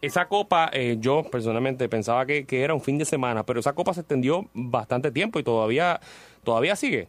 [0.00, 3.72] Esa copa, eh, yo personalmente pensaba que, que era un fin de semana, pero esa
[3.72, 6.00] copa se extendió bastante tiempo y todavía,
[6.42, 7.08] todavía sigue.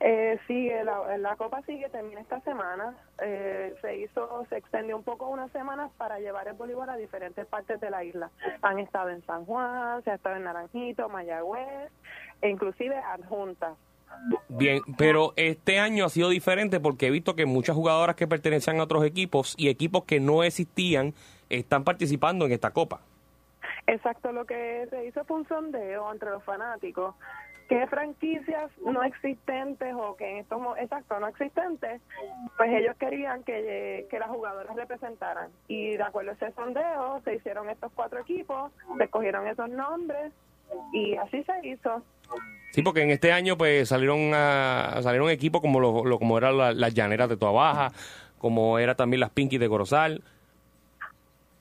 [0.00, 2.94] Eh, sigue, la, la Copa sigue, termina esta semana.
[3.20, 7.44] Eh, se hizo, se extendió un poco unas semanas para llevar el voleibol a diferentes
[7.46, 8.30] partes de la isla.
[8.62, 11.90] Han estado en San Juan, se ha estado en Naranjito, Mayagüez,
[12.42, 13.76] e inclusive adjuntas.
[14.48, 18.80] Bien, pero este año ha sido diferente porque he visto que muchas jugadoras que pertenecían
[18.80, 21.14] a otros equipos y equipos que no existían
[21.50, 23.00] están participando en esta copa.
[23.86, 27.14] Exacto, lo que se hizo fue un sondeo entre los fanáticos.
[27.68, 32.00] ¿Qué franquicias no existentes o que en estos exacto no existentes,
[32.56, 35.50] pues ellos querían que, que las jugadoras representaran?
[35.68, 40.32] Y de acuerdo a ese sondeo se hicieron estos cuatro equipos, se escogieron esos nombres
[40.92, 42.02] y así se hizo.
[42.70, 46.72] Sí, porque en este año pues salieron a, salieron equipos como lo, como eran la-
[46.72, 47.92] las llaneras de Toa Baja,
[48.38, 50.22] como era también las Pinky de Corozal.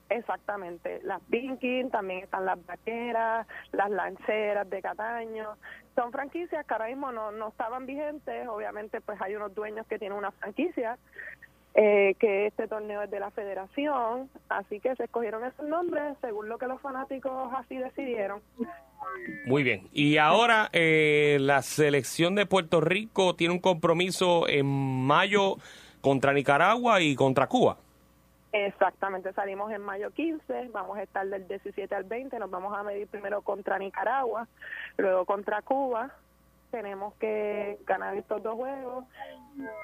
[0.10, 5.58] Exactamente, las Pinky, también están las vaqueras, las lancheras de Cataño.
[5.96, 8.48] Son franquicias que ahora mismo no, no estaban vigentes.
[8.48, 10.98] Obviamente, pues hay unos dueños que tienen una franquicia,
[11.80, 14.30] eh, que este torneo es de la federación.
[14.50, 18.42] Así que se escogieron esos nombres según lo que los fanáticos así decidieron.
[19.46, 19.88] Muy bien.
[19.94, 25.58] Y ahora eh, la selección de Puerto Rico tiene un compromiso en mayo
[26.02, 27.78] contra Nicaragua y contra Cuba.
[28.54, 32.82] Exactamente, salimos en mayo 15, vamos a estar del 17 al 20, nos vamos a
[32.82, 34.48] medir primero contra Nicaragua,
[34.98, 36.12] luego contra Cuba,
[36.72, 39.06] tenemos que ganar estos dos juegos.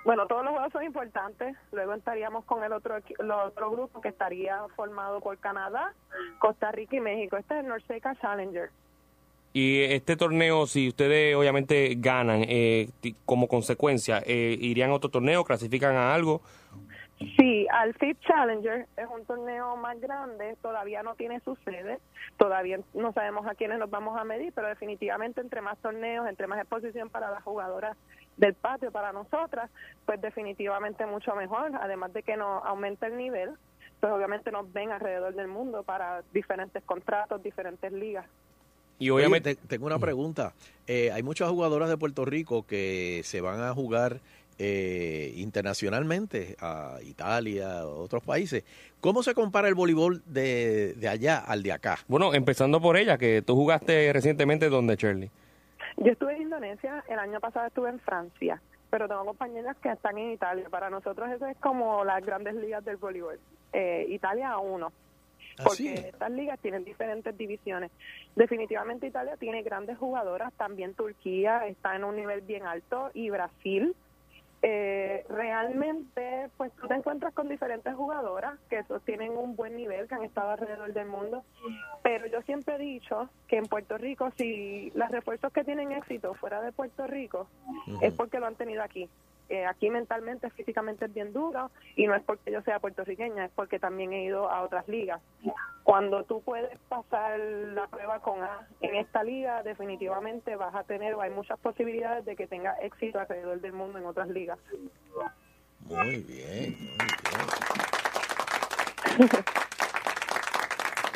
[0.05, 4.09] Bueno, todos los juegos son importantes, luego estaríamos con el otro el otro grupo que
[4.09, 5.93] estaría formado por Canadá,
[6.39, 7.37] Costa Rica y México.
[7.37, 8.69] Este es el Norseca Challenger.
[9.53, 12.89] Y este torneo, si ustedes obviamente ganan, eh,
[13.25, 15.43] como consecuencia, eh, ¿irían a otro torneo?
[15.43, 16.41] ¿Clasifican a algo?
[17.19, 21.99] Sí, al FIP Challenger es un torneo más grande, todavía no tiene su sede,
[22.37, 26.47] todavía no sabemos a quiénes nos vamos a medir, pero definitivamente entre más torneos, entre
[26.47, 27.95] más exposición para las jugadoras
[28.37, 29.69] del patio, para nosotras,
[30.05, 33.51] pues definitivamente mucho mejor, además de que nos aumenta el nivel,
[33.99, 38.25] pues obviamente nos ven alrededor del mundo para diferentes contratos, diferentes ligas.
[38.99, 39.51] Y obviamente...
[39.51, 40.53] Oye, tengo una pregunta.
[40.87, 44.19] Eh, hay muchas jugadoras de Puerto Rico que se van a jugar
[44.57, 48.63] eh, internacionalmente a Italia, a otros países.
[49.01, 51.99] ¿Cómo se compara el voleibol de, de allá al de acá?
[52.07, 55.29] Bueno, empezando por ella, que tú jugaste recientemente donde, Shirley.
[55.97, 60.17] Yo estuve en Indonesia, el año pasado estuve en Francia, pero tengo compañeras que están
[60.17, 60.67] en Italia.
[60.69, 63.39] Para nosotros eso es como las grandes ligas del voleibol.
[63.73, 64.91] Eh, Italia a uno.
[65.59, 65.87] ¿Ah, Porque sí?
[65.89, 67.91] estas ligas tienen diferentes divisiones.
[68.35, 73.95] Definitivamente Italia tiene grandes jugadoras, también Turquía está en un nivel bien alto y Brasil.
[74.65, 80.15] Eh, realmente, pues tú te encuentras con diferentes jugadoras que sostienen un buen nivel, que
[80.15, 81.43] han estado alrededor del mundo.
[82.01, 86.33] Pero yo siempre he dicho que en Puerto Rico, si los refuerzos que tienen éxito
[86.35, 87.47] fuera de Puerto Rico,
[88.01, 89.09] es porque lo han tenido aquí.
[89.49, 93.51] Eh, aquí mentalmente, físicamente es bien duro y no es porque yo sea puertorriqueña, es
[93.51, 95.21] porque también he ido a otras ligas.
[95.83, 101.13] Cuando tú puedes pasar la prueba con A en esta liga, definitivamente vas a tener,
[101.15, 104.57] o hay muchas posibilidades de que tenga éxito alrededor del mundo en otras ligas.
[105.81, 107.07] Muy bien, muy
[109.17, 109.29] bien.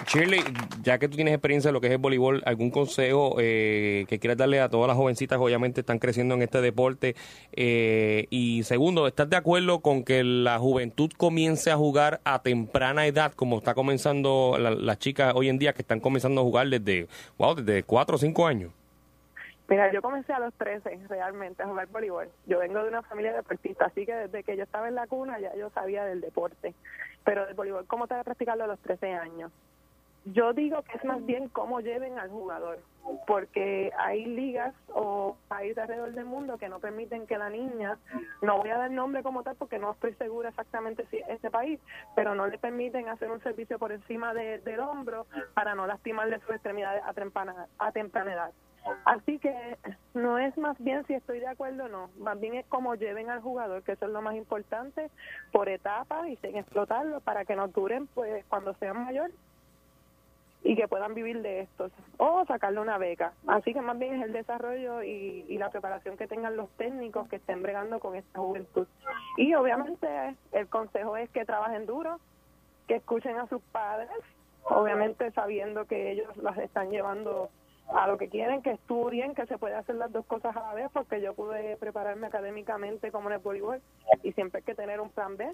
[0.07, 0.41] Shirley,
[0.83, 4.19] ya que tú tienes experiencia en lo que es el voleibol, ¿algún consejo eh, que
[4.19, 7.15] quieras darle a todas las jovencitas que obviamente están creciendo en este deporte?
[7.51, 13.05] Eh, y segundo, ¿estás de acuerdo con que la juventud comience a jugar a temprana
[13.05, 16.67] edad, como está comenzando la- las chicas hoy en día que están comenzando a jugar
[16.69, 17.07] desde,
[17.37, 18.71] wow, desde 4 o 5 años?
[19.67, 22.29] Mira, yo comencé a los 13 realmente a jugar voleibol.
[22.45, 25.37] Yo vengo de una familia deportista, así que desde que yo estaba en la cuna
[25.41, 26.73] ya yo sabía del deporte.
[27.25, 29.51] Pero del voleibol, ¿cómo te a practicarlo a los 13 años?
[30.33, 32.79] Yo digo que es más bien cómo lleven al jugador,
[33.25, 37.97] porque hay ligas o países alrededor del mundo que no permiten que la niña,
[38.41, 41.49] no voy a dar nombre como tal porque no estoy segura exactamente si es este
[41.49, 41.79] país,
[42.15, 46.39] pero no le permiten hacer un servicio por encima de- del hombro para no lastimarle
[46.41, 48.51] sus extremidades a temprana, a temprana edad.
[49.05, 49.77] Así que
[50.13, 53.29] no es más bien si estoy de acuerdo o no, más bien es cómo lleven
[53.29, 55.09] al jugador, que eso es lo más importante,
[55.51, 59.31] por etapas y sin explotarlo para que no duren pues cuando sean mayor
[60.63, 63.33] y que puedan vivir de estos o sacarle una beca.
[63.47, 67.27] Así que más bien es el desarrollo y, y la preparación que tengan los técnicos
[67.29, 68.87] que estén bregando con esta juventud.
[69.37, 70.07] Y obviamente
[70.51, 72.19] el consejo es que trabajen duro,
[72.87, 74.09] que escuchen a sus padres,
[74.63, 77.49] obviamente sabiendo que ellos las están llevando
[77.89, 80.73] a lo que quieren, que estudien, que se puede hacer las dos cosas a la
[80.73, 83.81] vez, porque yo pude prepararme académicamente como en el voleibol
[84.23, 85.53] y siempre hay que tener un plan B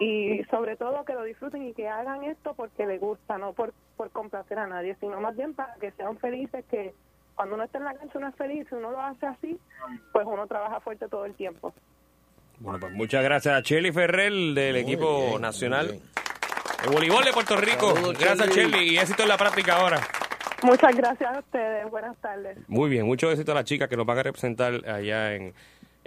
[0.00, 3.72] y sobre todo que lo disfruten y que hagan esto porque les gusta, no por,
[3.96, 6.94] por complacer a nadie, sino más bien para que sean felices, que
[7.34, 9.58] cuando uno está en la cancha uno es feliz, si uno lo hace así,
[10.12, 11.72] pues uno trabaja fuerte todo el tiempo.
[12.58, 17.94] Bueno, pues muchas gracias a Shelly Ferrer del equipo nacional de voleibol de Puerto Rico.
[17.94, 20.00] Saludos, gracias, y éxito en la práctica ahora.
[20.62, 22.58] Muchas gracias a ustedes, buenas tardes.
[22.66, 25.54] Muy bien, mucho éxito a las chicas que nos van a representar allá en,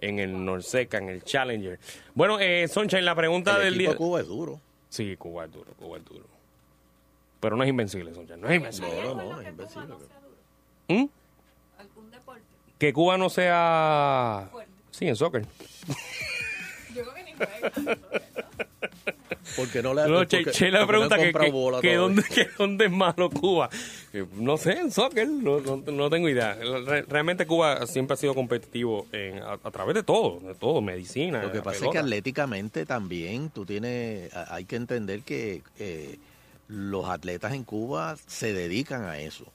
[0.02, 1.80] en el Norseca, en el Challenger.
[2.16, 3.96] Bueno, eh, Sunshine, la pregunta El del día.
[3.96, 4.60] Cuba es duro.
[4.90, 6.26] Sí, Cuba es duro, Cuba es duro.
[7.40, 9.04] Pero no es invencible, Sunshine, no es invencible.
[9.04, 9.96] No, no, es invencible.
[10.88, 11.06] ¿Mm?
[12.78, 14.50] Que Cuba no sea.
[14.92, 15.46] Sí, en soccer.
[19.56, 22.86] Porque no le No, porque- Che, porque pregunta no que, que- que dónde, que dónde
[22.86, 23.70] es malo Cuba.
[24.34, 26.54] No sé, en soccer, no, no, no tengo idea.
[26.56, 30.82] Re- realmente Cuba siempre ha sido competitivo en, a, a través de todo, de todo,
[30.82, 31.42] medicina.
[31.44, 36.18] Lo que pasa es que atléticamente también tú tienes, hay que entender que eh,
[36.68, 39.46] los atletas en Cuba se dedican a eso.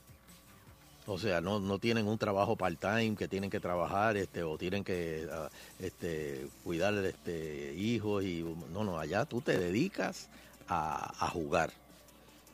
[1.05, 4.83] O sea, no, no tienen un trabajo part-time que tienen que trabajar este, o tienen
[4.83, 8.23] que ah, este, cuidar este, hijos.
[8.25, 8.43] y
[8.73, 10.27] No, no, allá tú te dedicas
[10.67, 11.71] a, a jugar.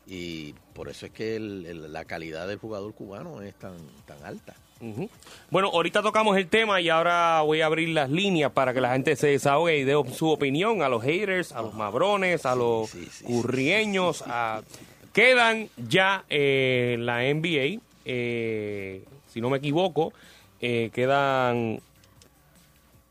[0.06, 3.74] Y por eso es que el- el- la calidad del jugador cubano es tan,
[4.06, 4.54] tan alta.
[5.50, 8.92] Bueno, ahorita tocamos el tema y ahora voy a abrir las líneas para que la
[8.92, 12.92] gente se desahogue y dé su opinión a los haters, a los mabrones, a los
[13.24, 14.24] currieños.
[14.28, 14.62] a-
[15.14, 20.12] Quedan ya eh, la NBA, eh, si no me equivoco,
[20.60, 21.80] eh, quedan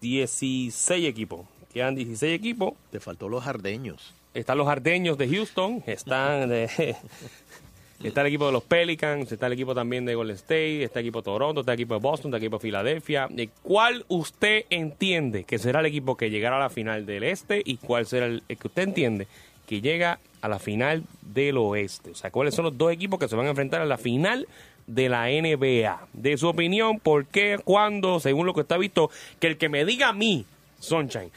[0.01, 1.47] 16 equipos.
[1.73, 2.74] Quedan 16 equipos.
[2.90, 4.12] Te faltó los ardeños.
[4.34, 6.50] Están los ardeños de Houston, están
[8.02, 11.06] está el equipo de los Pelicans, está el equipo también de Golden State, está el
[11.06, 13.28] equipo de Toronto, está el equipo de Boston, está el equipo de Filadelfia.
[13.28, 17.60] ¿De ¿Cuál usted entiende que será el equipo que llegará a la final del este
[17.62, 19.26] y cuál será el, el que usted entiende
[19.66, 22.12] que llega a la final del oeste?
[22.12, 24.48] O sea, ¿cuáles son los dos equipos que se van a enfrentar a la final
[24.86, 26.06] de la NBA?
[26.14, 29.10] De su opinión, ¿por qué, cuándo, según lo que está visto?
[29.38, 30.46] Que el que me diga a mí,
[30.82, 31.30] Sunshine,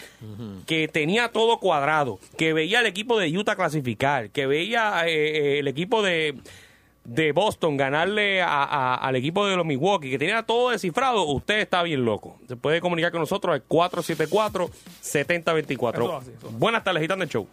[0.66, 5.60] que tenía todo cuadrado, que veía el equipo de Utah clasificar, que veía eh, eh,
[5.60, 6.36] el equipo de,
[7.04, 11.60] de Boston ganarle a- a- al equipo de los Milwaukee, que tenía todo descifrado, usted
[11.60, 12.40] está bien loco.
[12.48, 15.94] Se puede comunicar con nosotros al 474-7024.
[15.94, 16.50] Eso así, eso.
[16.52, 17.48] Buenas tardes, Gitán del Show.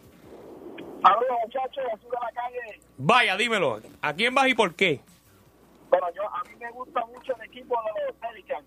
[1.02, 2.80] Saludos muchachos, azul de la calle.
[2.96, 3.80] Vaya, dímelo.
[4.00, 5.00] ¿A quién vas y por qué?
[5.90, 8.64] Bueno, yo, a mí me gusta mucho el equipo de los Pelicans.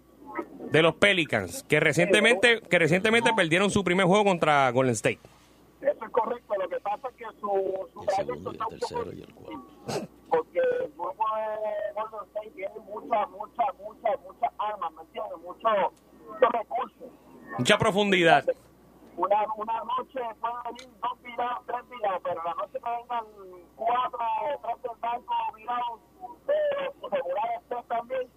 [0.76, 5.22] De los Pelicans, que recientemente, que recientemente perdieron su primer juego contra Golden State.
[5.80, 6.54] Eso es correcto.
[6.54, 11.24] Lo que pasa es que su, su trayecto está un poco difícil, porque el grupo
[11.38, 15.38] de Golden State tiene muchas, muchas, muchas, muchas armas, ¿me entiendes?
[15.46, 15.94] Muchos
[16.28, 17.08] muchos recursos.
[17.58, 18.44] Mucha profundidad.
[19.16, 23.26] Una, una noche pueden venir dos virados, tres virados, pero la noche que vengan
[23.78, 26.02] cuatro o tres del banco virados,
[26.50, 28.28] eh, regulares tres también,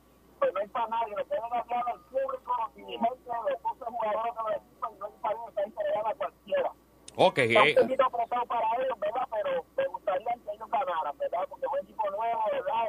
[0.47, 0.53] eh.
[0.53, 6.15] que no nadie, hablar al público, los 12 jugadores de los equipos, y no está
[6.15, 6.73] cualquiera.
[7.17, 7.35] Ok.
[7.35, 7.43] Que.
[7.45, 7.77] Eh,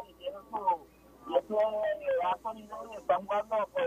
[0.07, 0.59] y tienen su...
[2.97, 3.55] Están jugando.
[3.73, 3.85] Pues,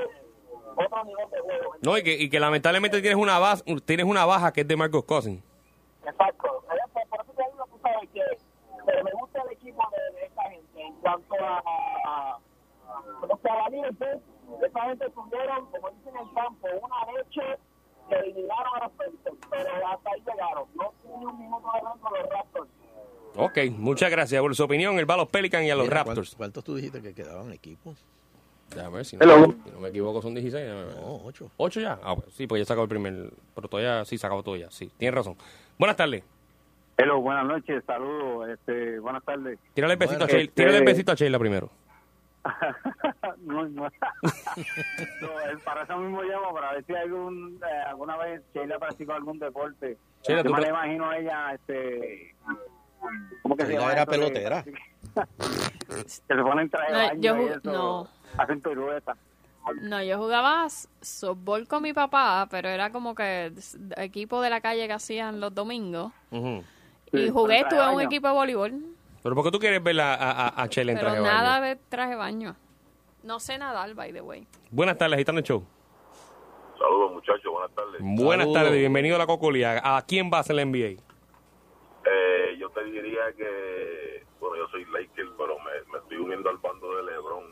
[0.76, 1.74] otro nivel de juego.
[1.82, 4.76] No, y que, y que lamentablemente tienes una, baja, tienes una baja que es de
[4.76, 5.42] Marcos Cousins.
[6.04, 6.64] Exacto.
[6.66, 8.20] Por eso te digo, tú sabes que
[8.84, 12.38] pero me gusta el equipo de, de esta gente en cuanto a
[15.14, 17.58] tuvieron, como dicen en el campo, una leche
[18.08, 20.64] que eliminaron a los Pistons, pero hasta ahí llegaron.
[20.74, 22.68] No tiene un minuto de con los Raptors.
[23.34, 24.98] Ok, muchas gracias por su opinión.
[24.98, 26.14] Él va a los Pelicans y a los Mira, Raptors.
[26.16, 28.04] ¿cuántos- ¿Cuántos tú dijiste que quedaban equipos?
[28.74, 29.24] Déjame ver si no,
[29.64, 30.64] si no me equivoco, son 16.
[30.64, 30.94] déjame ver.
[30.96, 31.50] No, 8.
[31.58, 31.98] ¿Ocho ya?
[32.02, 33.30] Ah, bueno, sí, pues ya sacó el primer.
[33.54, 34.70] Pero todavía sí, sacó todo ya.
[34.70, 35.36] Sí, tienes razón.
[35.78, 36.24] Buenas tardes.
[36.98, 39.58] Hello, buenas noches, saludos, este, buenas tardes.
[39.74, 41.70] Tírale el besito, Bueno, a Sheila, este- tírale el besito a Sheila primero.
[43.42, 43.82] no, no.
[43.84, 43.90] No,
[45.64, 49.96] para eso mismo llamo, para ver si algún, eh, alguna vez Sheila practicó algún deporte.
[50.22, 52.34] Sheila, Yo tú me la imagino a ella, este...
[53.42, 53.92] ¿Cómo que se llama?
[53.92, 54.62] era pelotera.
[54.64, 58.08] que se ponen traje No, baño yo y ju- eso, no.
[58.38, 59.18] hacen piruetas.
[59.80, 60.66] No, yo jugaba
[61.00, 63.52] softball con mi papá, pero era como que
[63.96, 66.12] equipo de la calle que hacían los domingos.
[66.32, 66.64] Ujú.
[67.12, 68.82] y jugué, estuve en un equipo de voleibol,
[69.22, 71.66] Pero ¿por qué tú quieres ver a, a, a en pero traje de nada baño?
[71.66, 72.56] de traje de baño.
[73.22, 74.46] No sé nadar, by the way.
[74.70, 75.64] Buenas tardes, agitando el show.
[76.76, 78.00] Saludos muchachos, buenas tardes.
[78.00, 78.62] Buenas Saludos.
[78.64, 79.80] tardes, bienvenido a la Cocolía.
[79.96, 81.00] ¿A quién vas en la NBA?
[82.04, 86.56] Eh, yo te diría que, bueno, yo soy Laker, pero me, me estoy uniendo al
[86.56, 87.44] bando de LeBron.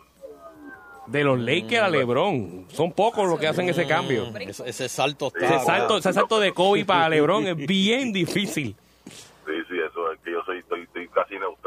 [1.07, 2.67] De los Lakers a LeBron.
[2.69, 4.27] Son pocos los que hacen ese cambio.
[4.39, 5.57] Ese, ese salto está.
[5.57, 8.75] Ese salto, ese salto de Kobe para LeBron es bien difícil.
[9.07, 11.60] Sí, sí, eso es que yo soy, estoy, estoy casi neutral.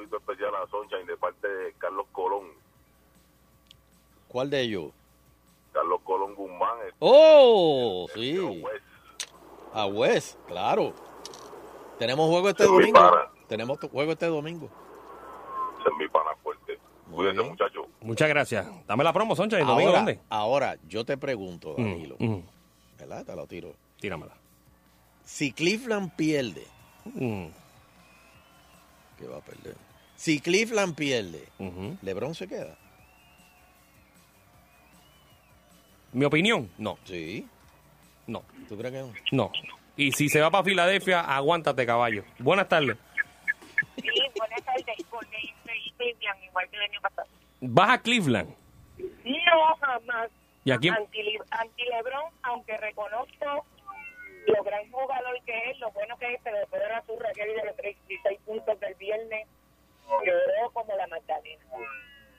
[0.00, 2.46] Saludito especial a Sunshine de parte de Carlos Colón.
[4.28, 4.92] ¿Cuál de ellos?
[5.72, 6.78] Carlos Colón Guzmán.
[7.00, 8.06] ¡Oh!
[8.14, 8.62] Sí.
[9.74, 10.94] A West, claro.
[11.98, 13.10] Tenemos juego este Es mi domingo.
[13.46, 14.70] Tenemos juego este domingo.
[15.80, 16.78] ese es mi pana fuerte.
[17.12, 17.86] Cuídense, muchachos.
[18.00, 18.86] Muchas gracias.
[18.86, 19.58] Dame la promo, Soncha.
[19.58, 20.20] ¿El domingo Ahora, dónde?
[20.30, 22.16] ahora, yo te pregunto, Mm, Danilo.
[22.18, 22.40] mm.
[23.00, 23.26] ¿Verdad?
[23.26, 23.74] Te lo tiro.
[24.00, 24.32] Tíramela.
[25.24, 26.66] Si Cleveland pierde,
[27.04, 27.48] Mm.
[29.18, 29.76] que va a perder.
[30.20, 31.96] Si Cleveland pierde, Ujú.
[32.02, 32.76] LeBron se queda.
[36.12, 36.98] Mi opinión, no.
[37.04, 37.48] Sí.
[38.26, 38.42] No.
[38.68, 39.14] ¿Tú crees que no?
[39.32, 39.50] No.
[39.96, 42.22] Y si se va para Filadelfia, aguántate, caballo.
[42.38, 42.98] Buenas tardes.
[43.96, 44.84] Sí, buenas tardes.
[45.96, 47.28] Cleveland, igual que el año pasado.
[47.62, 48.54] Vas a Cleveland.
[48.98, 50.30] No, jamás.
[50.66, 50.92] ¿Y a quién?
[50.92, 53.64] Anti, anti LeBron, aunque reconozco
[54.46, 57.46] lo gran jugador que es, lo bueno que es, pero después de la surra que
[57.46, 59.46] de los 36 puntos del viernes,
[60.26, 61.64] lloró como la Magdalena.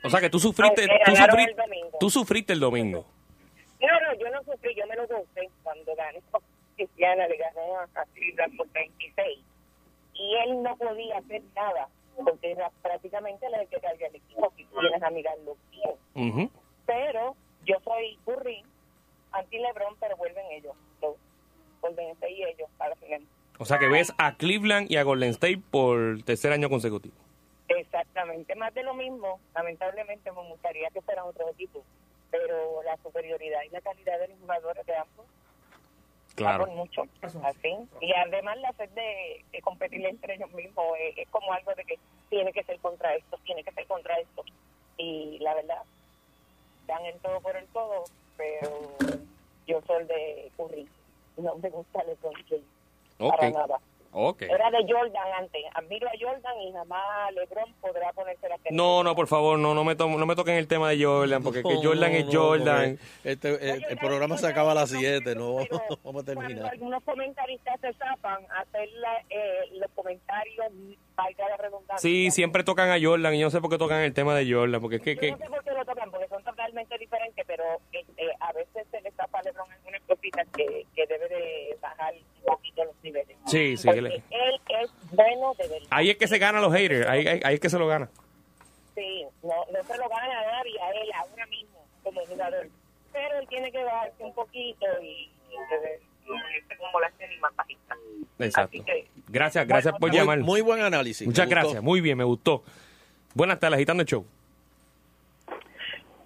[0.03, 1.97] O sea que tú sufriste, Aunque tú sufriste, el domingo.
[1.99, 3.05] tú sufriste el domingo.
[3.79, 6.21] No, no, yo no sufrí, yo me lo gocé cuando gané.
[6.75, 9.39] Cristiana le ganó a Cleveland por 26.
[10.13, 11.87] Y él no podía hacer nada,
[12.23, 15.11] porque era prácticamente el que carga el equipo, si tienes a.
[16.15, 16.49] Ujú.
[16.85, 18.63] Pero yo soy Curry,
[19.31, 20.75] anti LeBron, pero vuelven ellos.
[21.01, 21.15] Los
[21.81, 23.21] Golden State y ellos para la final.
[23.59, 27.15] O sea que ves a Cleveland y a Golden State por tercer año consecutivo.
[27.67, 29.39] Exactamente, más de lo mismo.
[29.55, 31.83] Lamentablemente me gustaría que fueran otros equipos,
[32.29, 35.25] pero la superioridad y la calidad de los jugadores de ambos
[36.43, 37.03] va por mucho.
[37.43, 37.75] Así.
[38.01, 41.85] Y además la sed de, de competir entre ellos mismos es, es como algo de
[41.85, 41.99] que
[42.29, 44.43] tiene que ser contra esto, tiene que ser contra esto.
[44.97, 45.83] Y la verdad,
[46.87, 48.03] dan el todo por el todo,
[48.37, 48.69] pero
[49.67, 50.87] yo soy de Curry.
[51.37, 52.65] No me gusta LeBron James.
[53.19, 53.35] Ok.
[53.37, 53.77] Para nada.
[54.13, 54.41] Ok.
[54.43, 55.63] Era de Jordan antes.
[55.73, 59.83] Admiro a Jordan y jamás LeBron podrá ponerse la No, no, por favor, no, no
[59.83, 62.17] me, to- no me toquen el tema de Jordan, porque es que No, Jordan no,
[62.17, 62.99] es no, Jordan.
[63.23, 66.71] Este, el, el programa se acaba a las 7, no vamos a Cuando terminar.
[66.71, 70.65] algunos comentaristas se zapan a hacer la- eh, los comentarios,
[71.15, 71.97] valga la redundancia.
[71.99, 74.51] Sí, siempre tocan a Jordan y yo no sé por qué tocan el tema de
[74.51, 75.13] Jordan, porque es que...
[75.15, 78.51] Yo que no sé por qué lo tocan, porque son totalmente diferentes, pero este, a
[78.53, 82.85] veces se le tapa a LeBron algunas cositas que, que debe de bajar un poquito
[82.85, 83.37] los niveles.
[83.45, 84.90] Sí, sí, Porque él es
[85.23, 85.87] bueno de verdad.
[85.89, 88.09] ahí es que se ganan los haters, ahí, ahí, ahí es que se lo gana.
[88.95, 92.67] Sí, no, no se lo gana a nadie, a él ahora mismo como jugador.
[93.13, 95.29] Pero él tiene que bajarse un poquito y,
[96.77, 97.95] como la serie más bajista.
[98.39, 98.77] Exacto.
[98.77, 100.39] Así que, Gracias, gracias por Muy- llamar.
[100.39, 101.25] Muy buen análisis.
[101.27, 101.59] Muchas gustó.
[101.61, 102.63] gracias, muy bien, me gustó.
[103.33, 104.25] Buenas tardes, agitando el show.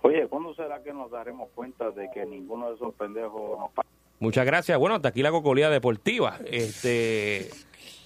[0.01, 3.87] Oye, ¿cuándo será que nos daremos cuenta de que ninguno de esos pendejos nos paga?
[4.19, 4.77] Muchas gracias.
[4.77, 6.37] Bueno, hasta aquí la cocolía deportiva.
[6.45, 7.49] Este,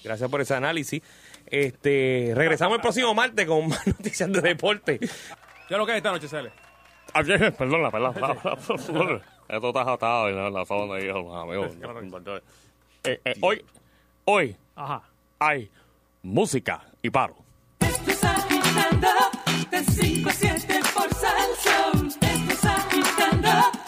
[0.03, 1.01] gracias por ese análisis.
[1.45, 4.99] Este, regresamos el próximo martes con más noticias de deporte.
[4.99, 6.51] ¿Qué es lo que es esta noche, Cele?
[7.13, 9.21] Perdona, perdón.
[9.47, 11.71] Esto está atado y no la zona de hijos, amigos.
[13.03, 13.65] Eh, eh, hoy,
[14.25, 14.55] hoy,
[15.39, 15.69] hay
[16.21, 17.35] música y paro.
[17.79, 19.07] Estás agitando
[19.71, 22.07] de 5 a 7 por Salsón.
[22.21, 23.78] Estás agitando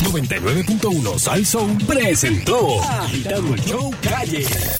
[0.00, 4.78] 99.1 Sal Soul presentó Agitando el Show Calle.